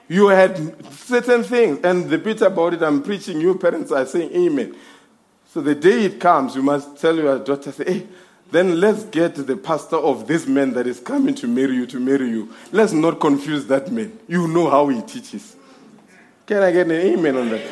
You 0.09 0.29
had 0.29 0.93
certain 0.93 1.45
things, 1.45 1.81
and 1.85 2.11
the 2.11 2.19
bit 2.19 2.43
about 2.43 2.75
it 2.75 2.83
I'm 2.83 3.03
preaching, 3.03 3.41
you 3.41 3.55
parents 3.57 3.93
are 3.93 4.05
saying 4.07 4.33
amen. 4.33 4.75
So 5.53 5.61
the 5.61 5.75
day 5.75 6.05
it 6.05 6.21
comes, 6.21 6.55
you 6.55 6.63
must 6.63 6.99
tell 6.99 7.17
your 7.17 7.41
daughter, 7.41 7.73
say, 7.73 7.85
hey, 7.85 8.07
then 8.53 8.79
let's 8.79 9.03
get 9.03 9.35
the 9.35 9.57
pastor 9.57 9.97
of 9.97 10.29
this 10.29 10.47
man 10.47 10.75
that 10.75 10.87
is 10.87 11.01
coming 11.01 11.35
to 11.37 11.49
marry 11.49 11.75
you 11.75 11.87
to 11.87 11.99
marry 11.99 12.29
you. 12.29 12.55
Let's 12.71 12.93
not 12.93 13.19
confuse 13.19 13.67
that 13.67 13.91
man. 13.91 14.17
You 14.29 14.47
know 14.47 14.71
how 14.71 14.87
he 14.87 15.03
teaches. 15.03 15.57
Can 16.47 16.63
I 16.63 16.71
get 16.71 16.87
an 16.87 16.93
amen 16.93 17.37
on 17.37 17.49
that? 17.51 17.63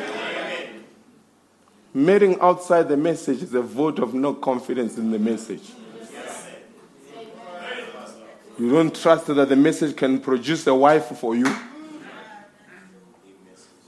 Marrying 1.93 2.37
outside 2.41 2.89
the 2.89 2.97
message 2.97 3.41
is 3.43 3.53
a 3.53 3.61
vote 3.61 3.99
of 3.99 4.13
no 4.13 4.33
confidence 4.33 4.97
in 4.97 5.11
the 5.11 5.19
message. 5.19 5.63
You 8.57 8.71
don't 8.73 8.93
trust 8.93 9.27
that 9.27 9.47
the 9.47 9.55
message 9.55 9.95
can 9.95 10.19
produce 10.19 10.67
a 10.67 10.75
wife 10.75 11.17
for 11.17 11.33
you. 11.33 11.55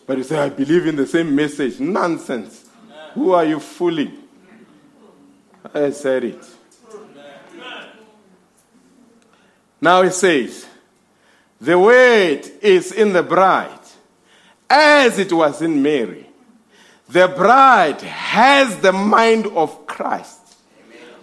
But 0.07 0.17
you 0.17 0.23
say, 0.23 0.39
I 0.39 0.47
believe 0.47 0.87
in 0.87 0.95
the 0.95 1.07
same 1.07 1.35
message. 1.35 1.77
Nonsense. 1.81 2.69
Who 3.13 3.33
are 3.33 3.45
you 3.45 3.59
fooling? 3.59 4.17
I 5.73 5.91
said 5.91 6.23
it. 6.23 6.45
Now 9.79 10.01
it 10.01 10.13
says, 10.13 10.67
the 11.59 11.77
word 11.77 12.41
is 12.61 12.91
in 12.91 13.13
the 13.13 13.23
bride, 13.23 13.79
as 14.69 15.19
it 15.19 15.31
was 15.33 15.61
in 15.61 15.81
Mary. 15.81 16.27
The 17.09 17.27
bride 17.27 18.01
has 18.01 18.77
the 18.77 18.93
mind 18.93 19.47
of 19.47 19.85
Christ. 19.85 20.39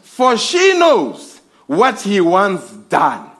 For 0.02 0.36
she 0.36 0.78
knows 0.78 1.40
what 1.66 2.00
he 2.00 2.20
once 2.20 2.70
done 2.70 3.30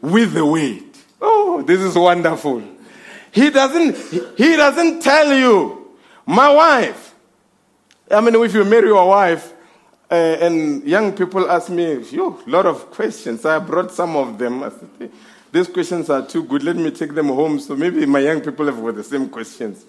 with 0.00 0.32
the 0.32 0.44
weight. 0.44 0.96
Oh, 1.20 1.62
this 1.62 1.80
is 1.80 1.94
wonderful. 1.94 2.62
He 3.30 3.50
doesn't, 3.50 3.96
he 4.36 4.56
doesn't 4.56 5.00
tell 5.02 5.32
you, 5.32 5.96
my 6.26 6.52
wife. 6.52 7.11
I 8.12 8.20
mean, 8.20 8.34
if 8.34 8.52
you 8.54 8.64
marry 8.64 8.88
your 8.88 9.08
wife, 9.08 9.54
uh, 10.10 10.14
and 10.14 10.84
young 10.84 11.12
people 11.12 11.50
ask 11.50 11.70
me, 11.70 11.84
a 11.94 12.16
lot 12.46 12.66
of 12.66 12.90
questions. 12.90 13.46
I 13.46 13.58
brought 13.58 13.90
some 13.90 14.14
of 14.14 14.36
them. 14.36 14.62
I 14.62 14.68
said, 14.68 15.10
these 15.50 15.68
questions 15.68 16.10
are 16.10 16.26
too 16.26 16.42
good. 16.42 16.62
Let 16.62 16.76
me 16.76 16.90
take 16.90 17.14
them 17.14 17.28
home. 17.28 17.58
So 17.58 17.74
maybe 17.74 18.04
my 18.04 18.18
young 18.18 18.42
people 18.42 18.66
have 18.66 18.78
got 18.82 18.94
the 18.96 19.04
same 19.04 19.30
questions. 19.30 19.86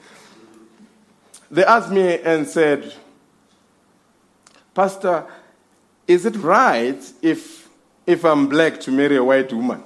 They 1.51 1.65
asked 1.65 1.91
me 1.91 2.19
and 2.19 2.47
said, 2.47 2.93
Pastor, 4.74 5.26
is 6.07 6.26
it 6.26 6.38
right 6.38 7.03
if, 7.21 7.67
if 8.07 8.24
I'm 8.24 8.47
black 8.47 8.80
to 8.82 8.91
marry 8.91 9.17
a 9.17 9.24
white 9.24 9.51
woman? 9.51 9.84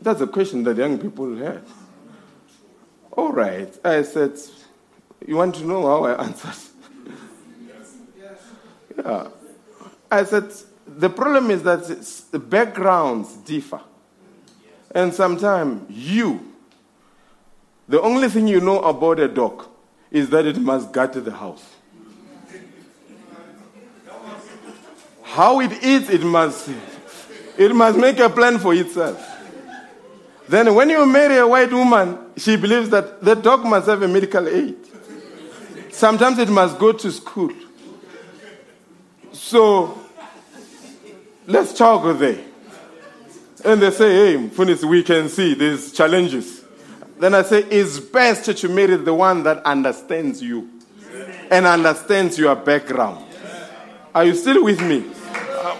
That's 0.00 0.20
a 0.20 0.26
question 0.28 0.62
that 0.64 0.76
young 0.76 0.98
people 0.98 1.34
had. 1.36 1.64
All 3.10 3.32
right. 3.32 3.76
I 3.84 4.02
said, 4.02 4.38
You 5.26 5.36
want 5.36 5.56
to 5.56 5.64
know 5.64 5.82
how 5.82 6.04
I 6.04 6.24
answered? 6.26 6.73
Yeah. 8.96 9.28
I 10.10 10.24
said, 10.24 10.52
The 10.86 11.10
problem 11.10 11.50
is 11.50 11.62
that 11.62 11.84
the 12.30 12.38
backgrounds 12.38 13.34
differ. 13.38 13.80
And 14.94 15.12
sometimes 15.12 15.90
you, 15.90 16.52
the 17.88 18.00
only 18.00 18.28
thing 18.28 18.46
you 18.46 18.60
know 18.60 18.80
about 18.80 19.18
a 19.18 19.28
dog 19.28 19.66
is 20.10 20.30
that 20.30 20.46
it 20.46 20.56
must 20.58 20.92
guard 20.92 21.12
the 21.14 21.32
house. 21.32 21.64
How 25.22 25.60
it 25.60 25.72
eats, 25.82 26.08
it 26.10 26.22
must, 26.22 26.70
it 27.58 27.74
must 27.74 27.98
make 27.98 28.20
a 28.20 28.30
plan 28.30 28.58
for 28.60 28.72
itself. 28.72 29.20
Then, 30.48 30.72
when 30.74 30.90
you 30.90 31.04
marry 31.06 31.38
a 31.38 31.46
white 31.46 31.72
woman, 31.72 32.18
she 32.36 32.56
believes 32.56 32.90
that 32.90 33.22
the 33.22 33.34
dog 33.34 33.64
must 33.64 33.88
have 33.88 34.02
a 34.02 34.08
medical 34.08 34.46
aid. 34.46 34.76
Sometimes 35.90 36.38
it 36.38 36.48
must 36.50 36.78
go 36.78 36.92
to 36.92 37.10
school. 37.10 37.52
So 39.34 39.98
let's 41.46 41.74
talk 41.74 42.18
there. 42.18 42.38
And 43.64 43.82
they 43.82 43.90
say, 43.90 44.36
hey, 44.36 44.48
Funis, 44.48 44.84
we 44.84 45.02
can 45.02 45.28
see 45.28 45.54
these 45.54 45.92
challenges. 45.92 46.64
Then 47.18 47.34
I 47.34 47.42
say, 47.42 47.64
it's 47.64 47.98
best 47.98 48.56
to 48.56 48.68
marry 48.68 48.96
the 48.96 49.12
one 49.12 49.42
that 49.42 49.64
understands 49.64 50.40
you 50.40 50.70
and 51.50 51.66
understands 51.66 52.38
your 52.38 52.54
background. 52.54 53.24
Are 54.14 54.24
you 54.24 54.34
still 54.34 54.62
with 54.62 54.80
me? 54.80 55.04
Uh, 55.26 55.76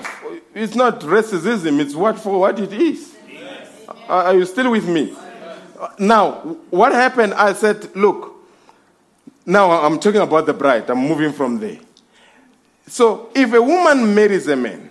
it's 0.54 0.74
not 0.74 1.00
racism, 1.00 1.78
it's 1.78 1.94
what 1.94 2.18
for 2.18 2.40
what 2.40 2.58
it 2.58 2.72
is. 2.72 3.16
Uh, 4.08 4.24
are 4.24 4.34
you 4.34 4.46
still 4.46 4.72
with 4.72 4.88
me? 4.88 5.14
Uh, 5.78 5.88
now, 6.00 6.32
what 6.70 6.92
happened? 6.92 7.34
I 7.34 7.52
said, 7.52 7.94
look, 7.94 8.34
now 9.46 9.70
I'm 9.70 10.00
talking 10.00 10.20
about 10.20 10.46
the 10.46 10.54
bride, 10.54 10.90
I'm 10.90 10.98
moving 10.98 11.32
from 11.32 11.60
there. 11.60 11.78
So, 12.86 13.30
if 13.34 13.52
a 13.52 13.62
woman 13.62 14.14
marries 14.14 14.46
a 14.48 14.56
man, 14.56 14.90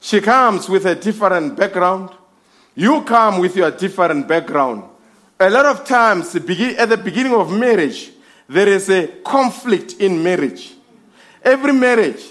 she 0.00 0.20
comes 0.20 0.68
with 0.68 0.84
a 0.84 0.94
different 0.94 1.56
background. 1.56 2.10
You 2.74 3.02
come 3.02 3.38
with 3.38 3.56
your 3.56 3.70
different 3.70 4.28
background. 4.28 4.84
A 5.40 5.48
lot 5.48 5.64
of 5.64 5.86
times, 5.86 6.34
at 6.34 6.46
the 6.46 7.00
beginning 7.02 7.34
of 7.34 7.50
marriage, 7.50 8.12
there 8.48 8.68
is 8.68 8.90
a 8.90 9.06
conflict 9.24 9.94
in 9.94 10.22
marriage. 10.22 10.74
Every 11.42 11.72
marriage, 11.72 12.22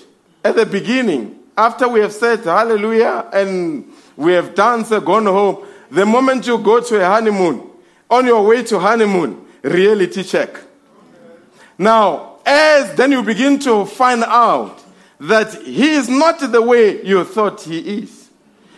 at 0.43 0.55
the 0.55 0.65
beginning, 0.65 1.39
after 1.57 1.87
we 1.87 1.99
have 2.01 2.13
said 2.13 2.43
hallelujah 2.43 3.29
and 3.33 3.91
we 4.15 4.33
have 4.33 4.53
danced, 4.53 4.91
and 4.91 5.05
gone 5.05 5.25
home, 5.25 5.65
the 5.89 6.05
moment 6.05 6.45
you 6.47 6.57
go 6.57 6.79
to 6.79 7.01
a 7.01 7.05
honeymoon, 7.05 7.69
on 8.09 8.25
your 8.25 8.45
way 8.45 8.63
to 8.63 8.79
honeymoon, 8.79 9.45
reality 9.63 10.23
check. 10.23 10.59
Now, 11.77 12.32
as 12.45 12.95
then 12.95 13.11
you 13.11 13.23
begin 13.23 13.59
to 13.59 13.85
find 13.85 14.23
out 14.23 14.83
that 15.19 15.53
he 15.63 15.93
is 15.93 16.09
not 16.09 16.39
the 16.39 16.61
way 16.61 17.03
you 17.03 17.23
thought 17.23 17.61
he 17.61 17.79
is. 17.99 18.29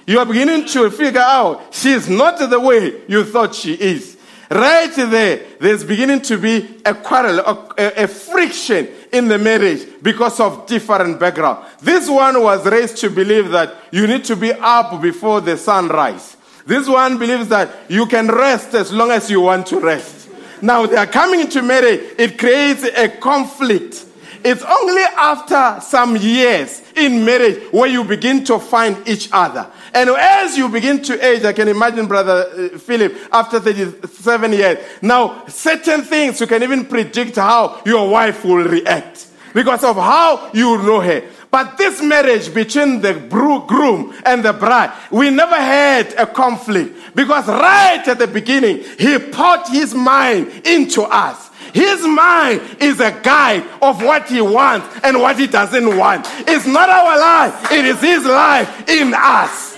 You 0.08 0.20
are 0.20 0.26
beginning 0.26 0.68
to 0.68 0.92
figure 0.92 1.20
out 1.20 1.74
she 1.74 1.92
is 1.92 2.08
not 2.08 2.38
the 2.38 2.60
way 2.60 3.02
you 3.08 3.24
thought 3.24 3.56
she 3.56 3.74
is. 3.74 4.16
Right 4.52 4.94
there, 4.94 5.42
there's 5.60 5.84
beginning 5.84 6.22
to 6.24 6.38
be 6.38 6.80
a 6.86 6.94
quarrel, 6.94 7.40
a, 7.40 8.04
a, 8.04 8.08
friction 8.08 8.88
in 9.12 9.28
the 9.28 9.40
marriage 9.40 9.88
because 10.04 10.40
of 10.40 10.68
different 10.68 11.20
background. 11.20 11.66
This 11.82 12.08
one 12.08 12.40
was 12.44 12.64
raised 12.68 12.98
to 12.98 13.10
believe 13.10 13.50
that 13.50 13.74
you 13.92 14.06
need 14.06 14.24
to 14.26 14.36
be 14.36 14.54
up 14.54 15.02
before 15.02 15.42
the 15.42 15.58
sunrise. 15.58 16.38
This 16.68 16.88
one 16.88 17.18
believes 17.18 17.48
that 17.48 17.70
you 17.90 18.06
can 18.06 18.28
rest 18.28 18.76
as 18.76 18.94
long 18.94 19.10
as 19.10 19.32
you 19.32 19.42
want 19.42 19.66
to 19.68 19.80
rest. 19.80 20.15
Now 20.62 20.86
they 20.86 20.98
are 20.98 21.08
coming 21.08 21.42
into 21.42 21.62
marriage, 21.62 22.02
it 22.18 22.38
creates 22.38 22.84
a 22.84 23.10
conflict 23.10 24.06
it's 24.46 24.64
only 24.64 25.02
after 25.18 25.82
some 25.82 26.16
years 26.18 26.84
in 26.96 27.26
marriage 27.26 27.64
where 27.72 27.90
you 27.90 28.04
begin 28.04 28.44
to 28.44 28.60
find 28.60 28.96
each 29.08 29.28
other. 29.32 29.68
And 29.92 30.08
as 30.12 30.56
you 30.56 30.70
begin 30.70 31.02
to 31.02 31.26
age, 31.26 31.44
I 31.44 31.52
can 31.52 31.68
imagine 31.68 32.06
Brother 32.06 32.46
uh, 32.56 32.78
Philip 32.78 33.18
after 33.32 33.60
37 33.60 34.54
years. 34.54 34.86
Now, 35.02 35.48
certain 35.48 36.04
things 36.04 36.40
you 36.40 36.46
can 36.46 36.62
even 36.62 36.86
predict 36.86 37.38
how 37.38 37.82
your 37.88 38.08
wife 38.08 38.46
will 38.46 38.64
react 38.64 39.26
because 39.56 39.84
of 39.84 39.96
how 39.96 40.52
you 40.54 40.78
know 40.78 41.00
her. 41.00 41.24
But 41.56 41.78
this 41.78 42.02
marriage 42.02 42.54
between 42.54 43.00
the 43.00 43.14
groom 43.14 44.14
and 44.26 44.44
the 44.44 44.52
bride, 44.52 44.92
we 45.10 45.30
never 45.30 45.56
had 45.56 46.12
a 46.16 46.28
conflict 46.28 47.16
because 47.16 47.48
right 47.48 48.06
at 48.06 48.20
the 48.20 48.28
beginning, 48.28 48.84
he 49.00 49.18
poured 49.18 49.66
his 49.70 49.94
mind 49.94 50.52
into 50.66 51.04
us. 51.04 51.50
His 51.74 52.06
mind 52.06 52.60
is 52.82 53.00
a 53.00 53.18
guide 53.24 53.64
of 53.82 54.04
what 54.04 54.28
he 54.28 54.42
wants 54.42 55.00
and 55.02 55.22
what 55.22 55.40
he 55.40 55.48
doesn't 55.48 55.96
want. 55.98 56.28
It's 56.40 56.68
not 56.68 56.90
our 56.90 57.18
life, 57.18 57.72
it 57.72 57.86
is 57.86 58.02
his 58.02 58.26
life 58.26 58.90
in 58.90 59.14
us. 59.16 59.78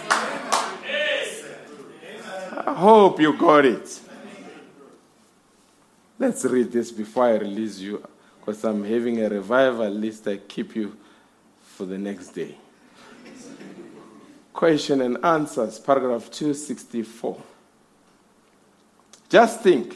I 2.66 2.74
hope 2.76 3.20
you 3.20 3.38
got 3.38 3.66
it. 3.66 4.00
Let's 6.18 6.44
read 6.44 6.72
this 6.72 6.92
before 6.92 7.26
I 7.26 7.36
release 7.36 7.78
you 7.78 8.04
because 8.40 8.64
I'm 8.64 8.84
having 8.84 9.24
a 9.24 9.30
revival 9.30 9.92
list 9.92 10.28
I 10.28 10.38
keep 10.38 10.76
you 10.76 10.98
for 11.78 11.86
the 11.86 11.98
next 11.98 12.30
day. 12.30 12.56
Question 14.52 15.02
and 15.02 15.24
answers, 15.24 15.78
paragraph 15.78 16.32
264. 16.32 17.38
Just 19.30 19.62
think 19.62 19.96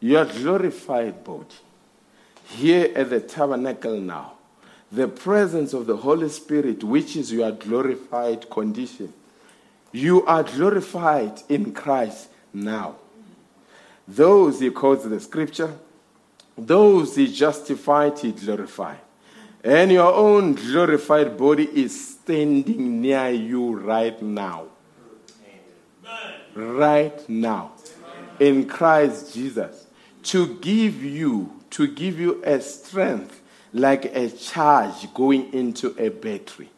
your 0.00 0.24
glorified 0.24 1.22
body, 1.22 1.46
here 2.44 2.90
at 2.96 3.10
the 3.10 3.20
tabernacle 3.20 4.00
now, 4.00 4.32
the 4.90 5.06
presence 5.06 5.72
of 5.74 5.86
the 5.86 5.96
Holy 5.96 6.28
Spirit, 6.28 6.82
which 6.82 7.14
is 7.14 7.30
your 7.30 7.52
glorified 7.52 8.50
condition. 8.50 9.12
You 9.92 10.26
are 10.26 10.42
glorified 10.42 11.40
in 11.48 11.72
Christ 11.72 12.30
now. 12.52 12.96
Those 14.08 14.58
he 14.58 14.70
quotes 14.70 15.04
the 15.04 15.20
scripture, 15.20 15.72
those 16.58 17.14
he 17.14 17.32
justified, 17.32 18.18
he 18.18 18.32
glorified. 18.32 18.98
And 19.62 19.92
your 19.92 20.12
own 20.12 20.54
glorified 20.54 21.36
body 21.36 21.64
is 21.64 22.08
standing 22.10 23.00
near 23.00 23.28
you 23.28 23.76
right 23.78 24.20
now. 24.22 24.66
Right 26.54 27.28
now. 27.28 27.72
In 28.38 28.66
Christ 28.66 29.34
Jesus 29.34 29.86
to 30.22 30.56
give 30.56 31.02
you 31.02 31.52
to 31.70 31.86
give 31.86 32.18
you 32.18 32.42
a 32.44 32.60
strength 32.60 33.40
like 33.72 34.04
a 34.06 34.28
charge 34.28 35.12
going 35.14 35.52
into 35.52 35.94
a 35.98 36.08
battery. 36.08 36.68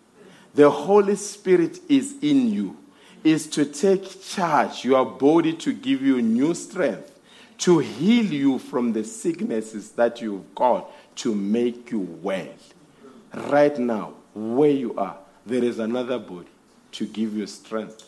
The 0.55 0.71
Holy 0.71 1.17
Spirit 1.17 1.81
is 1.89 2.17
in 2.21 2.53
you, 2.53 2.77
is 3.25 3.47
to 3.49 3.65
take 3.65 4.23
charge, 4.23 4.85
your 4.85 5.07
body 5.07 5.55
to 5.55 5.73
give 5.73 6.03
you 6.03 6.21
new 6.21 6.55
strength, 6.55 7.19
to 7.59 7.79
heal 7.79 8.27
you 8.27 8.59
from 8.59 8.93
the 8.93 9.03
sicknesses 9.03 9.93
that 9.93 10.21
you've 10.21 10.55
got, 10.55 10.91
to 11.17 11.35
make 11.35 11.91
you 11.91 12.01
well. 12.23 12.49
Right 13.35 13.79
now, 13.79 14.15
where 14.35 14.71
you 14.71 14.95
are, 14.97 15.17
there 15.47 15.65
is 15.65 15.79
another 15.79 16.19
body 16.19 16.49
to 16.93 17.07
give 17.07 17.37
you 17.37 17.47
strength, 17.47 18.05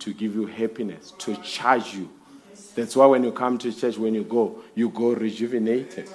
to 0.00 0.12
give 0.12 0.34
you 0.34 0.46
happiness, 0.46 1.12
to 1.18 1.36
charge 1.36 1.94
you 1.94 2.08
that's 2.74 2.94
why 2.94 3.06
when 3.06 3.24
you 3.24 3.32
come 3.32 3.58
to 3.58 3.72
church, 3.72 3.98
when 3.98 4.14
you 4.14 4.22
go, 4.22 4.62
you 4.74 4.88
go 4.88 5.10
rejuvenated. 5.12 6.08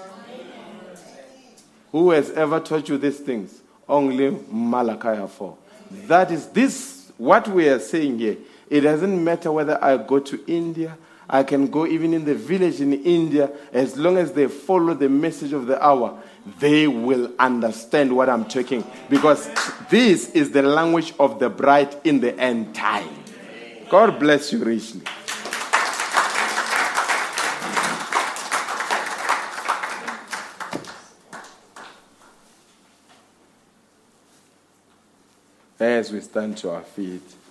Who 1.92 2.12
has 2.12 2.32
ever 2.32 2.60
taught 2.60 2.90
you 2.90 2.98
these 2.98 3.20
things? 3.20 3.62
Only 3.88 4.38
Malachi 4.50 5.28
4. 5.28 5.58
That 6.08 6.32
is 6.32 6.48
this, 6.48 7.12
what 7.18 7.48
we 7.50 7.68
are 7.68 7.80
saying 7.80 8.18
here. 8.20 8.38
It 8.70 8.82
doesn't 8.82 9.24
matter 9.24 9.52
whether 9.52 9.82
I 9.84 9.98
go 9.98 10.20
to 10.20 10.44
India, 10.48 10.98
I 11.34 11.42
can 11.42 11.66
go 11.66 11.88
even 11.88 12.14
in 12.14 12.26
the 12.26 12.36
village 12.36 12.80
in 12.80 12.94
India, 12.94 13.52
as 13.74 13.98
long 13.98 14.18
as 14.20 14.34
they 14.34 14.48
follow 14.48 14.94
the 14.94 15.10
message 15.10 15.52
of 15.52 15.66
the 15.66 15.84
hour, 15.84 16.22
they 16.60 16.88
will 16.88 17.32
understand 17.40 18.16
what 18.16 18.30
I'm 18.30 18.46
talking. 18.46 18.86
Because 19.10 19.50
this 19.90 20.30
is 20.30 20.52
the 20.52 20.62
language 20.62 21.12
of 21.20 21.40
the 21.40 21.50
bride 21.50 21.96
in 22.04 22.20
the 22.20 22.38
end 22.40 22.76
time. 22.76 23.10
God 23.90 24.20
bless 24.20 24.54
you 24.54 24.64
richly. 24.64 25.02
as 35.80 36.14
we 36.14 36.22
stand 36.22 36.58
to 36.58 36.70
our 36.70 36.82
feet. 36.82 37.43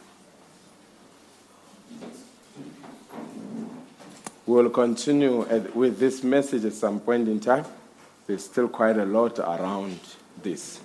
We'll 4.44 4.70
continue 4.70 5.46
with 5.72 6.00
this 6.00 6.24
message 6.24 6.64
at 6.64 6.72
some 6.72 6.98
point 6.98 7.28
in 7.28 7.38
time. 7.38 7.64
There's 8.26 8.44
still 8.44 8.68
quite 8.68 8.96
a 8.96 9.04
lot 9.04 9.38
around 9.38 10.00
this. 10.42 10.80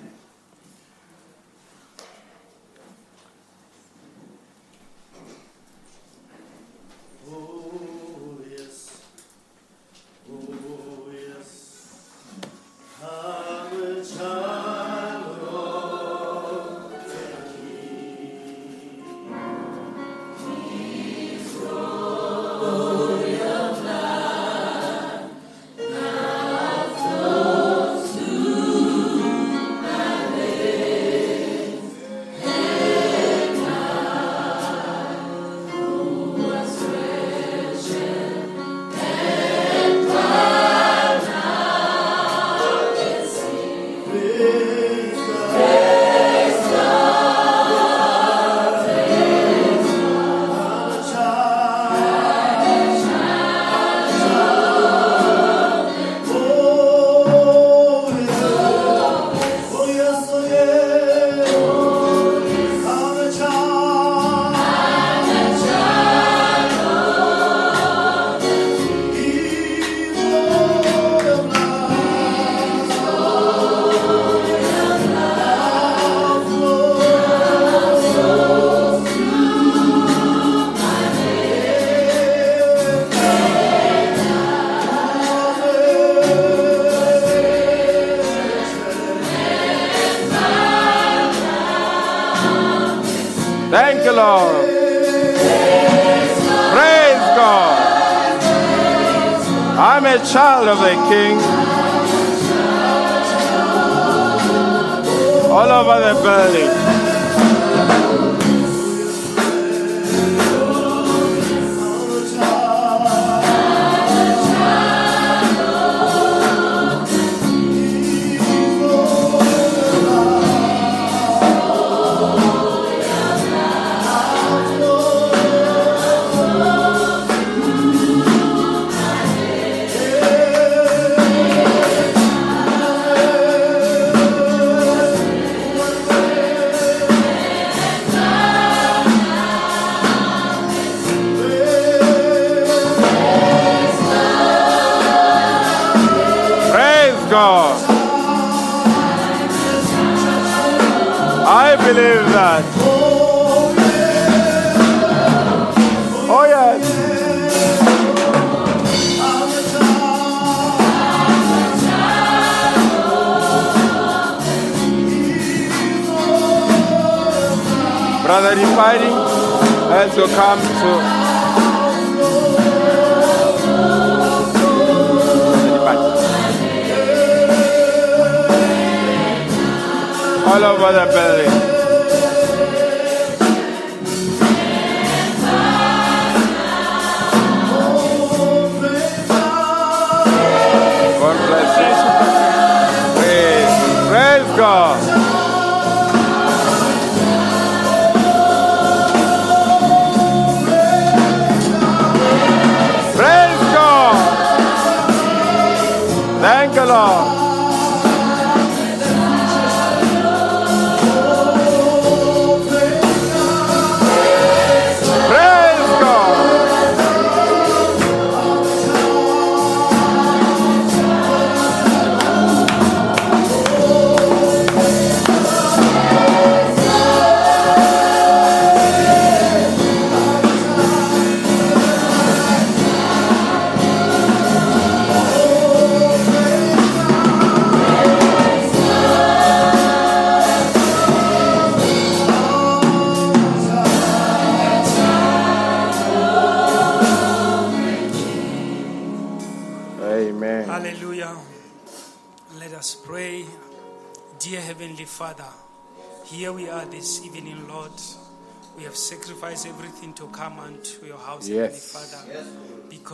As 170.35 170.76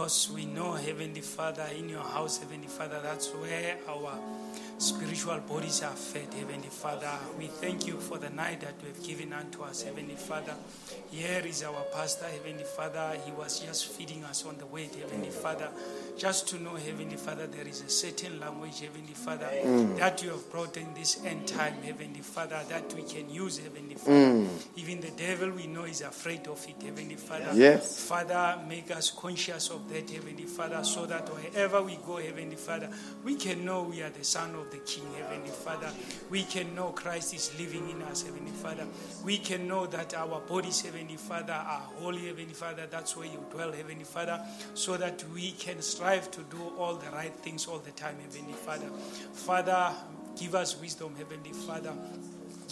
Because 0.03 0.31
we 0.31 0.43
know, 0.43 0.73
Heavenly 0.73 1.21
Father, 1.21 1.65
in 1.77 1.87
your 1.87 2.03
house, 2.03 2.39
Heavenly 2.39 2.67
Father, 2.67 2.99
that's 3.01 3.29
where 3.29 3.77
our 3.87 4.19
spiritual 4.77 5.39
bodies 5.39 5.81
are 5.81 5.95
fed, 5.95 6.33
Heavenly 6.33 6.67
Father. 6.67 7.09
We 7.37 7.47
thank 7.47 7.87
you 7.87 7.97
for 8.01 8.17
the 8.17 8.29
night 8.29 8.59
that 8.61 8.73
you 8.81 8.89
have 8.89 9.01
given 9.01 9.31
unto 9.31 9.63
us, 9.63 9.83
Heavenly 9.83 10.15
Father. 10.15 10.55
Here 11.09 11.41
is 11.45 11.63
our 11.63 11.83
pastor, 11.93 12.25
Heavenly 12.25 12.65
Father. 12.65 13.17
He 13.25 13.31
was 13.31 13.61
just 13.61 13.85
feeding 13.93 14.25
us 14.25 14.45
on 14.45 14.57
the 14.57 14.65
way, 14.65 14.89
Heavenly 14.99 15.29
Father. 15.29 15.69
Just 16.17 16.49
to 16.49 16.59
know, 16.61 16.75
Heavenly 16.75 17.15
Father, 17.15 17.47
there 17.47 17.67
is 17.67 17.81
a 17.81 17.89
certain 17.89 18.39
language, 18.39 18.81
Heavenly 18.81 19.13
Father, 19.13 19.47
mm. 19.63 19.97
that 19.97 20.21
you 20.21 20.31
have 20.31 20.51
brought 20.51 20.75
in 20.75 20.93
this 20.93 21.23
end 21.23 21.47
time, 21.47 21.75
Heavenly 21.81 22.21
Father, 22.21 22.59
that 22.67 22.93
we 22.93 23.03
can 23.03 23.29
use, 23.29 23.57
Heavenly 23.59 23.95
Father. 23.95 24.11
Mm. 24.11 24.47
Even 24.75 24.99
the 24.99 25.11
devil 25.11 25.49
we 25.51 25.67
know 25.67 25.85
is 25.85 26.01
afraid 26.01 26.45
of 26.47 26.63
it, 26.67 26.83
Heavenly 26.83 27.15
Father. 27.15 27.51
Yes. 27.53 28.03
Father, 28.03 28.59
make 28.67 28.91
us 28.91 29.11
conscious 29.11 29.69
of 29.69 29.87
that, 29.93 30.09
Heavenly 30.09 30.45
Father, 30.45 30.83
so 30.83 31.05
that 31.05 31.29
wherever 31.29 31.81
we 31.81 31.97
go, 32.05 32.17
Heavenly 32.17 32.55
Father, 32.55 32.89
we 33.23 33.35
can 33.35 33.63
know 33.63 33.83
we 33.83 34.01
are 34.01 34.09
the 34.09 34.23
Son 34.23 34.53
of 34.55 34.71
the 34.71 34.77
King, 34.77 35.05
Heavenly 35.17 35.51
Father. 35.51 35.91
We 36.29 36.43
can 36.43 36.75
know 36.75 36.89
Christ 36.89 37.33
is 37.33 37.57
living 37.59 37.89
in 37.89 38.01
us, 38.03 38.23
Heavenly 38.23 38.51
Father. 38.51 38.85
We 39.23 39.37
can 39.37 39.67
know 39.67 39.85
that 39.87 40.13
our 40.15 40.39
bodies, 40.41 40.81
Heavenly 40.81 41.17
Father, 41.17 41.53
are 41.53 41.87
holy, 41.99 42.27
Heavenly 42.27 42.53
Father. 42.53 42.87
That's 42.89 43.15
where 43.15 43.27
you 43.27 43.43
dwell, 43.51 43.71
Heavenly 43.71 44.03
Father, 44.03 44.43
so 44.73 44.97
that 44.97 45.23
we 45.33 45.51
can 45.51 45.81
strive 45.81 46.31
to 46.31 46.41
do 46.41 46.73
all 46.77 46.95
the 46.95 47.09
right 47.11 47.33
things 47.33 47.67
all 47.67 47.79
the 47.79 47.91
time, 47.91 48.17
Heavenly 48.19 48.53
Father. 48.53 48.87
Father, 49.33 49.93
give 50.37 50.55
us 50.55 50.79
wisdom, 50.81 51.13
Heavenly 51.15 51.53
Father. 51.53 51.93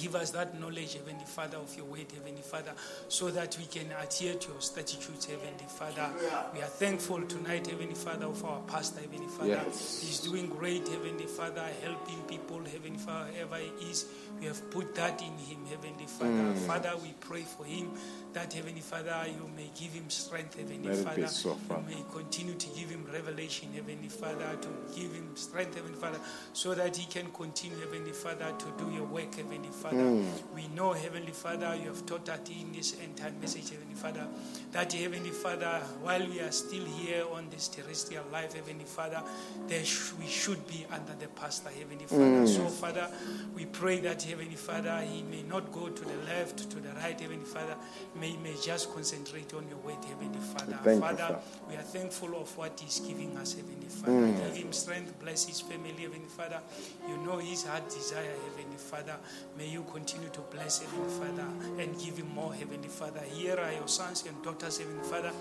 Give 0.01 0.15
us 0.15 0.31
that 0.31 0.59
knowledge, 0.59 0.95
Heavenly 0.95 1.25
Father, 1.25 1.57
of 1.57 1.77
your 1.77 1.85
word, 1.85 2.07
Heavenly 2.11 2.41
Father, 2.41 2.71
so 3.07 3.29
that 3.29 3.55
we 3.59 3.65
can 3.65 3.85
adhere 4.01 4.33
to 4.33 4.51
your 4.51 4.59
statutes, 4.59 5.25
Heavenly 5.25 5.65
Father. 5.67 6.09
We 6.55 6.61
are 6.61 6.65
thankful 6.65 7.21
tonight, 7.21 7.67
Heavenly 7.67 7.93
Father, 7.93 8.25
of 8.25 8.43
our 8.43 8.61
pastor, 8.61 9.01
Heavenly 9.01 9.27
Father. 9.27 9.49
Yes. 9.49 10.01
He's 10.01 10.19
doing 10.21 10.47
great, 10.47 10.87
Heavenly 10.87 11.27
Father, 11.27 11.63
helping 11.83 12.17
people, 12.23 12.63
Heavenly 12.63 12.97
Father, 12.97 13.29
wherever 13.31 13.57
he 13.57 13.91
is. 13.91 14.07
We 14.39 14.47
have 14.47 14.71
put 14.71 14.95
that 14.95 15.21
in 15.21 15.37
him, 15.37 15.59
Heavenly 15.69 16.07
Father. 16.07 16.55
Father, 16.65 16.93
we 17.03 17.13
pray 17.19 17.41
for 17.43 17.63
him 17.63 17.91
that, 18.33 18.51
Heavenly 18.51 18.81
Father, 18.81 19.25
you 19.27 19.47
may 19.55 19.69
give 19.79 19.91
him 19.91 20.09
strength, 20.09 20.57
Heavenly 20.57 20.89
Let 20.95 21.05
Father. 21.05 21.27
so, 21.27 21.55
You 21.69 21.83
may 21.95 22.03
continue 22.11 22.55
to 22.55 22.67
give 22.69 22.89
him 22.89 23.00
revelation, 23.25 23.69
Heavenly 23.73 24.09
Father, 24.09 24.57
to 24.61 24.67
give 24.99 25.13
him 25.13 25.35
strength, 25.35 25.75
Heavenly 25.75 25.97
Father, 25.97 26.19
so 26.53 26.73
that 26.73 26.95
he 26.95 27.05
can 27.05 27.31
continue, 27.31 27.77
Heavenly 27.79 28.11
Father, 28.11 28.53
to 28.57 28.83
do 28.83 28.91
your 28.91 29.05
work, 29.05 29.35
Heavenly 29.35 29.69
Father. 29.69 29.97
Hmm. 29.97 30.55
We 30.55 30.67
know, 30.69 30.93
Heavenly 30.93 31.31
Father, 31.31 31.75
you 31.75 31.87
have 31.89 32.05
taught 32.05 32.27
us 32.29 32.39
in 32.49 32.71
this 32.71 32.97
end 33.01 33.17
time 33.17 33.39
message, 33.39 33.69
Heavenly 33.69 33.95
Father, 33.95 34.27
that, 34.71 34.91
Heavenly 34.93 35.29
Father, 35.29 35.81
while 36.01 36.25
we 36.27 36.39
are 36.41 36.51
still 36.51 36.85
here 36.85 37.23
on 37.31 37.49
this 37.49 37.67
terrestrial 37.67 38.25
life, 38.31 38.53
Heavenly 38.53 38.85
Father, 38.85 39.21
there 39.67 39.83
sh- 39.85 40.13
we 40.19 40.27
should 40.27 40.65
be 40.67 40.85
under 40.91 41.13
the 41.19 41.27
pastor, 41.27 41.69
Heavenly 41.69 42.05
Father. 42.05 42.39
Hmm. 42.39 42.47
So, 42.47 42.67
Father, 42.67 43.09
we 43.55 43.65
pray 43.65 43.99
that, 44.01 44.21
Heavenly 44.23 44.55
Father, 44.55 45.01
he 45.01 45.21
may 45.23 45.43
not 45.43 45.71
go 45.71 45.89
to 45.89 46.03
the 46.03 46.17
left, 46.25 46.69
to 46.71 46.79
the 46.79 46.89
right, 46.89 47.19
Heavenly 47.19 47.45
Father, 47.45 47.75
may, 48.19 48.35
may 48.37 48.55
just 48.61 48.91
concentrate 48.93 49.53
on 49.53 49.67
your 49.67 49.77
word, 49.77 50.03
Heavenly 50.05 50.39
Father. 50.39 50.79
Thank 50.83 51.01
Father, 51.01 51.17
Father. 51.17 51.39
we 51.69 51.75
are 51.75 51.81
thankful 51.81 52.35
of 52.41 52.55
what 52.57 52.79
He's 52.79 52.99
giving 53.11 53.35
us, 53.37 53.53
Heavenly 53.53 53.87
Father. 53.87 54.27
Give 54.53 54.63
Him 54.63 54.73
strength, 54.73 55.19
bless 55.19 55.45
His 55.45 55.61
family, 55.61 55.91
Heavenly 55.91 56.27
Father. 56.27 56.61
You 57.07 57.17
know 57.17 57.37
His 57.37 57.63
heart 57.63 57.89
desire, 57.89 58.33
Heavenly 58.49 58.77
Father. 58.77 59.15
May 59.57 59.67
you 59.67 59.85
continue 59.91 60.29
to 60.29 60.41
bless 60.41 60.79
Heavenly 60.79 61.09
Father 61.09 61.47
and 61.81 61.99
give 61.99 62.17
him 62.17 62.33
more, 62.33 62.53
Heavenly 62.53 62.87
Father. 62.87 63.21
Here 63.33 63.57
are 63.57 63.73
your 63.73 63.87
sons 63.87 64.23
and 64.27 64.41
daughters, 64.43 64.77
Heavenly 64.77 65.03
Father. 65.03 65.31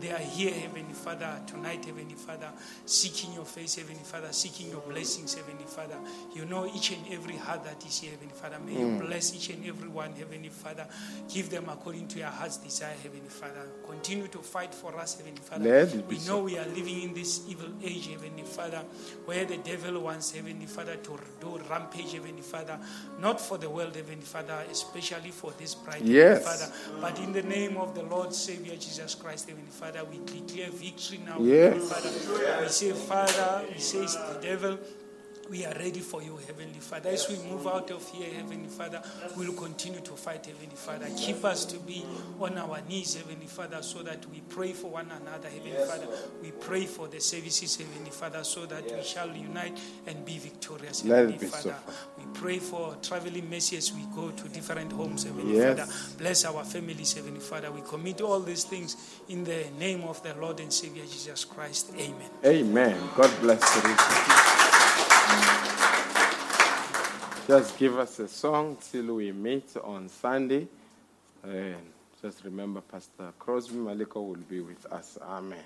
They 0.00 0.10
are 0.10 0.18
here, 0.18 0.52
Heavenly 0.52 0.94
Father, 0.94 1.40
tonight, 1.46 1.84
Heavenly 1.84 2.14
Father, 2.14 2.50
seeking 2.84 3.32
your 3.34 3.44
face, 3.44 3.76
Heavenly 3.76 4.02
Father, 4.02 4.32
seeking 4.32 4.70
your 4.70 4.80
blessings, 4.80 5.34
Heavenly 5.34 5.64
Father. 5.66 5.96
You 6.34 6.44
know 6.46 6.66
each 6.74 6.92
and 6.92 7.04
every 7.12 7.36
heart 7.36 7.64
that 7.64 7.84
is 7.86 8.00
here, 8.00 8.10
Heavenly 8.12 8.34
Father. 8.34 8.58
May 8.64 8.78
you 8.78 8.98
bless 9.00 9.34
each 9.34 9.50
and 9.50 9.64
every 9.66 9.88
one, 9.88 10.12
Heavenly 10.12 10.48
Father. 10.48 10.86
Give 11.32 11.48
them 11.48 11.68
according 11.68 12.08
to 12.08 12.18
your 12.18 12.28
heart's 12.28 12.56
desire, 12.56 12.94
Heavenly 13.02 13.28
Father. 13.28 13.68
Continue 13.86 14.26
to 14.28 14.38
fight 14.38 14.74
for 14.74 14.96
us, 14.98 15.16
Heavenly 15.16 15.40
Father. 15.40 15.64
Let 15.64 15.94
it 15.94 16.08
be 16.08 16.14
we 16.14 16.20
so. 16.20 16.32
know 16.32 16.44
we 16.44 16.58
are 16.58 16.66
living 16.66 17.02
in 17.02 17.09
this 17.14 17.42
evil 17.48 17.68
age, 17.82 18.08
Heavenly 18.08 18.42
Father, 18.42 18.82
where 19.24 19.44
the 19.44 19.56
devil 19.58 20.00
wants, 20.00 20.32
Heavenly 20.32 20.66
Father, 20.66 20.96
to 20.96 21.18
do 21.40 21.60
rampage, 21.70 22.12
Heavenly 22.12 22.42
Father, 22.42 22.78
not 23.20 23.40
for 23.40 23.58
the 23.58 23.68
world, 23.68 23.94
Heavenly 23.96 24.24
Father, 24.24 24.62
especially 24.70 25.30
for 25.30 25.52
this 25.58 25.74
bride, 25.74 26.02
Yes. 26.02 26.44
Heavenly 26.44 26.72
Father, 27.00 27.00
but 27.00 27.18
in 27.24 27.32
the 27.32 27.42
name 27.42 27.76
of 27.76 27.94
the 27.94 28.02
Lord 28.02 28.34
Savior 28.34 28.76
Jesus 28.76 29.14
Christ, 29.14 29.48
Heavenly 29.48 29.70
Father, 29.70 30.02
we 30.04 30.18
declare 30.24 30.70
victory 30.70 31.20
now, 31.24 31.38
Yes. 31.40 31.72
Heavenly 31.74 31.88
Father. 31.88 32.62
We 32.62 32.68
say, 32.68 32.90
Father, 32.92 33.64
we 33.72 33.78
say, 33.80 34.00
the 34.06 34.38
devil. 34.40 34.78
We 35.50 35.66
are 35.66 35.74
ready 35.74 35.98
for 35.98 36.22
you, 36.22 36.38
Heavenly 36.46 36.78
Father. 36.78 37.10
As 37.10 37.28
we 37.28 37.36
move 37.50 37.66
out 37.66 37.90
of 37.90 38.08
here, 38.12 38.32
Heavenly 38.32 38.68
Father, 38.68 39.02
we 39.36 39.48
will 39.48 39.54
continue 39.54 39.98
to 39.98 40.12
fight, 40.12 40.46
Heavenly 40.46 40.76
Father. 40.76 41.06
Keep 41.16 41.44
us 41.44 41.64
to 41.64 41.78
be 41.80 42.06
on 42.38 42.56
our 42.56 42.80
knees, 42.88 43.16
Heavenly 43.16 43.48
Father, 43.48 43.82
so 43.82 44.04
that 44.04 44.24
we 44.30 44.42
pray 44.48 44.72
for 44.72 44.92
one 44.92 45.10
another, 45.10 45.48
Heavenly 45.48 45.84
Father. 45.84 46.06
We 46.40 46.52
pray 46.52 46.86
for 46.86 47.08
the 47.08 47.20
services, 47.20 47.74
Heavenly 47.74 48.12
Father, 48.12 48.44
so 48.44 48.64
that 48.66 48.84
we 48.84 49.02
shall 49.02 49.34
unite 49.34 49.76
and 50.06 50.24
be 50.24 50.38
victorious, 50.38 51.00
Heavenly 51.00 51.38
Father. 51.38 51.72
Father. 51.72 51.96
We 52.16 52.24
pray 52.32 52.60
for 52.60 52.96
traveling 53.02 53.50
mercy 53.50 53.76
as 53.76 53.92
we 53.92 54.04
go 54.14 54.30
to 54.30 54.48
different 54.50 54.92
homes, 54.92 55.24
Heavenly 55.24 55.58
Father. 55.58 55.88
Bless 56.16 56.44
our 56.44 56.62
families, 56.62 57.14
Heavenly 57.14 57.40
Father. 57.40 57.72
We 57.72 57.80
commit 57.80 58.20
all 58.20 58.38
these 58.38 58.62
things 58.62 59.18
in 59.28 59.42
the 59.42 59.64
name 59.80 60.04
of 60.04 60.22
the 60.22 60.32
Lord 60.34 60.60
and 60.60 60.72
Savior 60.72 61.02
Jesus 61.02 61.44
Christ. 61.44 61.90
Amen. 61.98 62.30
Amen. 62.44 62.96
God 63.16 63.32
bless 63.40 63.74
you. 63.74 64.49
Just 67.46 67.78
give 67.78 67.98
us 67.98 68.18
a 68.20 68.28
song 68.28 68.76
till 68.92 69.16
we 69.16 69.32
meet 69.32 69.76
on 69.82 70.08
Sunday. 70.08 70.68
And 71.42 71.76
just 72.22 72.44
remember, 72.44 72.80
Pastor 72.80 73.32
Crosby 73.38 73.76
Maliko 73.76 74.16
will 74.16 74.44
be 74.48 74.60
with 74.60 74.86
us. 74.92 75.18
Amen. 75.22 75.58